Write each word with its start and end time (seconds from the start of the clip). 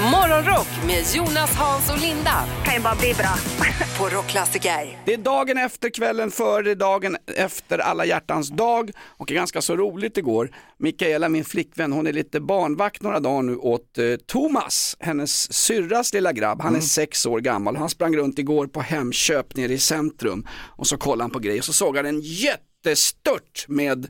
Morgonrock 0.00 0.68
med 0.86 1.04
Jonas, 1.14 1.54
Hans 1.56 1.90
och 1.90 1.98
Linda 1.98 2.44
kan 2.64 2.74
ju 2.74 2.80
bara 2.80 2.94
bli 2.94 3.14
bra. 3.14 3.34
på 3.98 4.16
Rockklassiker. 4.16 4.98
Det 5.04 5.14
är 5.14 5.18
dagen 5.18 5.58
efter, 5.58 5.90
kvällen 5.90 6.30
före, 6.30 6.74
dagen 6.74 7.16
efter 7.36 7.78
alla 7.78 8.04
hjärtans 8.04 8.50
dag 8.50 8.90
och 9.00 9.26
det 9.26 9.34
är 9.34 9.36
ganska 9.36 9.62
så 9.62 9.76
roligt 9.76 10.16
igår. 10.16 10.50
Mikaela, 10.78 11.28
min 11.28 11.44
flickvän, 11.44 11.92
hon 11.92 12.06
är 12.06 12.12
lite 12.12 12.40
barnvakt 12.40 13.02
några 13.02 13.20
dagar 13.20 13.42
nu 13.42 13.56
åt 13.56 13.98
eh, 13.98 14.04
Thomas, 14.26 14.96
hennes 15.00 15.52
syrras 15.52 16.12
lilla 16.14 16.32
grabb. 16.32 16.62
Han 16.62 16.76
är 16.76 16.80
sex 16.80 17.26
år 17.26 17.40
gammal. 17.40 17.76
Han 17.76 17.88
sprang 17.88 18.16
runt 18.16 18.38
igår 18.38 18.66
på 18.66 18.80
Hemköp 18.80 19.56
nere 19.56 19.72
i 19.72 19.78
centrum 19.78 20.46
och 20.52 20.86
så 20.86 20.96
kollade 20.96 21.22
han 21.22 21.30
på 21.30 21.38
grejer 21.38 21.58
och 21.58 21.64
så 21.64 21.72
såg 21.72 21.96
han 21.96 22.06
en 22.06 22.20
jättestört 22.20 23.64
med 23.68 24.06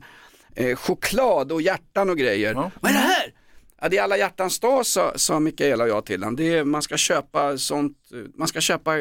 eh, 0.55 0.75
choklad 0.75 1.51
och 1.51 1.61
hjärtan 1.61 2.09
och 2.09 2.17
grejer. 2.17 2.53
Vad 2.53 2.91
är 2.91 2.95
det 2.95 2.99
här? 2.99 3.33
Ja, 3.81 3.89
det 3.89 3.97
är 3.97 4.03
alla 4.03 4.17
hjärtans 4.17 4.59
dag 4.59 4.85
sa, 4.85 5.13
sa 5.15 5.39
Mikaela 5.39 5.83
och 5.83 5.89
jag 5.89 6.05
till 6.05 6.23
honom. 6.23 6.35
Det 6.35 6.57
är, 6.57 6.63
man 6.63 6.81
ska 6.81 6.97
köpa 6.97 7.57
sånt, 7.57 7.97
man 8.35 8.47
ska 8.47 8.61
köpa 8.61 8.91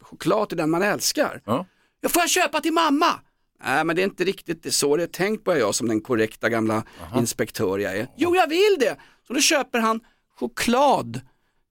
choklad 0.00 0.48
till 0.48 0.58
den 0.58 0.70
man 0.70 0.82
älskar. 0.82 1.42
Ja. 1.44 1.66
Jag 2.00 2.10
får 2.10 2.22
jag 2.22 2.30
köpa 2.30 2.60
till 2.60 2.72
mamma? 2.72 3.20
Nej 3.64 3.84
men 3.84 3.96
det 3.96 4.02
är 4.02 4.04
inte 4.04 4.24
riktigt 4.24 4.74
så 4.74 4.96
det 4.96 5.02
är 5.02 5.06
tänkt 5.06 5.44
på 5.44 5.56
jag 5.56 5.74
som 5.74 5.88
den 5.88 6.00
korrekta 6.00 6.48
gamla 6.48 6.82
inspektör 7.16 7.78
jag 7.78 7.96
är. 7.96 8.06
Jo 8.16 8.36
jag 8.36 8.48
vill 8.48 8.76
det! 8.80 8.96
Så 9.26 9.32
då 9.32 9.40
köper 9.40 9.78
han 9.78 10.00
choklad 10.38 11.20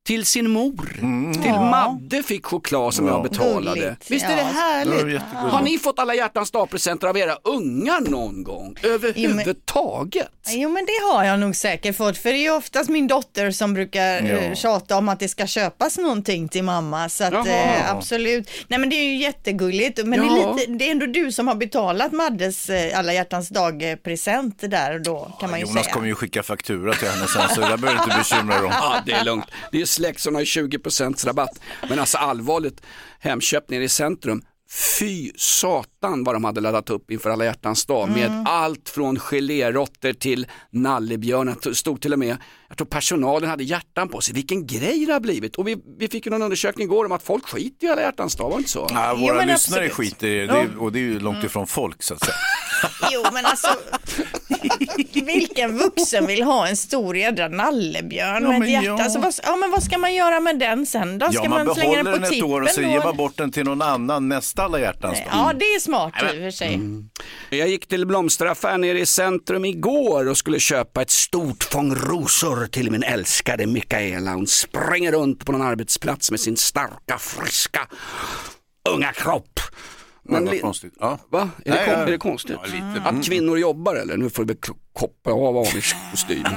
till 0.08 0.26
sin 0.26 0.50
mor. 0.50 0.90
Till 1.44 1.52
Madde 1.52 2.24
fick 2.24 2.46
choklad 2.46 2.94
som 2.94 3.08
jag 3.08 3.24
betalade. 3.24 3.80
Gulligt. 3.82 4.12
Visst 4.12 4.26
är 4.26 4.36
det 4.36 4.42
Ja. 4.42 4.48
härligt? 4.48 4.92
Det 4.94 4.98
jättegulligt. 5.12 5.24
Har 5.36 5.62
ni 5.62 5.78
fått 5.80 6.00
alla 6.00 6.16
hjärtans 6.16 6.52
dag-presenter 6.52 7.08
av 7.08 7.18
era 7.18 7.36
ungar 7.44 8.02
någon 8.10 8.44
gång? 8.44 8.76
Överhuvudtaget? 8.84 10.28
Jo 10.50 10.70
men 10.70 10.86
det 10.86 11.14
har 11.14 11.24
jag 11.24 11.40
nog 11.40 11.56
säkert 11.56 11.98
fått 11.98 12.18
för 12.18 12.30
det 12.32 12.46
är 12.46 12.56
oftast 12.56 12.90
min 12.90 13.08
dotter 13.08 13.52
som 13.52 13.74
brukar 13.74 14.02
Ja. 14.22 14.38
eh, 14.38 14.54
tjata 14.56 14.98
om 14.98 15.10
att 15.10 15.20
det 15.20 15.28
ska 15.30 15.48
köpas 15.48 15.98
någonting 15.98 16.48
till 16.50 16.64
mamma 16.64 17.10
så 17.10 17.24
att 17.24 17.34
Jaha. 17.34 17.48
eh, 17.48 17.92
absolut. 17.92 18.50
Nej 18.68 18.80
men 18.80 18.90
det 18.90 18.96
är 18.96 19.04
ju 19.04 19.16
jättegulligt 19.18 19.98
men 20.06 20.20
det, 20.20 20.26
Ja. 20.26 20.50
är 20.50 20.56
lite, 20.58 20.72
det 20.72 20.88
är 20.88 20.92
ändå 20.92 21.06
du 21.06 21.32
som 21.32 21.48
har 21.48 21.56
betalat 21.56 22.12
Maddes 22.12 22.70
eh, 22.70 23.00
alla 23.00 23.14
hjärtans 23.14 23.50
dag 23.50 23.90
eh, 23.92 23.96
present 23.96 24.62
där 24.62 24.94
och 24.96 25.02
då 25.02 25.32
kan 25.40 25.50
man 25.52 25.60
ju 25.60 25.66
Jonas 25.66 25.84
säga. 25.84 25.94
kommer 25.94 26.08
ju 26.08 26.16
skicka 26.16 26.44
faktura 26.44 26.94
till 26.94 27.08
henne 27.08 27.28
sen 27.28 27.50
så 27.56 27.62
det 27.62 27.68
där 27.68 27.78
behöver 27.78 27.98
du 28.00 28.04
inte 28.04 28.18
bekymra 28.18 28.56
dig 28.56 28.66
om. 28.66 28.72
Ja, 28.74 28.96
det 29.06 29.12
är 29.12 29.24
lugnt. 29.24 29.46
Det 29.72 29.82
är 29.82 29.86
släkt 29.98 30.20
som 30.22 30.36
har 30.36 30.42
20% 30.42 31.26
rabatt. 31.26 31.60
Men 31.90 32.00
alltså 32.00 32.18
allvarligt, 32.18 32.82
Hemköp 33.20 33.70
nere 33.70 33.84
i 33.84 33.90
centrum. 33.90 34.42
Fy 35.00 35.32
satan 35.36 36.24
vad 36.24 36.36
de 36.36 36.44
hade 36.44 36.62
laddat 36.62 36.90
upp 36.90 37.12
inför 37.12 37.30
alla 37.30 37.46
hjärtans 37.46 37.86
dag 37.86 38.10
med 38.10 38.44
allt 38.48 38.90
från 38.90 39.20
geléråttor 39.20 40.14
till 40.14 40.48
nallebjörnar. 40.72 41.74
Stod 41.74 42.02
till 42.02 42.14
och 42.14 42.20
med, 42.20 42.38
jag 42.68 42.78
tror 42.78 42.88
personalen 42.88 43.50
hade 43.50 43.64
hjärtan 43.64 44.10
på 44.10 44.22
sig. 44.22 44.36
Vilken 44.36 44.68
grej 44.68 45.06
det 45.06 45.14
har 45.14 45.20
blivit. 45.20 45.56
Och 45.56 45.68
vi, 45.68 45.78
vi 46.00 46.08
fick 46.08 46.26
ju 46.26 46.30
någon 46.32 46.42
undersökning 46.42 46.86
igår 46.88 47.06
om 47.06 47.12
att 47.12 47.24
folk 47.24 47.46
skiter 47.48 47.88
i 47.88 47.90
alla 47.90 48.02
hjärtans 48.02 48.36
dag, 48.36 48.44
var 48.50 48.52
det 48.52 48.58
inte 48.60 48.70
så? 48.72 48.88
Ja, 48.90 49.14
Jo, 49.18 49.22
våra 49.22 49.36
men 49.36 49.48
lyssnare 49.48 49.86
absolut. 49.86 49.94
skiter 50.12 50.28
i 50.28 50.48
det, 50.48 50.70
och 50.78 50.92
det 50.92 51.00
är 51.00 51.04
ju 51.04 51.20
långt 51.20 51.44
ifrån 51.44 51.68
folk 51.68 52.04
så 52.04 52.14
att 52.14 52.20
säga. 52.26 52.36
Jo 53.12 53.24
men 53.34 53.46
alltså 53.46 53.68
vilken 55.14 55.78
vuxen 55.78 56.26
vill 56.28 56.44
ha 56.44 56.68
en 56.68 56.78
stor 56.78 57.18
jädra 57.18 57.48
nallebjörn 57.48 58.44
Ja, 58.44 58.50
med 58.50 58.60
men 58.60 58.64
ett 58.64 58.70
hjärta? 58.70 58.86
ja. 58.86 59.04
Alltså, 59.04 59.20
vad, 59.20 59.34
ja 59.44 59.56
men 59.56 59.72
vad 59.72 59.84
ska 59.84 59.98
man 59.98 60.14
göra 60.16 60.40
med 60.40 60.60
den 60.60 60.86
sen 60.86 61.20
då? 61.20 61.32
Ska 61.32 61.44
Ja, 61.44 61.50
man 61.50 61.66
man, 61.66 61.76
slänga 61.76 61.90
behåller 61.92 62.12
den 62.12 62.22
den 62.22 62.30
på 62.30 62.36
ett 62.36 62.44
år 62.44 62.62
och 62.62 62.68
tippen 62.68 62.84
så 62.84 62.90
då? 62.90 62.94
ger 62.98 63.04
man 63.04 63.18
bort 63.18 63.38
den 63.38 63.52
till 63.52 63.64
någon 63.64 63.82
annan 63.82 64.30
nästa 64.30 64.64
alla 64.64 64.80
hjärtans 64.80 65.18
dag. 65.18 65.28
Ja 65.32 65.54
det 65.60 65.66
är 65.66 65.80
smart 65.80 66.14
i 66.24 66.26
och 66.26 66.30
för 66.30 66.52
sig. 66.52 66.80
Jag 67.50 67.68
gick 67.70 67.88
till 67.88 68.06
blomsteraffären 68.08 68.82
nere 68.82 69.00
i 69.00 69.06
centrum 69.06 69.66
igår 69.66 70.28
och 70.30 70.38
skulle 70.38 70.60
köpa 70.60 71.02
ett 71.02 71.12
stort 71.12 71.64
fång 71.64 71.96
rosor 71.96 72.68
till 72.68 72.92
min 72.92 73.04
älskade 73.04 73.66
Mikaela. 73.66 74.32
Hon 74.34 74.48
springer 74.48 75.12
runt 75.12 75.46
på 75.46 75.52
någon 75.52 75.62
arbetsplats 75.62 76.32
med 76.32 76.40
sin 76.40 76.58
starka, 76.58 77.18
friska, 77.20 77.88
unga 78.90 79.12
kropp. 79.14 79.60
Men 80.28 80.46
li- 80.46 80.52
vad 80.52 80.62
konstigt. 80.62 80.94
Ja. 81.00 81.18
Va? 81.30 81.50
Är, 81.66 81.70
Nej, 81.70 81.80
det, 81.80 81.86
kon- 81.86 81.94
ja. 81.94 82.00
är 82.08 82.12
det 82.12 82.18
konstigt? 82.18 82.56
Ja, 82.62 82.66
lite. 82.66 82.78
Mm. 82.78 83.06
Att 83.20 83.26
kvinnor 83.26 83.58
jobbar 83.60 83.96
eller? 83.96 84.18
Nu 84.18 84.30
får 84.30 84.44
du 84.44 84.54
väl 84.54 84.58
koppa 84.94 85.32
av 85.32 85.58
aningskostymen. 85.58 86.54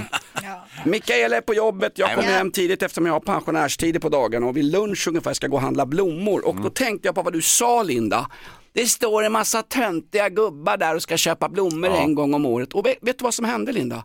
Mikaela 0.84 1.36
är 1.36 1.40
på 1.40 1.54
jobbet, 1.54 1.92
jag 1.98 2.14
kommer 2.14 2.28
hem 2.28 2.50
tidigt 2.50 2.82
eftersom 2.82 3.06
jag 3.06 3.12
har 3.12 3.20
pensionärstider 3.20 4.00
på 4.00 4.08
dagarna 4.08 4.46
och 4.46 4.56
vid 4.56 4.64
lunch 4.64 5.08
ungefär 5.08 5.32
ska 5.34 5.46
gå 5.46 5.56
och 5.56 5.62
handla 5.62 5.86
blommor. 5.86 6.44
Och 6.44 6.50
Mm. 6.52 6.64
då 6.64 6.70
tänkte 6.70 7.08
jag 7.08 7.14
på 7.14 7.22
vad 7.22 7.32
du 7.32 7.42
sa 7.42 7.82
Linda. 7.82 8.30
Det 8.72 8.86
står 8.86 9.22
en 9.22 9.32
massa 9.32 9.62
töntiga 9.62 10.28
gubbar 10.28 10.76
där 10.76 10.94
och 10.94 11.02
ska 11.02 11.16
köpa 11.16 11.48
blommor 11.48 11.90
en 11.90 12.14
gång 12.14 12.34
om 12.34 12.46
året. 12.46 12.72
Och 12.72 12.86
vet, 12.86 12.96
vet 13.02 13.18
du 13.18 13.22
vad 13.22 13.34
som 13.34 13.44
hände 13.44 13.72
Linda? 13.72 14.04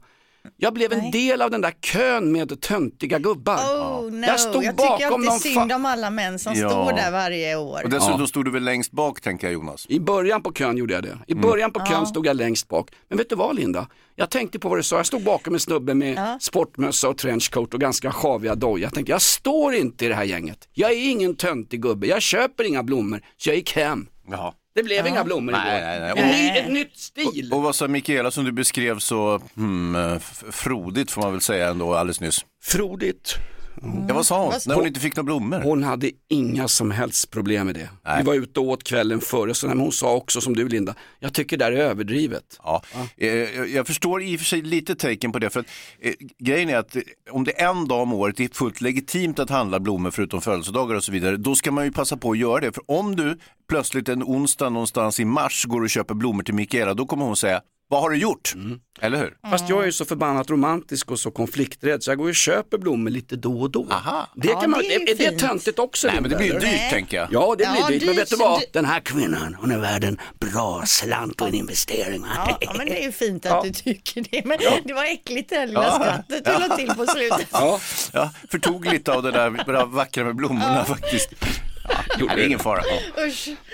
Jag 0.58 0.74
blev 0.74 0.94
en 0.94 1.12
del 1.12 1.42
av 1.42 1.52
den 1.52 1.62
där 1.62 1.72
kön 1.82 2.32
med 2.32 2.62
töntiga 2.62 3.20
gubbar. 3.20 3.56
Oh 3.56 4.12
no, 4.12 4.20
Jag 4.26 4.30
jag, 4.30 4.40
stod 4.40 4.62
tycker 4.62 4.74
bakom 4.74 5.14
alltid 5.14 5.26
någon 5.30 5.40
synd 5.40 5.72
om 5.72 5.86
alla 5.86 6.10
män 6.10 6.40
som 6.40 6.54
Ja. 6.54 6.70
står 6.70 6.94
där 6.94 7.12
varje 7.12 7.56
år. 7.56 7.84
Och 7.84 7.90
dessutom 7.90 8.28
stod 8.28 8.46
du 8.46 8.52
väl 8.52 8.64
längst 8.64 8.92
bak 8.92 9.22
tänker 9.22 9.48
jag 9.48 9.54
Jonas. 9.54 9.86
I 9.90 10.00
början 10.00 10.44
på 10.44 10.52
kön 10.54 10.78
gjorde 10.78 10.94
jag 10.94 11.04
det. 11.04 11.10
Mm. 11.10 11.24
I 11.28 11.36
början 11.36 11.72
på 11.72 11.80
kön 11.80 12.06
stod 12.08 12.26
jag 12.28 12.36
längst 12.36 12.68
bak. 12.68 12.90
Men 13.10 13.18
vet 13.18 13.30
du 13.30 13.36
vad 13.36 13.56
Linda? 13.56 13.88
Jag 14.16 14.30
tänkte 14.30 14.60
på 14.60 14.70
vad 14.70 14.78
du 14.80 14.84
sa. 14.84 14.96
Jag 14.98 15.06
stod 15.06 15.24
bakom 15.24 15.54
en 15.54 15.60
snubbe 15.60 15.94
med 15.94 16.38
sportmössa 16.42 17.10
och 17.10 17.18
trenchcoat 17.18 17.74
och 17.74 17.80
ganska 17.82 18.12
sjaviga 18.12 18.56
dojor. 18.56 18.80
Jag 18.80 18.94
tänkte, 18.94 19.12
jag 19.12 19.22
står 19.22 19.74
inte 19.74 20.06
i 20.06 20.08
det 20.08 20.16
här 20.16 20.24
gänget. 20.24 20.68
Jag 20.74 20.92
är 20.92 21.10
ingen 21.10 21.36
töntig 21.36 21.82
gubbe. 21.82 22.08
Jag 22.08 22.22
köper 22.22 22.64
inga 22.64 22.84
blommor. 22.84 23.22
Så 23.38 23.50
jag 23.50 23.56
gick 23.56 23.76
hem. 23.76 24.08
Jaha. 24.32 24.54
Det 24.76 24.84
blev 24.84 25.08
inga 25.08 25.24
blommor 25.24 25.52
Nej, 25.52 25.78
igår. 25.78 25.88
nej, 25.88 26.00
nej. 26.00 26.10
En 26.10 26.24
Och- 26.30 26.36
ny, 26.36 26.60
ett 26.60 26.72
nytt 26.72 26.98
stil. 26.98 27.50
Och 27.54 27.62
vad 27.62 27.76
sa 27.76 27.88
Mikaela 27.88 28.32
som 28.32 28.46
du 28.46 28.52
beskrev 28.52 29.00
så 29.00 29.42
hmm, 29.56 29.96
eh, 29.96 30.14
f- 30.14 30.44
frodigt 30.52 31.12
får 31.12 31.22
man 31.22 31.32
väl 31.32 31.42
säga 31.42 31.70
ändå 31.70 31.96
alldeles 31.96 32.22
nyss. 32.22 32.46
Frodigt. 32.64 33.36
Ja, 34.08 34.14
vad 34.14 34.26
sa 34.26 34.42
hon? 34.44 34.52
Vad 34.52 34.62
sa 34.62 34.70
När 34.70 34.76
hon 34.78 34.88
inte 34.88 35.00
fick 35.00 35.16
några 35.16 35.26
blommor? 35.26 35.60
Hon 35.62 35.84
hade 35.84 36.12
inga 36.30 36.68
som 36.68 36.92
helst 36.92 37.32
problem 37.32 37.66
med 37.66 37.76
det. 37.76 37.90
Nej. 38.06 38.18
Vi 38.18 38.24
var 38.28 38.34
ute 38.34 38.60
och 38.60 38.66
åt 38.66 38.84
kvällen 38.84 39.22
före, 39.22 39.54
så 39.54 39.68
när 39.68 39.76
hon 39.76 39.92
sa 39.92 40.14
också 40.16 40.42
som 40.42 40.56
du 40.56 40.70
Linda, 40.70 40.96
jag 41.20 41.34
tycker 41.34 41.58
det 41.58 41.66
där 41.66 41.72
är 41.72 41.78
överdrivet. 41.78 42.60
Ja, 42.64 42.82
eh, 43.18 43.28
jag- 43.30 43.70
jag 43.70 43.88
förstår 43.88 44.24
i 44.24 44.36
och 44.36 44.40
för 44.40 44.46
sig 44.46 44.62
lite 44.62 44.96
taken 44.96 45.32
på 45.32 45.40
det. 45.40 45.50
För 45.50 45.60
att, 45.60 45.66
eh, 46.02 46.14
grejen 46.40 46.70
är 46.70 46.78
att 46.78 46.96
eh, 46.96 47.02
om 47.32 47.44
det 47.44 47.62
är 47.62 47.70
en 47.70 47.88
dag 47.88 48.02
om 48.02 48.14
året 48.14 48.38
det 48.38 48.44
är 48.44 48.50
fullt 48.54 48.82
legitimt 48.82 49.40
att 49.40 49.50
handla 49.50 49.80
blommor 49.80 50.12
förutom 50.12 50.42
födelsedagar 50.42 50.96
och 50.96 51.04
så 51.04 51.12
vidare, 51.12 51.38
då 51.38 51.56
ska 51.56 51.72
man 51.72 51.86
ju 51.86 51.92
passa 51.92 52.18
på 52.18 52.32
att 52.32 52.38
göra 52.38 52.60
det. 52.60 52.72
För 52.72 52.84
om 52.92 53.16
du 53.16 53.38
plötsligt 53.70 54.10
en 54.10 54.24
onsdag 54.24 54.70
någonstans 54.70 55.20
i 55.20 55.26
mars 55.26 55.66
går 55.66 55.82
och 55.82 55.90
köper 55.90 56.14
blommor 56.14 56.44
till 56.44 56.54
Mikaela, 56.54 56.94
då 56.94 57.06
kommer 57.06 57.26
hon 57.26 57.36
säga, 57.36 57.62
vad 57.88 58.02
har 58.02 58.10
du 58.10 58.18
gjort? 58.18 58.52
Mm. 58.56 58.80
Eller 59.02 59.18
hur? 59.18 59.38
Fast 59.50 59.70
jag 59.70 59.82
är 59.82 59.86
ju 59.86 59.92
så 59.92 60.06
förbannat 60.06 60.50
romantisk 60.50 61.12
och 61.12 61.20
så 61.20 61.32
konflikträdd 61.32 62.04
så 62.04 62.12
jag 62.12 62.18
går 62.18 62.30
och 62.30 62.36
köper 62.36 62.78
blommor 62.78 63.10
lite 63.10 63.36
då 63.36 63.62
och 63.62 63.72
då. 63.72 63.88
Aha. 63.92 64.28
Det 64.36 64.48
Ja, 64.48 64.62
kan 64.62 64.70
man, 64.72 64.80
det 64.80 64.96
är 64.96 65.28
är, 65.28 65.32
det 65.32 65.40
töntigt 65.40 65.80
också? 65.80 66.08
Nej, 66.08 66.22
men 66.22 66.30
det 66.30 66.36
blir 66.38 66.54
ju 66.54 66.60
dyrt 66.60 66.90
tänker 66.90 67.18
jag. 67.18 67.28
Ja, 67.32 67.50
det 67.50 67.56
blir 67.56 67.66
Ja, 67.82 67.88
dyrt. 67.88 68.02
Men 68.06 68.10
dyrt 68.16 68.18
vet 68.22 68.30
du 68.30 68.36
vad? 68.36 68.60
du- 68.60 68.66
Den 68.74 68.86
här 68.86 69.00
kvinnan, 69.00 69.54
hon 69.60 69.72
är 69.72 69.78
värd 69.78 70.04
en 70.04 70.20
bra 70.40 70.84
slant 70.86 71.42
och 71.42 71.48
en 71.48 71.54
investering. 71.54 72.26
Ja, 72.36 72.58
ja, 72.62 72.74
men 72.78 72.86
det 72.86 73.00
är 73.00 73.04
ju 73.04 73.12
fint 73.12 73.46
att 73.46 73.64
du 73.64 73.72
tycker 73.74 74.26
det. 74.32 74.46
Men 74.46 74.58
det 74.84 74.94
var 74.94 75.04
äckligt 75.04 75.50
det 75.50 75.56
här 75.56 75.68
lilla 75.68 75.92
skrattet 76.00 76.46
du 76.46 76.52
la 76.68 76.76
till 76.78 76.88
på 76.90 77.06
slutet. 77.06 77.48
Ja, 77.52 77.80
Ja, 78.14 78.30
förtog 78.52 78.86
lite 78.86 79.14
av 79.14 79.24
det 79.24 79.32
där 79.32 79.50
bra 79.66 79.86
vackra 79.86 80.24
med 80.24 80.36
blommorna 80.36 80.86
faktiskt. 80.86 81.30
Ja, 82.20 82.36
det 82.36 82.42
är 82.42 82.46
ingen 82.46 82.60
fara. 82.60 82.82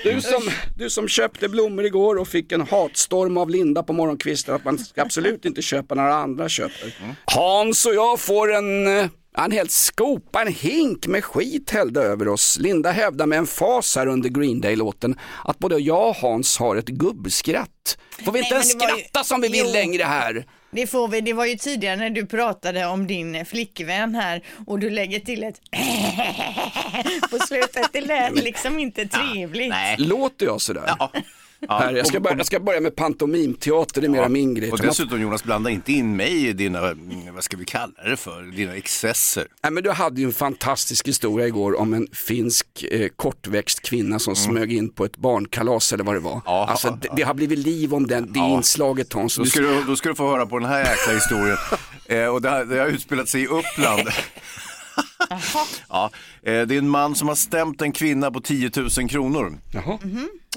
Du, 0.03 0.21
som, 0.21 0.49
du 0.77 0.89
som 0.89 1.07
köpte 1.07 1.49
blommor 1.49 1.85
igår 1.85 2.15
och 2.15 2.27
fick 2.27 2.51
en 2.51 2.61
hatstorm 2.61 3.37
av 3.37 3.49
Linda 3.49 3.83
på 3.83 3.93
morgonkvisten 3.93 4.55
att 4.55 4.65
man 4.65 4.79
ska 4.79 5.01
absolut 5.01 5.45
inte 5.45 5.61
köpa 5.61 5.95
när 5.95 6.03
andra 6.03 6.49
köper. 6.49 6.95
Hans 7.25 7.85
och 7.85 7.93
jag 7.95 8.19
får 8.19 8.53
en 8.53 8.87
eh, 8.99 9.05
en 9.37 9.51
hel 9.51 9.69
skopa, 9.69 10.41
en 10.41 10.53
hink 10.53 11.07
med 11.07 11.23
skit 11.23 11.69
hällde 11.71 12.01
över 12.01 12.27
oss. 12.27 12.57
Linda 12.59 12.91
hävdar 12.91 13.25
med 13.25 13.37
en 13.39 13.47
fas 13.47 13.95
här 13.95 14.07
under 14.07 14.29
Green 14.29 14.61
Day-låten 14.61 15.19
att 15.45 15.59
både 15.59 15.77
jag 15.77 16.09
och 16.09 16.15
Hans 16.15 16.57
har 16.57 16.75
ett 16.75 16.87
gubbskratt. 16.87 17.97
Får 18.25 18.31
vi 18.31 18.39
inte 18.39 18.49
Nej, 18.55 18.61
ens 18.61 18.75
var 18.75 18.89
ju- 18.89 19.03
skratta 19.03 19.23
som 19.23 19.41
vi 19.41 19.47
vill 19.47 19.63
Jo. 19.65 19.71
längre 19.73 20.03
här? 20.03 20.45
Det 20.71 20.87
får 20.87 21.07
vi, 21.07 21.21
det 21.21 21.33
var 21.33 21.45
ju 21.45 21.55
tidigare 21.55 21.95
när 21.95 22.09
du 22.09 22.25
pratade 22.25 22.85
om 22.85 23.07
din 23.07 23.45
flickvän 23.45 24.15
här 24.15 24.43
och 24.67 24.79
du 24.79 24.89
lägger 24.89 25.19
till 25.19 25.43
ett 25.43 25.61
på 27.31 27.39
slutet. 27.39 27.89
Det 27.93 28.01
lät 28.01 28.35
liksom 28.43 28.79
inte 28.79 29.07
trevligt. 29.07 29.69
Nej. 29.69 29.95
Låter 29.99 30.45
jag 30.45 30.61
sådär? 30.61 30.83
Ja. 30.99 31.11
Här, 31.69 31.93
jag, 31.93 32.07
ska 32.07 32.19
börja, 32.19 32.37
jag 32.37 32.45
ska 32.45 32.59
börja 32.59 32.79
med 32.81 32.95
pantomimteater, 32.95 34.01
det 34.01 34.07
är 34.07 34.09
mera 34.09 34.29
min 34.29 34.53
grej. 34.53 34.71
Och 34.71 34.79
dessutom 34.79 35.21
Jonas, 35.21 35.43
blanda 35.43 35.69
inte 35.69 35.91
in 35.91 36.15
mig 36.15 36.47
i 36.47 36.53
dina, 36.53 36.79
mm, 36.79 37.33
vad 37.35 37.43
ska 37.43 37.57
vi 37.57 37.65
kalla 37.65 37.93
det 38.05 38.17
för, 38.17 38.41
dina 38.55 38.75
excesser. 38.75 39.47
Nej, 39.63 39.71
men 39.71 39.83
du 39.83 39.91
hade 39.91 40.21
ju 40.21 40.27
en 40.27 40.33
fantastisk 40.33 41.07
historia 41.07 41.47
igår 41.47 41.79
om 41.79 41.93
en 41.93 42.07
finsk 42.13 42.65
eh, 42.91 43.07
kortväxt 43.15 43.81
kvinna 43.81 44.19
som 44.19 44.35
smög 44.35 44.73
in 44.73 44.89
på 44.89 45.05
ett 45.05 45.17
barnkalas 45.17 45.93
eller 45.93 46.03
vad 46.03 46.15
det 46.15 46.19
var. 46.19 46.31
Mm. 46.31 46.41
Ja, 46.45 46.67
alltså, 46.69 46.87
ja, 46.87 46.97
det, 47.01 47.09
det 47.15 47.23
har 47.23 47.33
blivit 47.33 47.59
liv 47.59 47.93
om 47.93 48.07
den, 48.07 48.33
det 48.33 48.39
inslaget 48.39 49.13
Hans. 49.13 49.35
Då 49.35 49.45
ska, 49.45 49.59
du, 49.59 49.83
då 49.87 49.95
ska 49.95 50.09
du 50.09 50.15
få 50.15 50.27
höra 50.29 50.45
på 50.45 50.59
den 50.59 50.69
här 50.69 50.79
jäkla 50.79 51.13
historien. 51.13 51.57
eh, 52.05 52.25
och 52.25 52.41
det, 52.41 52.49
har- 52.49 52.65
det 52.65 52.79
har 52.79 52.87
utspelat 52.87 53.29
sig 53.29 53.41
i 53.41 53.47
Uppland. 53.47 54.01
ja, 55.89 56.09
eh, 56.43 56.61
det 56.61 56.75
är 56.75 56.77
en 56.77 56.89
man 56.89 57.15
som 57.15 57.27
har 57.27 57.35
stämt 57.35 57.81
en 57.81 57.91
kvinna 57.91 58.31
på 58.31 58.41
10 58.41 58.71
000 58.75 59.09
kronor. 59.09 59.57
Jaha. 59.73 59.97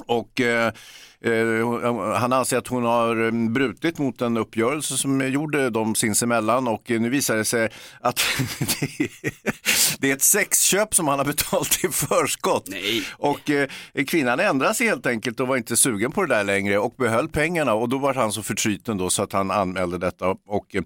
Och 0.06 0.40
eh, 0.40 0.72
eh, 1.20 2.14
han 2.16 2.32
anser 2.32 2.58
att 2.58 2.68
hon 2.68 2.84
har 2.84 3.24
eh, 3.26 3.32
brutit 3.50 3.98
mot 3.98 4.20
en 4.22 4.36
uppgörelse 4.36 4.96
som 4.96 5.28
gjorde 5.32 5.70
dem 5.70 5.94
sinsemellan 5.94 6.68
och 6.68 6.82
nu 6.90 7.08
visar 7.08 7.36
det 7.36 7.44
sig 7.44 7.68
att 8.00 8.16
det 8.58 9.04
är- 9.04 9.34
det 9.98 10.10
är 10.10 10.14
ett 10.14 10.22
sexköp 10.22 10.94
som 10.94 11.08
han 11.08 11.18
har 11.18 11.26
betalt 11.26 11.84
i 11.84 11.88
förskott. 11.88 12.64
Nej. 12.68 13.02
Och 13.12 13.50
eh, 13.50 13.68
kvinnan 14.06 14.40
ändrade 14.40 14.74
sig 14.74 14.86
helt 14.86 15.06
enkelt 15.06 15.40
och 15.40 15.48
var 15.48 15.56
inte 15.56 15.76
sugen 15.76 16.12
på 16.12 16.22
det 16.26 16.34
där 16.34 16.44
längre 16.44 16.78
och 16.78 16.94
behöll 16.98 17.28
pengarna 17.28 17.74
och 17.74 17.88
då 17.88 17.98
var 17.98 18.14
han 18.14 18.32
så 18.32 18.42
förtryten 18.42 18.96
då 18.96 19.10
så 19.10 19.22
att 19.22 19.32
han 19.32 19.50
anmälde 19.50 19.98
detta 19.98 20.28
och 20.46 20.74
eh, 20.74 20.82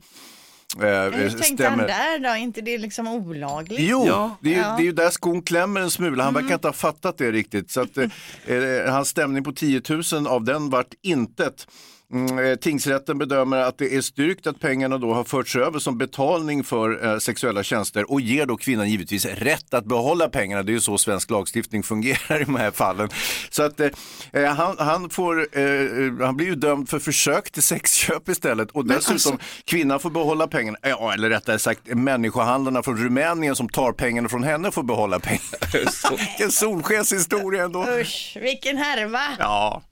Hur 0.77 1.31
tänkte 1.39 1.69
han 1.69 1.79
där 1.79 2.19
då? 2.19 2.29
Är 2.29 2.37
inte 2.37 2.61
det 2.61 2.79
liksom 2.79 3.09
olagligt? 3.09 3.81
Jo, 3.81 4.05
Ja. 4.07 4.37
det, 4.41 4.49
är, 4.51 4.55
ju- 4.55 4.61
Ja. 4.61 4.75
det 4.77 4.83
är 4.83 4.85
ju 4.85 4.93
där 4.93 5.11
skon 5.11 5.43
klämmer 5.43 5.81
en 5.81 5.91
smula. 5.91 6.25
Han 6.25 6.35
verkar 6.35 6.55
inte 6.55 6.69
ha 6.69 6.73
fattat 6.73 7.19
det 7.19 7.33
riktigt. 7.33 7.71
Så 7.71 7.81
att, 7.81 7.99
eh, 7.99 8.57
eh, 8.57 8.91
hans 8.93 9.09
stämning 9.09 9.45
på 9.45 9.53
10 9.53 9.83
000 10.13 10.27
av 10.27 10.45
den 10.45 10.71
vart 10.71 10.95
intet. 11.03 11.67
Mm, 12.13 12.39
eh, 12.39 12.55
tingsrätten 12.57 13.19
bedömer 13.19 13.57
att 13.57 13.79
det 13.79 13.95
är 13.95 14.01
styrkt 14.01 14.47
att 14.47 14.61
pengarna 14.61 14.99
då 14.99 15.15
har 15.15 15.25
förts 15.25 15.57
över 15.57 15.79
som 15.79 15.99
betalning 15.99 16.65
för 16.65 17.07
eh, 17.07 17.19
sexuella 17.19 17.63
tjänster 17.63 18.11
och 18.11 18.21
ger 18.21 18.47
då 18.47 18.57
kvinnan 18.57 18.91
givetvis 18.91 19.25
rätt 19.27 19.75
att 19.75 19.85
behålla 19.85 20.29
pengarna. 20.29 20.63
Det 20.63 20.73
är 20.73 20.75
ju 20.75 20.81
så 20.81 20.99
svensk 20.99 21.31
lagstiftning 21.31 21.83
fungerar 21.93 22.41
i 22.41 22.45
de 22.45 22.57
här 22.57 22.71
fallen. 22.71 23.09
Så 23.51 23.63
att 23.63 23.81
eh, 23.81 23.89
eh, 24.33 24.45
han, 24.55 24.77
han, 24.79 25.11
får, 25.11 25.49
eh, 25.59 25.63
eh, 25.65 26.13
han 26.21 26.37
blir 26.37 26.47
ju 26.47 26.55
dömd 26.55 26.89
för 26.89 26.99
försök 26.99 27.51
till 27.51 27.63
sexköp 27.63 28.29
istället 28.29 28.71
och 28.71 28.87
dessutom 28.87 29.13
alltså- 29.15 29.39
kvinnan 29.65 30.01
får 30.01 30.11
behålla 30.11 30.47
pengarna. 30.47 30.79
Ja, 30.83 31.13
eller 31.13 31.31
rättare 31.31 31.59
sagt 31.59 31.81
människohandlarna 31.87 32.83
från 32.83 32.97
Rumänien 32.97 33.57
som 33.57 33.69
tar 33.69 33.93
pengarna 33.93 34.29
från 34.29 34.45
henne 34.45 34.71
får 34.71 34.83
behålla 34.83 35.21
pengarna. 35.21 35.87
Vilken 36.19 36.51
solskenshistoria 36.51 37.65
ändå. 37.65 37.87
Usch, 38.01 38.37
vilken 38.41 38.77
härva! 38.77 39.21
Ja. 39.39 39.83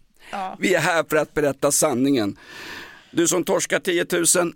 Vi 0.59 0.75
är 0.75 0.81
här 0.81 1.05
för 1.11 1.17
att 1.17 1.35
berätta 1.35 1.73
sanningen. 1.73 2.37
Du 3.11 3.29
som 3.29 3.45
torskar 3.45 3.79
10 3.79 4.07
000, 4.13 4.53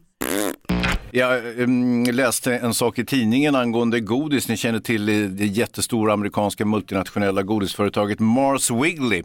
jag 1.13 1.61
em, 1.61 2.05
läste 2.05 2.55
en 2.55 2.75
sak 2.75 2.99
i 2.99 3.05
tidningen 3.05 3.55
angående 3.55 4.01
godis. 4.01 4.49
Ni 4.49 4.57
känner 4.57 4.81
till 4.81 5.07
det 5.37 5.47
jättestora 5.47 6.13
amerikanska 6.13 6.65
multinationella 6.65 7.43
godisföretaget 7.43 8.21
Mars 8.21 8.71
Wiggly. 8.71 9.23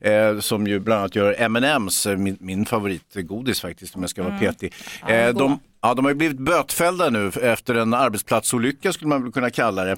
Eh, 0.00 0.38
som 0.38 0.66
ju 0.66 0.80
bland 0.80 1.00
annat 1.00 1.14
gör 1.14 1.34
M&M's, 1.38 2.10
eh, 2.10 2.16
min, 2.16 2.36
min 2.40 2.66
favoritgodis 2.66 3.60
faktiskt 3.60 3.96
om 3.96 4.00
jag 4.00 4.10
ska 4.10 4.22
vara 4.22 4.38
petig. 4.38 4.74
Eh, 5.08 5.34
de, 5.34 5.58
ja, 5.82 5.94
de 5.94 6.04
har 6.04 6.12
ju 6.12 6.18
blivit 6.18 6.38
bötfällda 6.38 7.10
nu 7.10 7.28
efter 7.42 7.74
en 7.74 7.94
arbetsplatsolycka 7.94 8.92
skulle 8.92 9.08
man 9.08 9.22
väl 9.22 9.32
kunna 9.32 9.50
kalla 9.50 9.84
det. 9.84 9.96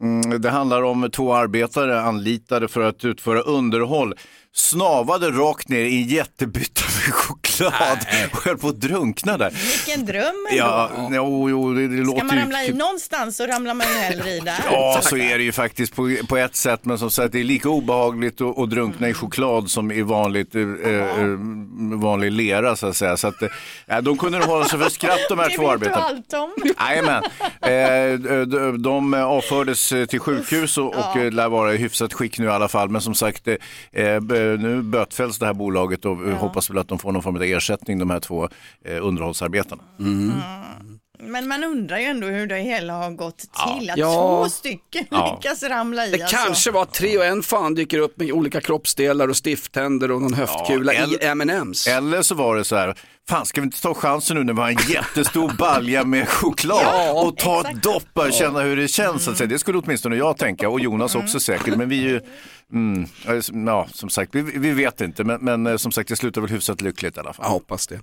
Mm, 0.00 0.40
det 0.40 0.50
handlar 0.50 0.82
om 0.82 1.10
två 1.12 1.34
arbetare 1.34 2.00
anlitade 2.00 2.68
för 2.68 2.80
att 2.80 3.04
utföra 3.04 3.40
underhåll 3.40 4.14
snavade 4.52 5.30
rakt 5.30 5.68
ner 5.68 5.84
i 5.84 6.02
en 6.02 6.08
jättebytta 6.08 6.82
med 7.06 7.14
choklad 7.58 7.98
och 8.32 8.44
höll 8.44 8.58
på 8.58 8.68
att 8.68 8.80
drunkna 8.80 9.36
där. 9.38 9.50
Vilken 9.50 10.06
dröm 10.06 10.46
ändå. 10.50 10.58
Ja, 10.62 10.90
jo, 11.12 11.50
jo, 11.50 11.74
det, 11.74 11.88
det 11.88 12.04
Ska 12.04 12.12
låter 12.12 12.24
man 12.24 12.36
ju... 12.36 12.42
ramla 12.42 12.64
i 12.64 12.72
någonstans 12.72 13.36
så 13.36 13.46
ramlar 13.46 13.74
man 13.74 13.86
ju 13.86 13.92
hellre 13.94 14.30
i 14.30 14.40
där. 14.40 14.54
Ja, 14.70 15.00
så 15.02 15.16
är 15.16 15.38
det 15.38 15.44
ju 15.44 15.52
faktiskt 15.52 15.96
på, 15.96 16.16
på 16.28 16.36
ett 16.36 16.56
sätt, 16.56 16.80
men 16.84 16.98
som 16.98 17.10
sagt 17.10 17.32
det 17.32 17.40
är 17.40 17.44
lika 17.44 17.68
obehagligt 17.68 18.40
att, 18.40 18.58
att 18.58 18.70
drunkna 18.70 19.08
i 19.08 19.14
choklad 19.14 19.70
som 19.70 19.92
i 19.92 20.02
vanligt, 20.02 20.54
eh, 20.54 20.62
eh, 20.62 21.38
vanlig 21.98 22.32
lera 22.32 22.76
så 22.76 22.86
att 22.86 22.96
säga. 22.96 23.16
Så 23.16 23.28
att, 23.28 23.42
eh, 23.42 23.98
de 24.02 24.18
kunde 24.18 24.38
nog 24.38 24.48
hålla 24.48 24.64
sig 24.64 24.78
för 24.78 24.88
skratt 24.88 25.20
de 25.28 25.38
här 25.38 25.48
det 25.48 25.56
två 25.56 25.62
vet 25.62 25.70
arbetarna. 25.72 26.04
allt 26.06 26.32
om. 26.32 26.54
Jajamän. 26.88 27.22
Eh, 27.60 28.18
de, 28.46 28.82
de 28.82 29.14
avfördes 29.14 29.92
eh, 29.92 30.04
till 30.06 30.20
sjukhus 30.20 30.78
och, 30.78 30.94
och 30.94 31.16
eh, 31.16 31.32
lär 31.32 31.48
vara 31.48 31.74
i 31.74 31.76
hyfsat 31.76 32.12
skick 32.14 32.38
nu 32.38 32.44
i 32.46 32.48
alla 32.48 32.68
fall. 32.68 32.88
Men 32.88 33.00
som 33.00 33.14
sagt, 33.14 33.48
eh, 33.48 33.54
eh, 34.04 34.22
nu 34.58 34.82
bötfälls 34.82 35.38
det 35.38 35.46
här 35.46 35.54
bolaget 35.54 36.04
och 36.04 36.28
eh, 36.28 36.34
hoppas 36.36 36.70
väl 36.70 36.78
att 36.78 36.88
de 36.88 36.98
får 36.98 37.12
någon 37.12 37.22
form 37.22 37.36
av 37.36 37.40
ersättning, 37.52 37.98
de 37.98 38.10
här 38.10 38.20
två 38.20 38.48
eh, 38.84 39.06
underhållsarbetarna. 39.06 39.82
Men 41.20 41.48
man 41.48 41.64
undrar 41.64 41.98
ju 41.98 42.04
ändå 42.04 42.26
hur 42.26 42.46
det 42.46 42.56
hela 42.58 42.92
har 42.92 43.10
gått 43.10 43.38
till. 43.38 43.90
Att 43.90 43.98
Ja. 43.98 44.12
två 44.14 44.48
stycken 44.48 45.04
Ja. 45.10 45.34
lyckas 45.42 45.62
ramla 45.62 46.06
i. 46.06 46.10
det 46.10 46.22
alltså. 46.22 46.36
kanske 46.36 46.70
var 46.70 46.84
tre 46.84 47.18
och 47.18 47.24
en 47.24 47.42
fan 47.42 47.74
dyker 47.74 47.98
upp 47.98 48.16
med 48.18 48.32
olika 48.32 48.60
kroppsdelar 48.60 49.28
och 49.28 49.36
stifttänder 49.44 50.10
och 50.10 50.22
någon 50.22 50.34
höftkula 50.34 50.94
Ja, 50.94 51.06
i 51.06 51.18
M&M's. 51.26 51.88
Eller 51.88 52.22
så 52.22 52.34
var 52.34 52.56
det 52.56 52.64
så 52.64 52.76
här, 52.76 52.94
fan 53.28 53.46
ska 53.46 53.60
vi 53.60 53.64
inte 53.64 53.82
ta 53.82 53.94
chansen 53.94 54.36
nu 54.36 54.44
när 54.44 54.52
vi 54.52 54.60
har 54.60 54.68
en 54.68 54.88
jättestor 54.88 55.52
balja 55.58 56.04
med 56.04 56.28
choklad 56.28 56.80
Ja, 56.82 57.22
och 57.22 57.36
ta 57.36 57.70
ett 57.70 57.82
dopp 57.82 58.08
och 58.12 58.32
känna 58.32 58.60
hur 58.60 58.76
det 58.76 58.88
känns. 58.88 59.24
Så 59.24 59.30
att 59.30 59.36
säga. 59.36 59.48
Det 59.48 59.58
skulle 59.58 59.78
åtminstone 59.78 60.16
jag 60.16 60.36
tänka 60.36 60.68
och 60.68 60.80
Jonas 60.80 61.14
också 61.14 61.40
säkert. 61.40 61.76
Men 61.76 61.88
vi 61.88 62.04
är 62.04 62.08
ju, 62.08 62.20
mm, 62.72 63.06
ja 63.66 63.88
som 63.92 64.10
sagt, 64.10 64.34
vi, 64.34 64.42
vi 64.42 64.70
vet 64.70 65.00
inte. 65.00 65.24
Men, 65.24 65.40
men 65.40 65.66
eh, 65.66 65.76
som 65.76 65.92
sagt, 65.92 66.08
det 66.08 66.16
slutar 66.16 66.40
väl 66.40 66.50
hyfsat 66.50 66.80
lyckligt 66.80 67.16
i 67.16 67.20
alla 67.20 67.32
fall. 67.32 67.44
Jag 67.44 67.50
hoppas 67.50 67.86
det. 67.86 68.00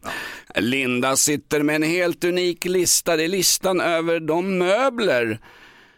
Linda 0.56 1.16
sitter 1.16 1.64
med 1.64 1.76
en 1.76 1.84
helt 1.84 2.24
unik 2.24 2.66
lista. 2.66 3.16
Det 3.16 3.24
är 3.24 3.28
listan 3.28 3.82
över 3.82 4.20
de 4.20 4.58
möbler 4.58 5.40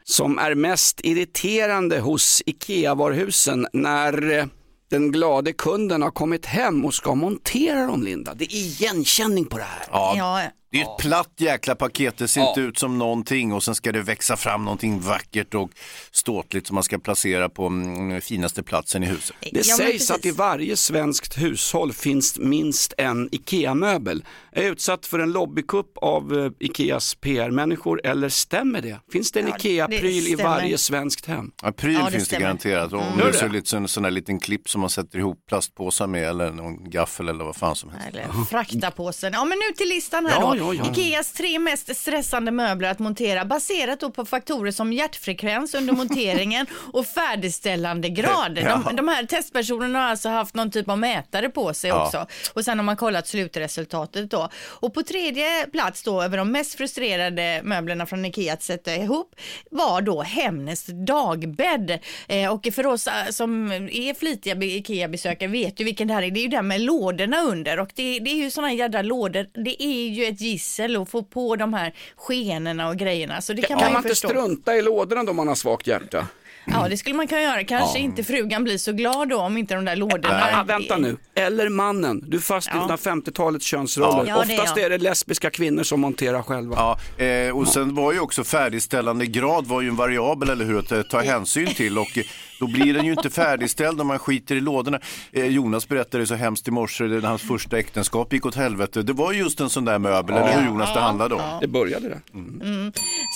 som 0.03 0.39
är 0.39 0.55
mest 0.55 0.99
irriterande 1.03 1.99
hos 1.99 2.43
IKEA-varuhusen 2.45 3.67
när 3.73 4.31
eh, 4.31 4.45
den 4.89 5.11
glade 5.11 5.53
kunden 5.53 6.01
har 6.01 6.11
kommit 6.11 6.45
hem 6.45 6.85
och 6.85 6.93
ska 6.93 7.15
montera 7.15 7.85
dem, 7.85 8.03
Linda. 8.03 8.33
Det 8.33 8.45
är 8.45 8.55
igenkänning 8.55 9.45
på 9.45 9.57
det 9.57 9.63
här. 9.63 9.87
Ja, 9.91 10.41
Det 10.69 10.77
är 10.81 10.83
ett 10.83 10.97
platt 10.99 11.31
jäkla 11.37 11.75
paket, 11.75 12.17
det 12.17 12.27
ser 12.27 12.49
inte 12.49 12.61
ut 12.61 12.77
som 12.79 12.97
någonting 12.97 13.53
och 13.53 13.63
sen 13.63 13.75
ska 13.75 13.91
det 13.91 14.01
växa 14.01 14.37
fram 14.37 14.65
någonting 14.65 14.99
vackert 14.99 15.53
och 15.53 15.69
ståtligt 16.11 16.67
som 16.67 16.73
man 16.75 16.83
ska 16.83 16.97
placera 16.99 17.49
på 17.49 17.65
mm, 17.67 18.21
finaste 18.21 18.63
platsen 18.63 19.03
i 19.03 19.05
huset. 19.05 19.35
Det 19.41 19.67
Ja, 19.67 19.75
sägs 19.77 20.11
att 20.11 20.25
i 20.25 20.31
varje 20.31 20.77
svenskt 20.77 21.37
hushåll 21.37 21.93
finns 21.93 22.39
minst 22.39 22.93
en 22.97 23.29
IKEA-möbel. 23.31 24.23
Är 24.51 24.63
utsatt 24.63 25.05
för 25.05 25.19
en 25.19 25.31
lobbykupp 25.31 25.97
av 25.97 26.37
eh, 26.39 26.51
IKEAs 26.59 27.15
PR-människor 27.15 28.01
eller 28.03 28.29
stämmer 28.29 28.81
det? 28.81 28.99
Finns 29.11 29.31
det 29.31 29.39
en 29.39 29.47
Ja, 29.47 29.55
IKEA-pryl 29.57 30.23
det 30.23 30.29
i. 30.29 30.33
Mm. 30.33 30.45
varje 30.45 30.77
svenskt 30.77 31.25
hem? 31.25 31.51
Ja, 31.63 31.71
pryl 31.71 31.93
Ja, 31.93 32.05
det 32.05 32.11
finns 32.11 32.23
det 32.23 32.25
stämmer. 32.27 32.41
garanterat. 32.45 32.93
Och 32.93 32.99
Om 33.01 33.19
Gör 33.19 33.25
det 33.25 33.31
det? 33.39 33.45
är 33.45 33.49
lite 33.49 33.69
sån, 33.69 33.87
sån 33.87 34.03
här 34.03 34.11
liten 34.11 34.39
klipp 34.39 34.69
som 34.69 34.81
man 34.81 34.89
sätter 34.89 35.19
ihop 35.19 35.45
plastpåsar 35.47 36.07
med 36.07 36.23
eller 36.29 36.51
någon 36.51 36.89
gaffel 36.89 37.27
eller 37.29 37.43
vad 37.45 37.55
fan 37.55 37.75
som 37.75 37.89
helst. 37.89 38.07
Eller 38.07 38.45
fraktapåsen. 38.45 39.33
Ja 39.33 39.45
men 39.45 39.57
nu 39.57 39.75
till 39.77 39.89
listan 39.89 40.25
här 40.25 40.33
Ja, 40.39 40.56
ja, 40.57 40.73
ja. 40.73 40.91
Ikeas 40.91 41.31
tre 41.31 41.59
mest 41.59 41.95
stressande 41.95 42.51
möbler 42.51 42.89
att 42.91 42.99
montera 42.99 43.45
baserat 43.45 43.99
då 43.99 44.09
på 44.11 44.25
faktorer 44.25 44.71
som 44.71 44.93
hjärtfrekvens 44.93 45.73
under 45.73 45.93
monteringen 46.01 46.65
och 46.93 47.05
färdigställande 47.05 48.09
grad. 48.09 48.55
De, 48.55 48.95
de 48.95 49.07
här 49.07 49.25
testpersonerna 49.25 49.99
har 49.99 50.09
alltså 50.09 50.29
haft 50.29 50.55
någon 50.55 50.71
typ 50.71 50.89
av 50.89 50.99
mätare 50.99 51.49
på 51.49 51.73
sig 51.73 51.87
Ja. 51.89 52.05
också 52.05 52.27
och 52.53 52.65
sen 52.65 52.79
har 52.79 52.83
man 52.85 52.95
kollat 52.97 53.27
slutresultatet 53.27 54.31
då. 54.31 54.49
Och 54.65 54.93
på 54.93 55.03
tredje 55.03 55.67
plats 55.71 56.03
då 56.03 56.21
över 56.23 56.37
de 56.37 56.51
mest 56.51 56.75
frustrerade 56.75 57.61
möblerna 57.63 58.05
från 58.05 58.25
Ikea 58.25 58.53
att 58.53 58.63
sätta 58.63 58.95
ihop 58.95 59.35
var 59.71 60.01
då 60.01 60.21
Hemnes 60.21 60.85
dagbädd. 60.85 61.99
Eh, 62.27 62.53
och 62.53 62.67
för 62.73 62.85
oss 62.85 63.07
eh, 63.07 63.13
som 63.29 63.71
är 63.71 64.13
flitiga 64.13 64.55
be- 64.55 64.65
Ikea-besökare 64.65 65.49
vet 65.49 65.79
ju 65.79 65.85
vilken 65.85 66.07
det 66.07 66.13
här 66.13 66.21
är. 66.23 66.31
Det 66.31 66.39
är 66.39 66.41
ju 66.41 66.47
den 66.47 66.67
med 66.67 66.81
lådorna 66.81 67.41
under 67.41 67.79
och 67.79 67.89
det, 67.95 68.19
det 68.19 68.29
är 68.29 68.35
ju 68.35 68.51
sådana 68.51 68.73
jädra 68.73 69.01
lådor. 69.01 69.47
Det 69.63 69.83
är 69.83 70.09
ju 70.09 70.25
ett 70.25 70.41
gissel 70.47 70.95
att 71.01 71.09
få 71.09 71.23
på 71.23 71.55
de 71.55 71.73
här 71.73 71.93
skenorna 72.15 72.87
och 72.89 72.97
grejerna. 72.97 73.41
Så 73.41 73.53
det 73.53 73.61
kan, 73.61 73.67
Kan 73.67 73.85
man 73.85 73.93
man 73.93 73.99
inte 73.99 74.09
förstå. 74.09 74.27
strunta 74.27 74.75
i 74.75 74.81
lådorna 74.81 75.23
då 75.23 75.33
man 75.33 75.47
har 75.47 75.55
svagt 75.55 75.87
hjärta? 75.87 76.27
Ja, 76.69 76.87
det 76.89 76.97
skulle 76.97 77.15
man 77.15 77.27
kunna 77.27 77.41
göra. 77.41 77.63
Kanske 77.63 77.99
inte 77.99 78.23
frugan 78.23 78.63
blir 78.63 78.77
så 78.77 78.91
glad 78.91 79.29
då 79.29 79.37
om 79.37 79.57
inte 79.57 79.75
de 79.75 79.85
där 79.85 79.95
lådorna. 79.95 80.43
Ah, 80.53 80.63
vänta 80.63 80.97
nu, 80.97 81.17
eller 81.35 81.69
mannen. 81.69 82.23
Du 82.27 82.37
är 82.37 82.41
fast 82.41 82.67
i 82.67 82.71
Ja. 82.73 82.97
50-talets 83.01 83.65
könsroller. 83.65 84.25
Ja, 84.31 84.43
det 84.47 84.53
är 84.53 84.59
Oftast 84.59 84.77
är 84.77 84.89
det 84.89 84.97
lesbiska 84.97 85.49
kvinnor 85.49 85.83
som 85.83 85.99
monterar 86.01 86.41
själva. 86.41 86.75
Ja, 87.17 87.25
eh, 87.25 87.57
och 87.57 87.67
sen 87.67 87.95
var 87.95 88.13
ju 88.13 88.19
också 88.19 88.43
färdigställande 88.43 89.25
grad 89.25 89.65
var 89.67 89.81
ju 89.81 89.87
en 89.89 89.95
variabel, 89.95 90.49
eller 90.49 90.65
hur, 90.65 90.79
att 90.79 90.91
eh, 90.91 91.01
ta 91.01 91.21
hänsyn 91.21 91.67
till. 91.73 91.97
Och 91.97 92.17
Då 92.59 92.67
blir 92.67 92.93
den 92.93 93.05
ju 93.05 93.11
inte 93.11 93.29
färdigställd 93.29 94.01
om 94.01 94.07
man 94.07 94.19
skiter 94.19 94.55
i 94.55 94.61
lådorna. 94.61 94.99
Eh, 95.31 95.45
Jonas 95.45 95.87
berättade 95.87 96.27
så 96.27 96.35
hemskt 96.35 96.67
i 96.67 96.71
morse 96.71 97.03
när 97.03 97.21
hans 97.21 97.41
första 97.41 97.79
äktenskap 97.79 98.33
gick 98.33 98.45
åt 98.45 98.55
helvete. 98.55 99.01
Det 99.01 99.13
var 99.13 99.33
just 99.33 99.59
en 99.59 99.69
sån 99.69 99.85
där 99.85 99.99
möbel, 99.99 100.35
eller 100.35 100.59
hur 100.59 100.67
Jonas, 100.67 100.93
det 100.93 100.99
handlade 100.99 101.35
om. 101.35 101.41
Det 101.61 101.67
började 101.67 102.09
där. 102.09 102.21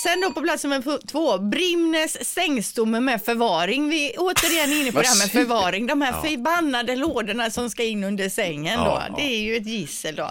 Sen 0.02 0.20
då 0.22 0.32
på 0.32 0.40
plats 0.40 0.64
nummer 0.64 1.06
två, 1.06 1.38
Brimnes 1.38 2.24
sängstomme 2.34 3.00
med 3.00 3.22
förvaring. 3.24 3.88
Vi 3.88 4.12
är 4.12 4.14
återigen 4.18 4.72
inne 4.72 4.92
på 4.92 5.00
det 5.00 5.06
här 5.08 5.18
med 5.18 5.30
förvaring. 5.30 5.86
De 5.86 6.02
här 6.02 6.22
förbannade 6.22 6.96
lådorna 6.96 7.50
som 7.50 7.70
ska 7.70 7.82
in 7.84 8.04
under 8.04 8.28
sängen 8.28 8.80
då. 8.80 9.02
Det 9.16 9.22
är 9.22 9.38
ju 9.42 9.56
ett 9.56 9.66
gissel 9.66 10.14
då. 10.16 10.28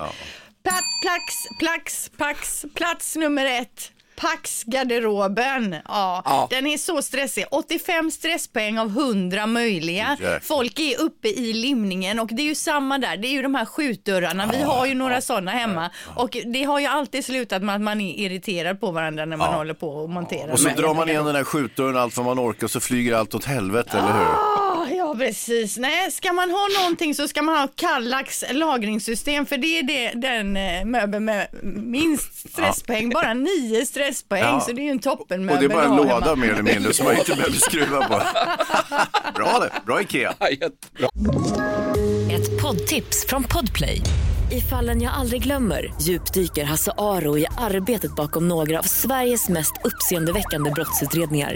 Platt, 0.63 0.83
plax, 1.01 1.33
plax, 1.59 2.11
pax, 2.17 2.65
plats 2.73 3.15
nummer 3.15 3.45
ett. 3.45 3.91
Pax-garderoben. 4.21 5.75
Ja, 5.87 6.21
Ja. 6.25 6.47
Den 6.49 6.67
är 6.67 6.77
så 6.77 7.01
stressig. 7.01 7.45
85 7.51 8.11
stresspoäng 8.11 8.79
av 8.79 8.87
100 8.87 9.45
möjliga. 9.45 10.07
Jäklar. 10.11 10.39
Folk 10.39 10.79
är 10.79 11.01
uppe 11.01 11.27
i 11.27 11.53
limningen 11.53 12.19
och 12.19 12.27
det 12.31 12.41
är 12.41 12.45
ju 12.45 12.55
samma 12.55 12.97
där. 12.97 13.17
Det 13.17 13.27
är 13.27 13.31
ju 13.31 13.41
de 13.41 13.55
här 13.55 13.65
skjutdörrarna. 13.65 14.49
Vi 14.51 14.61
har 14.61 14.85
ju 14.85 14.93
några 14.93 15.21
sådana 15.21 15.51
hemma 15.51 15.89
och 16.15 16.37
det 16.45 16.63
har 16.63 16.79
ju 16.79 16.85
alltid 16.85 17.25
slutat 17.25 17.63
med 17.63 17.75
att 17.75 17.81
man 17.81 18.01
är 18.01 18.19
irriterad 18.19 18.79
på 18.79 18.91
varandra 18.91 19.25
när 19.25 19.37
man 19.37 19.53
håller 19.53 19.73
på 19.73 19.89
och 19.89 20.09
monterar. 20.09 20.51
Och 20.51 20.59
så 20.59 20.69
drar 20.69 20.93
man 20.93 21.09
igen 21.09 21.25
den 21.25 21.35
här 21.35 21.43
skjutdörren 21.43 21.97
allt 21.97 22.17
vad 22.17 22.25
man 22.25 22.39
orkar 22.39 22.63
och 22.67 22.71
så 22.71 22.79
flyger 22.79 23.15
allt 23.15 23.35
åt 23.35 23.45
helvete, 23.45 23.97
eller 23.97 24.13
hur? 24.13 24.60
Ja, 25.11 25.17
precis. 25.17 25.77
Nej, 25.77 26.11
ska 26.11 26.33
man 26.33 26.51
ha 26.51 26.67
någonting 26.79 27.15
så 27.15 27.27
ska 27.27 27.41
man 27.41 27.57
ha 27.57 27.67
Kallax 27.75 28.43
lagringssystem 28.51 29.45
för 29.45 29.57
det 29.57 29.79
är 29.79 29.83
det, 29.83 30.11
den 30.27 30.57
eh, 30.57 30.85
möbeln 30.85 31.25
med 31.25 31.47
minst 31.63 32.49
stresspoäng. 32.49 33.09
Bara 33.09 33.33
nio 33.33 33.85
stresspoäng, 33.85 34.41
Ja. 34.43 34.61
så 34.61 34.71
det 34.71 34.81
är 34.81 34.83
ju 34.83 34.89
en 34.89 34.99
toppenmöbel. 34.99 35.55
Och 35.55 35.69
det 35.69 35.73
är 35.73 35.77
bara 35.77 35.85
en 35.85 35.91
att 35.91 35.97
ha 35.97 36.03
låda 36.19 36.25
hemma. 36.29 36.35
mer 36.35 36.51
eller 36.53 36.63
mindre 36.63 36.93
som 36.93 37.05
man 37.05 37.17
inte 37.17 37.31
behöver 37.31 37.55
skruva 37.57 38.07
på. 38.07 38.21
Bra 39.35 39.59
det, 39.59 39.71
bra 39.85 40.01
Ikea. 40.01 40.33
Ja, 40.39 40.49
jättebra. 40.49 41.09
Ett 42.31 42.61
poddtips 42.61 43.25
från 43.27 43.43
Podplay. 43.43 44.01
I 44.51 44.61
fallen 44.61 45.01
jag 45.01 45.13
aldrig 45.13 45.43
glömmer 45.43 45.93
djupdyker 46.01 46.63
Hasse 46.63 46.91
Aro 46.97 47.37
i 47.37 47.45
arbetet 47.57 48.15
bakom 48.15 48.47
några 48.47 48.79
av 48.79 48.83
Sveriges 48.83 49.49
mest 49.49 49.73
uppseendeväckande 49.83 50.71
brottsutredningar. 50.71 51.55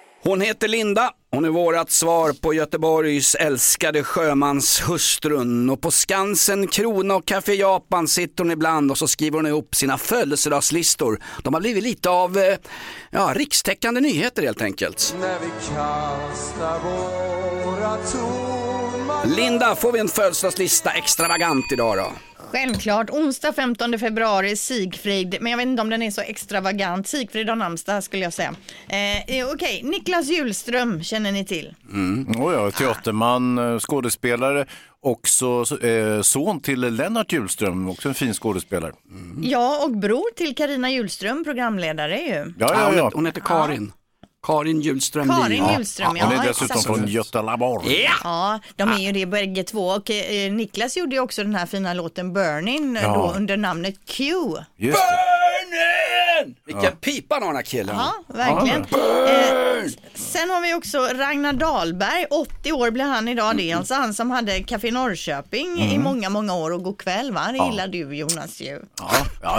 Hon 0.23 0.41
heter 0.41 0.67
Linda, 0.67 1.11
hon 1.31 1.45
är 1.45 1.49
vårat 1.49 1.91
svar 1.91 2.33
på 2.41 2.53
Göteborgs 2.53 3.35
älskade 3.35 4.03
sjömanshustrun 4.03 5.69
och 5.69 5.81
på 5.81 5.91
Skansen, 5.91 6.67
Krona 6.67 7.15
och 7.15 7.25
Café 7.25 7.53
Japan 7.53 8.07
sitter 8.07 8.43
hon 8.43 8.51
ibland 8.51 8.91
och 8.91 8.97
så 8.97 9.07
skriver 9.07 9.37
hon 9.37 9.47
ihop 9.47 9.75
sina 9.75 9.97
födelsedagslistor. 9.97 11.19
De 11.43 11.53
har 11.53 11.61
blivit 11.61 11.83
lite 11.83 12.09
av 12.09 12.37
eh, 12.37 12.57
ja, 13.09 13.31
rikstäckande 13.35 14.01
nyheter 14.01 14.41
helt 14.41 14.61
enkelt. 14.61 15.15
Linda, 19.25 19.75
får 19.75 19.91
vi 19.91 19.99
en 19.99 20.07
födelsedagslista 20.07 20.91
extravagant 20.91 21.71
idag 21.71 21.97
då? 21.97 22.11
Självklart. 22.51 23.09
Onsdag 23.09 23.53
15 23.53 23.99
februari, 23.99 24.55
Sigfrid. 24.55 25.37
Men 25.41 25.51
jag 25.51 25.57
vet 25.57 25.67
inte 25.67 25.81
om 25.81 25.89
den 25.89 26.01
är 26.01 26.11
så 26.11 26.21
extravagant. 26.21 27.07
Sigfrid 27.07 27.49
har 27.49 27.55
namnsdag 27.55 28.03
skulle 28.03 28.23
jag 28.23 28.33
säga. 28.33 28.53
Eh, 28.89 29.37
eh, 29.39 29.47
Okej, 29.53 29.81
Niklas 29.83 30.27
Hjulström 30.29 31.03
känner 31.03 31.31
ni 31.31 31.45
till. 31.45 31.75
Oh 32.37 32.53
ja, 32.53 32.71
teaterman, 32.71 33.57
eh, 33.57 33.79
skådespelare, 33.79 34.65
också 35.01 35.65
eh, 35.87 36.21
son 36.21 36.59
till 36.59 36.79
Lennart 36.79 37.33
Hjulström, 37.33 37.89
också 37.89 38.09
en 38.09 38.15
fin 38.15 38.33
skådespelare. 38.33 38.91
Ja, 39.41 39.83
och 39.83 39.97
bror 39.97 40.35
till 40.35 40.55
Karina 40.55 40.89
Hjulström, 40.89 41.43
programledare 41.43 42.17
ju. 42.21 42.53
Ja, 42.59 42.73
Ja, 42.73 42.93
ja, 42.95 43.03
hon, 43.03 43.11
hon 43.13 43.25
heter 43.25 43.41
Karin. 43.41 43.91
Karin 44.43 44.81
Hjulström 44.81 45.29
Karin 45.29 45.49
Lien. 45.49 45.73
Hjulström, 45.73 46.17
ja. 46.17 46.25
Hon 46.25 46.33
är 46.39 46.47
dessutom 46.47 46.65
exakt. 46.77 46.85
från 46.85 47.07
Göteborg. 47.07 48.01
Ja! 48.03 48.11
Ja, 48.23 48.59
de 48.75 48.89
är 48.89 48.97
ju 48.97 49.11
det 49.11 49.25
bägge 49.25 49.63
två 49.63 49.87
och 49.87 50.11
eh, 50.11 50.51
Niklas 50.51 50.97
gjorde 50.97 51.15
ju 51.15 51.21
också 51.21 51.43
den 51.43 51.55
här 51.55 51.65
fina 51.65 51.93
låten 51.93 52.33
Burning 52.33 52.95
eh, 52.97 53.03
Ja. 53.03 53.13
då 53.13 53.33
under 53.37 53.57
namnet 53.57 53.95
Q. 54.05 54.23
Just 54.77 54.97
det. 54.97 55.30
Burnen! 56.43 56.55
Vilken 56.65 56.95
pipa 56.97 57.35
han 57.35 57.41
har 57.43 57.49
den 57.49 57.55
här 57.55 57.63
killen. 57.63 57.95
Ja, 57.95 58.13
verkligen. 58.27 58.81
Eh, 58.81 59.89
sen 60.15 60.49
har 60.49 60.61
vi 60.61 60.73
också 60.73 60.97
Ragnar 60.99 61.53
Dahlberg, 61.53 62.25
80 62.29 62.71
år 62.71 62.91
blir 62.91 63.03
han 63.03 63.27
idag. 63.27 63.57
Det 63.57 63.71
är 63.71 63.75
alltså 63.75 63.93
han 63.93 64.13
som 64.13 64.31
hade 64.31 64.63
Café 64.63 64.91
Norrköping 64.91 65.79
i 65.81 65.97
många, 65.97 66.29
många 66.29 66.53
år 66.55 66.71
och 66.71 66.83
God 66.83 66.97
kväll 66.97 67.31
va? 67.31 67.47
Det 67.51 67.65
gillar 67.71 67.87
du 67.87 68.15
Jonas 68.15 68.61
ju. 68.61 68.79
Ja, 68.99 69.11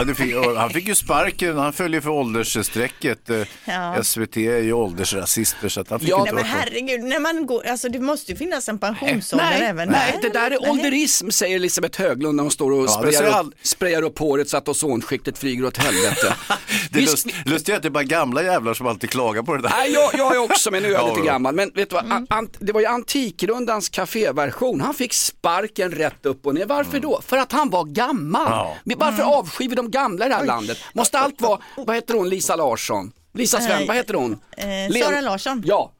ja 0.06 0.14
fick, 0.14 0.34
han 0.56 0.70
fick 0.70 0.88
ju 0.88 0.94
sparken, 0.94 1.58
han 1.58 1.72
följer 1.72 2.00
för 2.00 2.10
åldersstrecket. 2.10 3.30
Eh, 3.30 3.42
Ja. 3.64 4.02
SVT 4.04 4.36
är 4.36 4.58
ju 4.58 4.72
åldersrasister 4.72 5.68
så 5.68 5.80
att 5.80 5.90
han 5.90 6.00
fick 6.00 6.08
Ja, 6.08 6.20
inte 6.20 6.32
Nej 6.34 6.42
men 6.44 6.52
herregud, 6.52 7.00
när 7.04 7.20
man 7.20 7.46
går, 7.46 7.66
alltså 7.66 7.88
det 7.88 7.98
måste 8.00 8.32
ju 8.32 8.38
finnas 8.38 8.68
en 8.68 8.78
pensionsålder 8.78 9.46
Nej, 9.50 9.62
även 9.62 9.88
nej, 9.88 10.12
där. 10.22 10.28
det 10.30 10.38
där 10.38 10.50
är 10.50 10.70
ålderism 10.70 11.30
säger 11.30 11.56
Elisabeth 11.56 12.00
Höglund 12.02 12.36
när 12.36 12.42
hon 12.42 12.50
står 12.50 12.72
och 12.72 12.84
Ja, 12.84 12.88
sprayar, 12.88 13.22
upp, 13.28 13.34
all- 13.34 13.54
sprayar 13.62 14.02
upp 14.02 14.18
håret 14.18 14.48
så 14.48 14.56
att 14.56 14.68
ozonskiktet 14.68 15.38
flyger 15.38 15.64
åt 15.64 15.76
helvete. 15.76 16.34
Det 16.90 16.98
är 16.98 17.02
lust, 17.02 17.26
lustigt 17.46 17.74
att 17.76 17.82
det 17.82 17.88
är 17.88 17.90
bara 17.90 18.04
gamla 18.04 18.42
jävlar 18.42 18.74
som 18.74 18.86
alltid 18.86 19.10
klagar 19.10 19.42
på 19.42 19.56
det 19.56 19.62
där. 19.62 19.70
Nej, 19.70 19.92
jag, 19.92 20.10
jag 20.14 20.34
är 20.34 20.38
också, 20.38 20.70
men 20.70 20.82
nu 20.82 20.88
är 20.88 20.92
jag 20.92 21.02
Ja, 21.02 21.14
lite 21.14 21.26
gammal. 21.26 21.54
Men 21.54 21.70
vet 21.74 21.90
du 21.90 21.94
vad, 21.94 22.12
an, 22.12 22.26
an, 22.30 22.48
det 22.58 22.72
var 22.72 22.80
ju 22.80 22.86
Antikrundans 22.86 23.88
kaféversion. 23.88 24.80
Han 24.80 24.94
fick 24.94 25.12
sparken 25.14 25.90
rätt 25.90 26.26
upp 26.26 26.46
och 26.46 26.54
ner. 26.54 26.66
Varför 26.66 27.00
då? 27.00 27.20
För 27.26 27.36
att 27.36 27.52
han 27.52 27.70
var 27.70 27.84
gammal. 27.84 28.46
Ja. 28.84 28.96
Varför 28.96 29.22
avskyr 29.22 29.68
vi 29.68 29.74
de 29.74 29.90
gamla 29.90 30.26
i 30.26 30.28
det 30.28 30.34
här 30.34 30.44
landet? 30.44 30.78
Måste 30.94 31.18
allt 31.18 31.40
vara, 31.40 31.58
vad 31.76 31.94
heter 31.96 32.14
hon, 32.14 32.28
Lisa 32.28 32.56
Larsson? 32.56 33.12
Lisa 33.34 33.58
Sven, 33.60 33.68
Nej. 33.78 33.86
vad 33.86 33.96
heter 33.96 34.14
hon? 34.14 34.32
Eh, 34.56 34.66
Len- 34.66 35.02
Sara 35.04 35.20
Larsson. 35.20 35.62
Ja. 35.66 35.92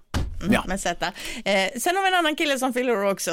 Mm, 0.43 0.61
med 0.67 0.81
Z. 0.81 1.07
Eh, 1.45 1.53
sen 1.81 1.97
har 1.97 2.03
vi 2.03 2.09
en 2.09 2.15
annan 2.15 2.37
kille 2.37 2.59
som 2.59 2.73
fyller 2.73 2.93
år 2.99 3.11
också. 3.13 3.31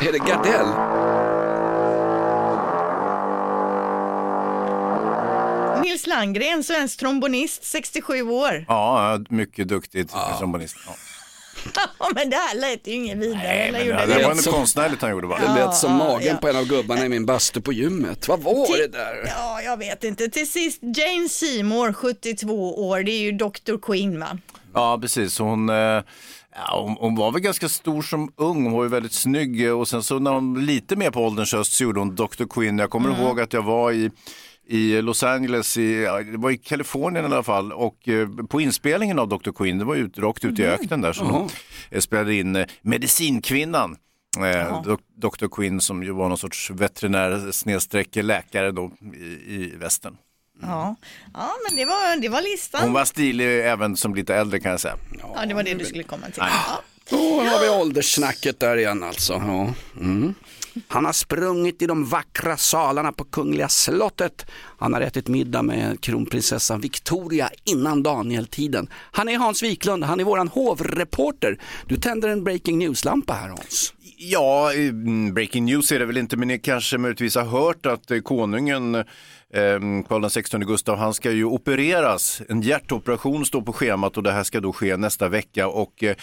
Är 0.00 0.12
det 0.12 0.18
Gardell? 0.18 0.66
Landgren, 6.06 6.64
svensk 6.64 6.98
trombonist, 6.98 7.64
67 7.64 8.22
år. 8.22 8.64
Ja, 8.68 9.18
mycket 9.28 9.68
duktig 9.68 10.08
trombonist. 10.38 10.76
Ja. 10.86 10.92
Ja, 11.98 12.10
men 12.14 12.30
det 12.30 12.36
här 12.36 12.54
lät 12.60 12.86
ju 12.86 12.92
inget 12.92 13.18
vidare. 13.18 13.42
eller 13.42 13.78
Men, 13.78 13.86
gjorde 13.86 14.00
ja, 14.00 14.06
det? 14.06 14.14
det 14.14 14.26
var 14.28 14.34
så- 14.34 14.50
något 14.50 14.58
konstnärligt 14.58 15.02
han 15.02 15.10
gjorde 15.10 15.26
bara. 15.26 15.40
Det 15.40 15.54
lät 15.54 15.74
som 15.76 15.90
ja, 15.92 15.98
magen 15.98 16.26
ja. 16.26 16.34
på 16.36 16.48
en 16.48 16.56
av 16.56 16.64
gubbarna 16.66 17.06
i 17.06 17.08
min 17.08 17.26
bastu 17.26 17.60
på 17.60 17.72
gymmet. 17.72 18.28
Vad 18.28 18.40
var 18.42 18.76
det 18.78 18.86
där? 18.88 19.22
Ja, 19.26 19.62
jag 19.62 19.76
vet 19.76 20.04
inte. 20.04 20.28
Till 20.28 20.50
sist, 20.50 20.78
Jane 20.82 21.28
Seymour, 21.28 21.92
72 21.92 22.88
år. 22.88 23.02
Det 23.02 23.12
är 23.12 23.18
ju 23.20 23.32
Dr. 23.32 23.76
Queen 23.82 24.20
va? 24.20 24.38
Ja, 24.74 24.98
precis. 25.02 25.38
Hon, 25.38 25.68
eh, 25.68 25.74
ja, 25.74 26.02
hon, 26.82 26.96
hon 27.00 27.16
var 27.16 27.32
väl 27.32 27.40
ganska 27.42 27.68
stor 27.68 28.02
som 28.02 28.32
ung, 28.36 28.64
hon 28.64 28.72
var 28.72 28.82
ju 28.82 28.88
väldigt 28.88 29.12
snygg 29.12 29.72
och 29.74 29.88
sen 29.88 30.02
så 30.02 30.18
när 30.18 30.30
hon 30.30 30.66
lite 30.66 30.96
mer 30.96 31.10
på 31.10 31.20
ålderns 31.20 31.52
höst 31.52 31.72
så 31.72 31.84
gjorde 31.84 32.00
hon 32.00 32.14
Dr. 32.14 32.44
Quinn. 32.50 32.78
Jag 32.78 32.90
kommer 32.90 33.20
ihåg 33.20 33.40
att 33.40 33.52
jag 33.52 33.62
var 33.62 33.92
i 33.92 34.10
i 34.68 35.02
Los 35.02 35.22
Angeles, 35.22 35.76
i, 35.76 35.94
det 36.32 36.36
var 36.36 36.50
i 36.50 36.56
Kalifornien 36.58 37.24
i 37.24 37.26
alla 37.34 37.42
fall 37.42 37.72
och 37.72 38.08
eh, 38.08 38.28
på 38.50 38.60
inspelningen 38.60 39.18
av 39.18 39.28
Dr. 39.28 39.50
Quinn, 39.52 39.78
det 39.78 39.84
var 39.84 39.96
ut, 39.96 40.18
rakt 40.18 40.44
ut 40.44 40.58
i 40.58 40.64
öknen 40.64 41.00
där 41.00 41.12
som 41.12 41.28
de 41.28 41.48
eh, 41.96 42.00
spelade 42.00 42.34
in 42.34 42.56
eh, 42.56 42.66
Medicinkvinnan. 42.82 43.96
Eh, 44.38 44.82
dok- 44.82 45.00
Dr. 45.16 45.46
Quinn 45.48 45.80
som 45.80 46.02
ju 46.02 46.10
var 46.12 46.28
någon 46.28 46.38
sorts 46.38 46.70
veterinär 46.70 47.52
snedstreck 47.52 48.08
läkare 48.16 48.70
då 48.72 48.90
i, 49.14 49.54
i 49.54 49.72
västern. 49.76 50.16
Ja, 50.62 50.96
ja 51.34 51.50
men 51.68 51.76
det 51.76 51.84
var, 51.84 52.20
det 52.20 52.28
var 52.28 52.42
listan. 52.42 52.80
Hon 52.84 52.92
var 52.92 53.04
stilig 53.04 53.66
även 53.66 53.96
som 53.96 54.14
lite 54.14 54.34
äldre 54.34 54.60
kan 54.60 54.70
jag 54.70 54.80
säga. 54.80 54.96
Ja, 55.34 55.46
det 55.46 55.54
var 55.54 55.62
det 55.62 55.74
du 55.74 55.84
skulle 55.84 56.02
komma 56.02 56.26
till. 56.26 56.42
Nej. 56.42 56.50
Ja. 56.68 56.82
Då 57.10 57.40
har 57.40 57.60
vi 57.62 57.68
ålderssnacket 57.82 58.60
där 58.60 58.76
igen 58.76 59.02
alltså. 59.02 59.32
Ja. 59.32 59.72
Mm. 60.00 60.34
Han 60.88 61.04
har 61.04 61.12
sprungit 61.12 61.82
i 61.82 61.86
de 61.86 62.04
vackra 62.04 62.56
salarna 62.56 63.12
på 63.12 63.24
Kungliga 63.24 63.68
slottet. 63.68 64.46
Han 64.78 64.92
har 64.92 65.00
ätit 65.00 65.28
middag 65.28 65.62
med 65.62 66.00
kronprinsessan 66.00 66.80
Victoria 66.80 67.50
innan 67.64 68.02
Daniel-tiden. 68.02 68.88
Han 68.92 69.28
är 69.28 69.38
Hans 69.38 69.62
Wiklund, 69.62 70.04
han 70.04 70.20
är 70.20 70.24
våran 70.24 70.48
hovreporter. 70.48 71.58
Du 71.86 71.96
tänder 71.96 72.28
en 72.28 72.44
breaking 72.44 72.78
news-lampa 72.78 73.32
här 73.32 73.48
Hans. 73.48 73.92
Ja, 74.18 74.72
mm, 74.72 75.34
breaking 75.34 75.64
news 75.64 75.92
är 75.92 75.98
det 75.98 76.06
väl 76.06 76.16
inte, 76.16 76.36
men 76.36 76.48
ni 76.48 76.58
kanske 76.58 76.98
möjligtvis 76.98 77.36
har 77.36 77.44
hört 77.44 77.86
att 77.86 78.10
eh, 78.10 78.18
konungen 78.18 78.94
eh, 78.94 79.04
Karl 80.08 80.28
XVI 80.28 80.58
Gustav, 80.58 80.98
han 80.98 81.14
ska 81.14 81.30
ju 81.30 81.44
opereras. 81.44 82.42
En 82.48 82.62
hjärtoperation 82.62 83.46
står 83.46 83.62
på 83.62 83.72
schemat 83.72 84.16
och 84.16 84.22
det 84.22 84.32
här 84.32 84.42
ska 84.42 84.60
då 84.60 84.72
ske 84.72 84.96
nästa 84.96 85.28
vecka. 85.28 85.68
Och, 85.68 86.04
eh, 86.04 86.16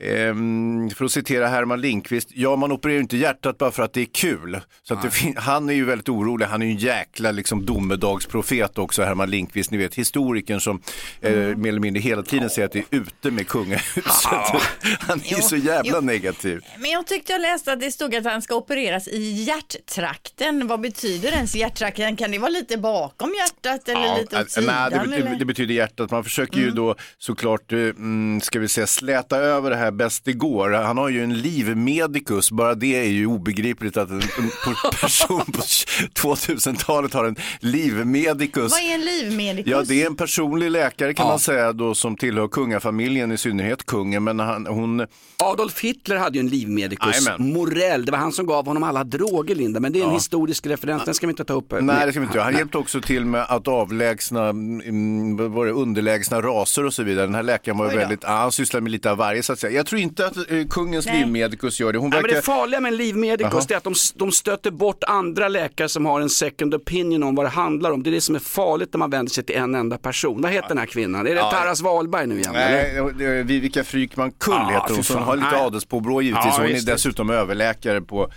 Ehm, 0.00 0.90
för 0.90 1.04
att 1.04 1.12
citera 1.12 1.48
Herman 1.48 1.80
Lindqvist, 1.80 2.28
ja 2.34 2.56
man 2.56 2.72
opererar 2.72 2.94
ju 2.94 3.02
inte 3.02 3.16
hjärtat 3.16 3.58
bara 3.58 3.70
för 3.70 3.82
att 3.82 3.92
det 3.92 4.00
är 4.00 4.08
kul. 4.12 4.60
Så 4.82 4.98
han 5.36 5.70
är 5.70 5.74
ju 5.74 5.84
väldigt 5.84 6.08
orolig, 6.08 6.46
han 6.46 6.62
är 6.62 6.66
ju 6.66 6.72
en 6.72 6.78
jäkla 6.78 7.30
liksom, 7.30 7.66
domedagsprofet 7.66 8.78
också, 8.78 9.02
Herman 9.02 9.30
Lindqvist, 9.30 9.70
ni 9.70 9.76
vet 9.76 9.94
historikern 9.94 10.60
som 10.60 10.82
eh, 11.20 11.32
mer 11.32 11.68
eller 11.68 11.80
mindre 11.80 12.00
hela 12.00 12.22
tiden 12.22 12.50
säger 12.50 12.66
att 12.66 12.72
det 12.72 12.78
är 12.78 12.84
ute 12.90 13.30
med 13.30 13.48
kungahuset. 13.48 14.04
han 15.00 15.20
är 15.20 15.36
ju 15.36 15.42
så 15.42 15.56
jävla 15.56 16.00
negativ. 16.00 16.60
Men 16.78 16.90
jag 16.90 17.06
tyckte 17.06 17.32
jag 17.32 17.40
läste 17.40 17.72
att 17.72 17.80
det 17.80 17.90
stod 17.90 18.14
att 18.14 18.24
han 18.24 18.42
ska 18.42 18.54
opereras 18.54 19.08
i 19.08 19.30
hjärttrakten. 19.32 20.66
Vad 20.66 20.80
betyder 20.80 21.32
ens 21.32 21.54
hjärttrakten? 21.54 22.16
Kan 22.16 22.30
det 22.30 22.38
vara 22.38 22.50
lite 22.50 22.78
bakom 22.78 23.34
hjärtat 23.34 23.88
eller 23.88 24.16
lite 24.20 24.36
åt 24.36 24.42
äh, 24.42 24.46
sidan? 24.46 24.90
nej, 24.90 25.08
det, 25.08 25.16
eller? 25.16 25.38
det, 25.38 25.44
betyder 25.44 25.74
hjärtat. 25.74 26.10
Man 26.10 26.24
försöker 26.24 26.58
ju 26.58 26.70
då 26.70 26.94
såklart, 27.18 27.72
eh, 27.72 27.78
mm, 27.78 28.40
ska 28.40 28.58
vi 28.58 28.68
säga, 28.68 28.86
släta 28.86 29.36
över 29.36 29.70
det 29.70 29.76
här 29.76 29.83
bäst 29.90 30.24
det 30.24 30.32
går. 30.32 30.70
Han 30.70 30.98
har 30.98 31.08
ju 31.08 31.24
en 31.24 31.38
livmedikus, 31.38 32.50
bara 32.50 32.74
det 32.74 32.96
är 33.00 33.04
ju 33.08 33.26
obegripligt 33.26 33.96
att 33.96 34.10
en, 34.10 34.22
person 35.00 35.44
på 35.52 35.62
2000-talet 36.14 37.14
har 37.14 37.24
en 37.24 37.36
livmedikus. 37.60 38.72
Vad 38.72 38.80
är 38.80 38.94
en 38.94 39.00
livmedikus? 39.04 39.70
Ja, 39.72 39.82
det 39.82 40.02
är 40.02 40.06
en 40.06 40.16
personlig 40.16 40.70
läkare 40.70 41.14
kan 41.14 41.26
Ja. 41.26 41.30
man 41.32 41.38
säga 41.38 41.72
då 41.72 41.94
som 41.94 42.16
tillhör 42.16 42.48
kungafamiljen, 42.48 43.32
i 43.32 43.38
synnerhet 43.38 43.86
kungen. 43.86 44.24
Men 44.24 44.38
han, 44.38 44.66
hon, 44.66 45.06
Adolf 45.44 45.80
Hitler 45.80 46.16
hade 46.16 46.38
ju 46.38 46.40
en 46.40 46.48
livmedikus, 46.48 47.26
Jajamän. 47.26 47.52
Morell, 47.52 48.04
det 48.04 48.12
var 48.12 48.18
han 48.18 48.32
som 48.32 48.46
gav 48.46 48.66
honom 48.66 48.82
alla 48.82 49.04
droger 49.04 49.54
Linda, 49.54 49.80
men 49.80 49.92
det 49.92 50.00
är 50.00 50.04
en 50.04 50.10
historisk 50.14 50.66
referens, 50.66 51.04
den 51.04 51.14
ska 51.14 51.26
vi 51.26 51.30
inte 51.30 51.44
ta 51.44 51.54
upp. 51.54 51.72
här. 51.72 51.80
Nej, 51.80 52.06
det 52.06 52.12
ska 52.12 52.20
vi 52.20 52.26
inte 52.26 52.38
göra. 52.38 52.44
Han 52.44 52.56
hjälpte 52.56 52.78
också 52.78 53.00
till 53.00 53.24
med 53.24 53.46
att 53.48 53.68
avlägsna 53.68 54.48
mm, 54.48 55.52
var 55.52 55.66
det, 55.66 55.72
underlägsna 55.72 56.40
raser 56.42 56.84
och 56.84 56.94
så 56.94 57.02
vidare. 57.02 57.26
Den 57.26 57.34
här 57.34 57.42
läkaren 57.42 57.78
var 57.78 57.94
väldigt, 57.94 58.20
ja, 58.22 58.28
han 58.28 58.52
sysslar 58.52 58.80
med 58.80 58.92
lite 58.92 59.10
av 59.10 59.16
varje 59.18 59.42
så 59.42 59.52
att 59.52 59.58
säga. 59.58 59.72
Jag 59.74 59.86
tror 59.86 60.00
inte 60.00 60.26
att 60.26 60.36
eh, 60.36 60.44
kungens 60.70 61.06
Nej. 61.06 61.18
livmedikus 61.20 61.80
gör 61.80 61.92
det. 61.92 61.98
Hon 61.98 62.10
Nej, 62.10 62.22
men 62.22 62.30
det 62.30 62.42
farliga 62.42 62.80
med 62.80 62.92
en 62.92 62.96
livmedikus 62.96 63.70
är 63.70 63.76
att 63.76 63.84
de, 63.84 63.94
de 64.14 64.32
stöter 64.32 64.70
bort 64.70 65.04
andra 65.04 65.48
läkare 65.48 65.88
som 65.88 66.06
har 66.06 66.20
en 66.20 66.30
second 66.30 66.74
opinion 66.74 67.22
om 67.22 67.34
vad 67.34 67.46
det 67.46 67.50
handlar 67.50 67.90
om. 67.90 68.02
Det 68.02 68.10
är 68.10 68.12
det 68.12 68.20
som 68.20 68.34
är 68.34 68.38
farligt 68.38 68.88
när 68.92 68.98
man 68.98 69.10
vänder 69.10 69.30
sig 69.32 69.44
till 69.44 69.56
en 69.56 69.74
enda 69.74 69.98
person. 69.98 70.42
Vad 70.42 70.52
heter 70.52 70.68
den 70.68 70.78
här 70.78 70.86
kvinnan? 70.86 71.26
Är 71.26 71.30
det 71.30 71.36
Ja. 71.36 71.50
Taras 71.50 71.80
Wahlberg 71.80 72.26
nu 72.26 72.38
igen? 72.38 72.52
Nej, 72.52 73.00
det 73.18 73.24
är 73.24 73.42
Vivica 73.42 73.84
Frykman 73.84 74.30
Kull 74.30 74.54
Ja, 74.54 74.68
heter 74.82 74.94
hon. 74.94 75.04
Så 75.04 75.14
hon 75.14 75.22
har 75.22 75.36
lite 75.36 75.56
adelspåbrå 75.56 76.22
givetvis. 76.22 76.44
Ja, 76.46 76.56
hon 76.56 76.66
är 76.66 76.70
just 76.70 76.86
det. 76.86 76.92
dessutom 76.92 77.30
överläkare 77.30 78.00
på, 78.00 78.30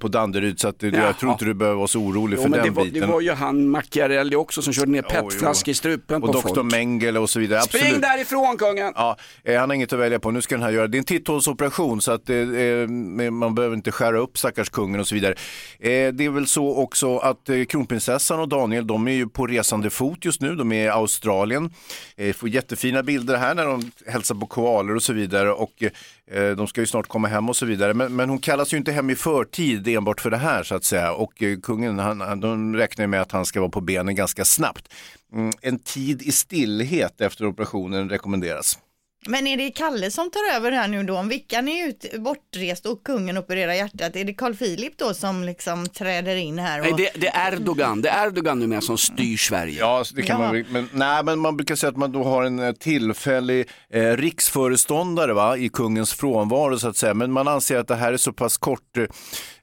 på 0.00 0.08
Danderyd. 0.08 0.60
Så 0.60 0.68
att, 0.68 0.78
det- 0.80 0.88
jag 0.88 1.18
tror 1.18 1.32
inte 1.32 1.44
du 1.44 1.54
behöver 1.54 1.76
vara 1.76 1.86
så 1.88 2.00
orolig 2.00 2.36
Jo, 2.36 2.42
för 2.42 2.48
men 2.50 2.58
det 2.58 2.64
den 2.64 2.74
var, 2.74 2.84
biten. 2.84 3.00
det 3.00 3.06
var 3.06 3.20
ju 3.20 3.32
han 3.32 3.68
Macchiarelli 3.68 4.36
också 4.36 4.62
som 4.62 4.72
körde 4.72 4.90
ner 4.90 5.02
petflaskor 5.02 5.72
i 5.72 5.74
strupen 5.74 6.22
och 6.22 6.32
på 6.32 6.40
folk. 6.40 6.72
Mengele 6.72 7.18
och 7.18 7.30
så 7.30 7.40
vidare. 7.40 7.60
Spring 7.62 7.82
Absolut. 7.82 8.02
därifrån 8.02 8.56
kungen! 8.56 8.92
Ja, 8.96 9.16
eh, 9.44 9.60
han 9.60 9.70
har 9.70 9.74
inget 9.74 9.92
att 9.92 9.98
välja 9.98 10.18
på. 10.18 10.30
Nu 10.30 10.42
ska 10.42 10.54
den 10.54 10.62
här 10.64 10.70
göra. 10.70 10.86
Det 10.86 10.96
är 10.96 10.98
en 10.98 11.04
titthålsoperation 11.04 12.00
så 12.00 12.12
att 12.12 12.30
eh, 12.30 12.36
eh, 12.36 12.88
man 13.30 13.54
behöver 13.54 13.76
inte 13.76 13.92
skära 13.92 14.18
upp 14.18 14.38
stackars 14.38 14.68
kungen 14.70 15.00
och 15.00 15.06
så 15.08 15.14
vidare. 15.14 15.32
Eh, 15.80 16.12
det 16.12 16.24
är 16.24 16.30
väl 16.30 16.46
så 16.46 16.76
också 16.76 17.18
att 17.18 17.48
eh, 17.48 17.64
kronprinsessan 17.64 18.40
och 18.40 18.48
Daniel, 18.48 18.86
de 18.86 19.08
är 19.08 19.12
ju 19.12 19.28
på 19.28 19.46
resande 19.46 19.90
fot 19.90 20.24
just 20.24 20.40
nu. 20.40 20.54
De 20.54 20.72
är 20.72 20.84
i 20.84 20.88
Australien. 20.88 21.70
Eh, 22.16 22.32
får 22.32 22.48
jättefina 22.48 23.02
bilder 23.02 23.36
här 23.36 23.54
när 23.54 23.66
de 23.66 23.90
hälsar 24.06 24.34
på 24.34 24.46
koalor 24.46 24.96
och 24.96 25.02
så 25.02 25.12
vidare 25.12 25.52
och 25.52 25.82
eh, 25.82 25.90
Eh, 26.32 26.50
de 26.50 26.66
ska 26.66 26.80
ju 26.80 26.86
snart 26.86 27.06
komma 27.06 27.28
hem 27.28 27.48
och 27.48 27.56
så 27.56 27.66
vidare. 27.66 27.94
Men, 27.94 28.16
men 28.16 28.28
hon 28.28 28.38
kallas 28.38 28.72
ju 28.72 28.76
inte 28.76 28.92
hem 28.92 29.10
i 29.10 29.16
förtid 29.16 29.88
enbart 29.88 30.20
för 30.20 30.30
det 30.30 30.36
här 30.36 30.62
så 30.62 30.74
att 30.74 30.84
säga. 30.84 31.12
Och 31.12 31.42
eh, 31.42 31.58
kungen, 31.58 31.98
han, 31.98 32.20
han, 32.20 32.40
de 32.40 32.76
räknar 32.76 33.06
med 33.06 33.20
att 33.20 33.32
han 33.32 33.46
ska 33.46 33.60
vara 33.60 33.70
på 33.70 33.80
benen 33.80 34.14
ganska 34.14 34.44
snabbt. 34.44 34.88
Mm, 35.32 35.50
en 35.60 35.78
tid 35.78 36.22
i 36.22 36.32
stillhet 36.32 37.20
efter 37.20 37.46
operationen 37.46 38.08
rekommenderas. 38.08 38.78
Men 39.26 39.46
är 39.46 39.56
det 39.56 39.70
Kalle 39.70 40.10
som 40.10 40.30
tar 40.30 40.56
över 40.56 40.72
här 40.72 40.88
nu 40.88 41.02
då? 41.02 41.16
Om 41.18 41.28
Vickan 41.28 41.68
är 41.68 41.88
ut, 41.88 42.04
bortrest 42.18 42.86
och 42.86 43.02
kungen 43.04 43.38
opererar 43.38 43.72
hjärtat, 43.72 44.16
är 44.16 44.24
det 44.24 44.34
Carl 44.34 44.54
Philip 44.54 44.98
då 44.98 45.14
som 45.14 45.44
liksom 45.44 45.86
träder 45.88 46.36
in 46.36 46.58
här? 46.58 46.80
Och... 46.80 46.84
Nej, 46.86 46.94
det, 47.14 47.20
det 47.20 47.28
är 47.28 47.52
Erdogan, 47.52 48.02
det 48.02 48.08
är 48.08 48.26
Erdogan 48.26 48.58
nu 48.58 48.66
med 48.66 48.84
som 48.84 48.98
styr 48.98 49.36
Sverige. 49.36 49.78
Ja, 49.78 50.04
det 50.14 50.22
kan 50.22 50.40
Ja. 50.40 50.52
man, 50.52 50.64
men, 50.68 50.88
nej, 50.92 51.24
men 51.24 51.38
man 51.38 51.56
brukar 51.56 51.74
säga 51.74 51.90
att 51.90 51.96
man 51.96 52.12
då 52.12 52.24
har 52.24 52.44
en 52.44 52.58
eh, 52.58 52.72
tillfällig 52.72 53.68
eh, 53.92 54.02
riksföreståndare 54.02 55.32
va, 55.32 55.56
i 55.56 55.68
kungens 55.68 56.12
frånvaro 56.14 56.78
så 56.78 56.88
att 56.88 56.96
säga. 56.96 57.14
Men 57.14 57.32
man 57.32 57.48
anser 57.48 57.78
att 57.78 57.88
det 57.88 57.94
här 57.96 58.12
är 58.12 58.16
så 58.16 58.32
pass 58.32 58.56
kort, 58.58 58.98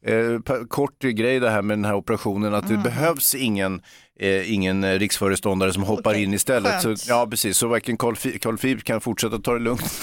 eh, 0.06 0.64
kort 0.68 1.02
grej 1.02 1.40
det 1.40 1.50
här 1.50 1.62
med 1.62 1.78
den 1.78 1.86
här 1.86 1.96
operationen 1.96 2.54
att 2.54 2.68
det 2.68 2.78
behövs 2.78 3.36
ingen 3.36 3.82
Eh, 4.22 4.54
ingen 4.54 4.84
eh, 4.84 5.00
riksföreståndare 5.00 5.74
som 5.74 5.84
hoppar 5.84 6.12
Okej, 6.12 6.24
in 6.24 6.34
istället. 6.34 6.82
Så, 6.82 6.96
ja, 7.08 7.28
precis. 7.30 7.58
Så 7.58 7.68
varken 7.68 7.98
Carl, 7.98 8.16
Fi- 8.16 8.40
Carl 8.40 8.58
Philip 8.58 8.84
kan 8.84 9.02
fortsätta 9.02 9.40
ta 9.40 9.54
det 9.54 9.60
lugnt. 9.60 10.00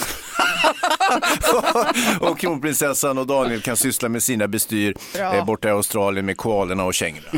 och 2.19 2.39
kronprinsessan 2.39 3.17
och 3.17 3.27
Daniel 3.27 3.61
kan 3.61 3.77
syssla 3.77 4.09
med 4.09 4.23
sina 4.23 4.47
bestyr 4.47 4.95
eh, 5.19 5.45
borta 5.45 5.67
i 5.67 5.71
Australien 5.71 6.25
med 6.25 6.37
koalorna 6.37 6.83
och 6.83 6.93
kängorna. 6.93 7.27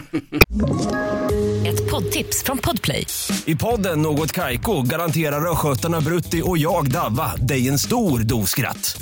Ett 1.67 1.91
poddtips 1.91 2.43
från 2.43 2.57
Podplay. 2.57 3.05
I 3.45 3.55
podden 3.55 4.01
Något 4.01 4.31
Kaiko 4.31 4.81
garanterar 4.81 5.51
östgötarna 5.51 6.01
Brutti 6.01 6.41
och 6.45 6.57
jag, 6.57 6.91
Davva, 6.91 7.35
dig 7.35 7.67
en 7.67 7.79
stor 7.79 8.19
dos 8.19 8.49
skratt. 8.49 9.01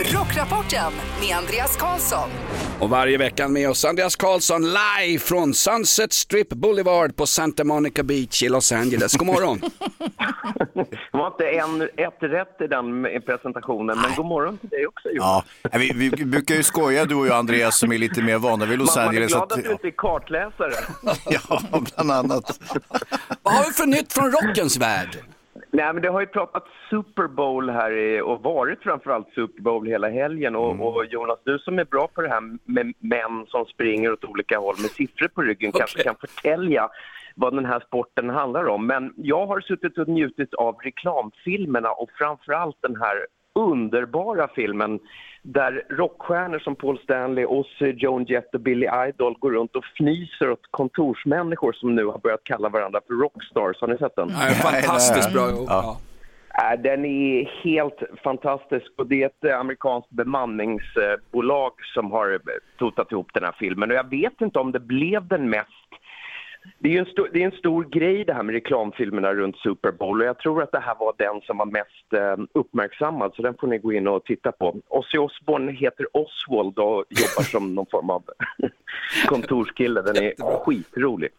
Rockrapporten 0.00 0.92
med 1.20 1.36
Andreas 1.36 1.76
Karlsson. 1.76 2.28
Och 2.80 2.90
varje 2.90 3.18
vecka 3.18 3.48
med 3.48 3.70
oss 3.70 3.84
Andreas 3.84 4.16
Karlsson 4.16 4.62
live 4.62 5.18
från 5.18 5.54
Sunset 5.54 6.12
Strip 6.12 6.48
Boulevard 6.48 7.16
på 7.16 7.26
Santa 7.26 7.64
Monica 7.64 8.02
Beach 8.02 8.42
i 8.42 8.48
Los 8.48 8.72
Angeles. 8.72 9.12
God 9.16 9.26
morgon! 9.26 9.60
Det 10.74 10.86
var 11.12 11.26
inte 11.26 11.44
en, 11.50 11.82
ett 11.82 12.18
rätt 12.20 12.60
i 12.60 12.66
den 12.66 13.06
presentationen, 13.26 13.98
men 14.00 14.14
god 14.16 14.26
morgon 14.26 14.58
till 14.58 14.68
dig 14.68 14.86
också 14.86 15.08
Jonas. 15.08 15.44
Ja, 15.62 15.78
vi, 15.78 15.92
vi 15.94 16.10
brukar 16.24 16.54
ju 16.54 16.62
skoja 16.62 17.04
du 17.04 17.14
och 17.14 17.26
jag 17.26 17.36
Andreas 17.36 17.78
som 17.78 17.92
är 17.92 17.98
lite 17.98 18.22
mer 18.22 18.38
vana 18.38 18.66
vid 18.66 18.78
Los 18.78 18.96
Man, 18.96 19.04
man 19.04 19.14
är 19.14 19.18
Angeles. 19.18 19.32
glad 19.32 19.52
att 19.52 19.64
du 19.64 19.70
inte 19.72 19.86
är 19.86 19.94
kartläsare. 19.96 20.72
Ja, 21.30 21.62
bland 21.94 22.10
annat. 22.12 22.60
Vad 23.42 23.54
har 23.54 23.64
vi 23.64 23.72
för 23.72 23.86
nytt 23.86 24.12
från 24.12 24.32
rockens 24.32 24.76
värld? 24.76 25.18
Nej, 25.78 25.92
men 25.92 26.02
det 26.02 26.08
har 26.08 26.20
ju 26.20 26.26
pratat 26.26 26.64
Super 26.90 27.26
Bowl 27.26 27.70
här 27.70 27.90
i, 27.92 28.20
och 28.20 28.42
varit 28.42 28.82
framförallt 28.82 29.28
Super 29.34 29.62
Bowl 29.62 29.86
hela 29.86 30.08
helgen. 30.08 30.56
Och, 30.56 30.70
Mm. 30.70 30.80
och 30.80 31.04
Jonas, 31.04 31.38
du 31.44 31.58
som 31.58 31.78
är 31.78 31.84
bra 31.84 32.08
på 32.14 32.22
det 32.22 32.28
här 32.28 32.42
med 32.64 32.92
män 32.98 33.46
som 33.48 33.64
springer 33.64 34.12
åt 34.12 34.24
olika 34.24 34.58
håll 34.58 34.74
med 34.82 34.90
siffror 34.90 35.28
på 35.28 35.42
ryggen 35.42 35.72
kanske 35.72 36.02
kan 36.02 36.14
förtälja 36.16 36.88
vad 37.34 37.54
den 37.54 37.64
här 37.64 37.80
sporten 37.86 38.30
handlar 38.30 38.64
om. 38.68 38.86
Men 38.86 39.12
jag 39.16 39.46
har 39.46 39.60
suttit 39.60 39.98
och 39.98 40.08
njutit 40.08 40.54
av 40.54 40.76
reklamfilmerna 40.82 41.90
och 41.90 42.10
framförallt 42.18 42.76
den 42.80 42.96
här 42.96 43.26
underbara 43.58 44.48
filmen 44.54 45.00
där 45.42 45.84
rockstjärnor 45.90 46.58
som 46.58 46.74
Paul 46.76 46.98
Stanley, 46.98 47.44
Ozzy, 47.44 47.92
Joan 47.92 48.24
Jett 48.24 48.54
och 48.54 48.60
Billy 48.60 48.86
Idol 49.08 49.38
går 49.38 49.52
runt 49.52 49.76
och 49.76 49.84
fnyser 49.84 50.50
åt 50.50 50.66
kontorsmänniskor 50.70 51.72
som 51.72 51.94
nu 51.94 52.04
har 52.04 52.18
börjat 52.18 52.44
kalla 52.44 52.68
varandra 52.68 53.00
för 53.06 53.14
rockstars. 53.14 53.80
Har 53.80 53.88
ni 53.88 53.98
sett 53.98 54.16
den? 54.16 54.28
Ja, 54.28 54.36
fantastiskt 54.36 55.32
bra. 55.32 55.50
Ja. 55.66 55.98
Äh, 56.72 56.80
Den 56.80 57.04
är 57.04 57.44
helt 57.64 58.02
fantastisk 58.24 58.92
och 58.96 59.06
det 59.06 59.22
är 59.22 59.26
ett 59.26 59.44
eh, 59.44 59.60
amerikanskt 59.60 60.10
bemanningsbolag 60.10 61.72
som 61.94 62.12
har 62.12 62.32
eh, 62.32 62.38
totat 62.78 63.12
ihop 63.12 63.30
den 63.34 63.44
här 63.44 63.54
filmen 63.58 63.90
och 63.90 63.96
jag 63.96 64.10
vet 64.10 64.40
inte 64.40 64.58
om 64.58 64.72
det 64.72 64.80
blev 64.80 65.28
den 65.28 65.50
mest 65.50 65.88
det 66.78 66.96
är 66.96 66.98
en 66.98 67.06
stor, 67.06 67.28
det 67.32 67.42
är 67.42 67.44
en 67.44 67.58
stor 67.58 67.84
grej 67.84 68.24
det 68.24 68.32
här 68.32 68.42
med 68.42 68.52
reklamfilmerna 68.52 69.34
runt 69.34 69.56
Super 69.56 69.92
Bowl 69.92 70.20
och 70.20 70.26
jag 70.26 70.38
tror 70.38 70.62
att 70.62 70.72
det 70.72 70.80
här 70.80 70.96
var 71.00 71.14
den 71.18 71.40
som 71.40 71.58
var 71.58 71.66
mest 71.66 72.12
eh, 72.12 72.44
uppmärksammad 72.52 73.32
så 73.34 73.42
den 73.42 73.54
får 73.60 73.66
ni 73.66 73.78
gå 73.78 73.92
in 73.92 74.08
och 74.08 74.24
titta 74.24 74.52
på. 74.52 74.76
Ozzy 74.88 75.18
Osbourne 75.18 75.72
heter 75.72 76.06
Oswald 76.12 76.78
och 76.78 77.04
jobbar 77.08 77.42
som 77.42 77.74
någon 77.74 77.86
form 77.86 78.10
av 78.10 78.24
kontorskille. 79.26 80.02
Den 80.02 80.16
är 80.16 80.32
skitrolig. 80.64 81.30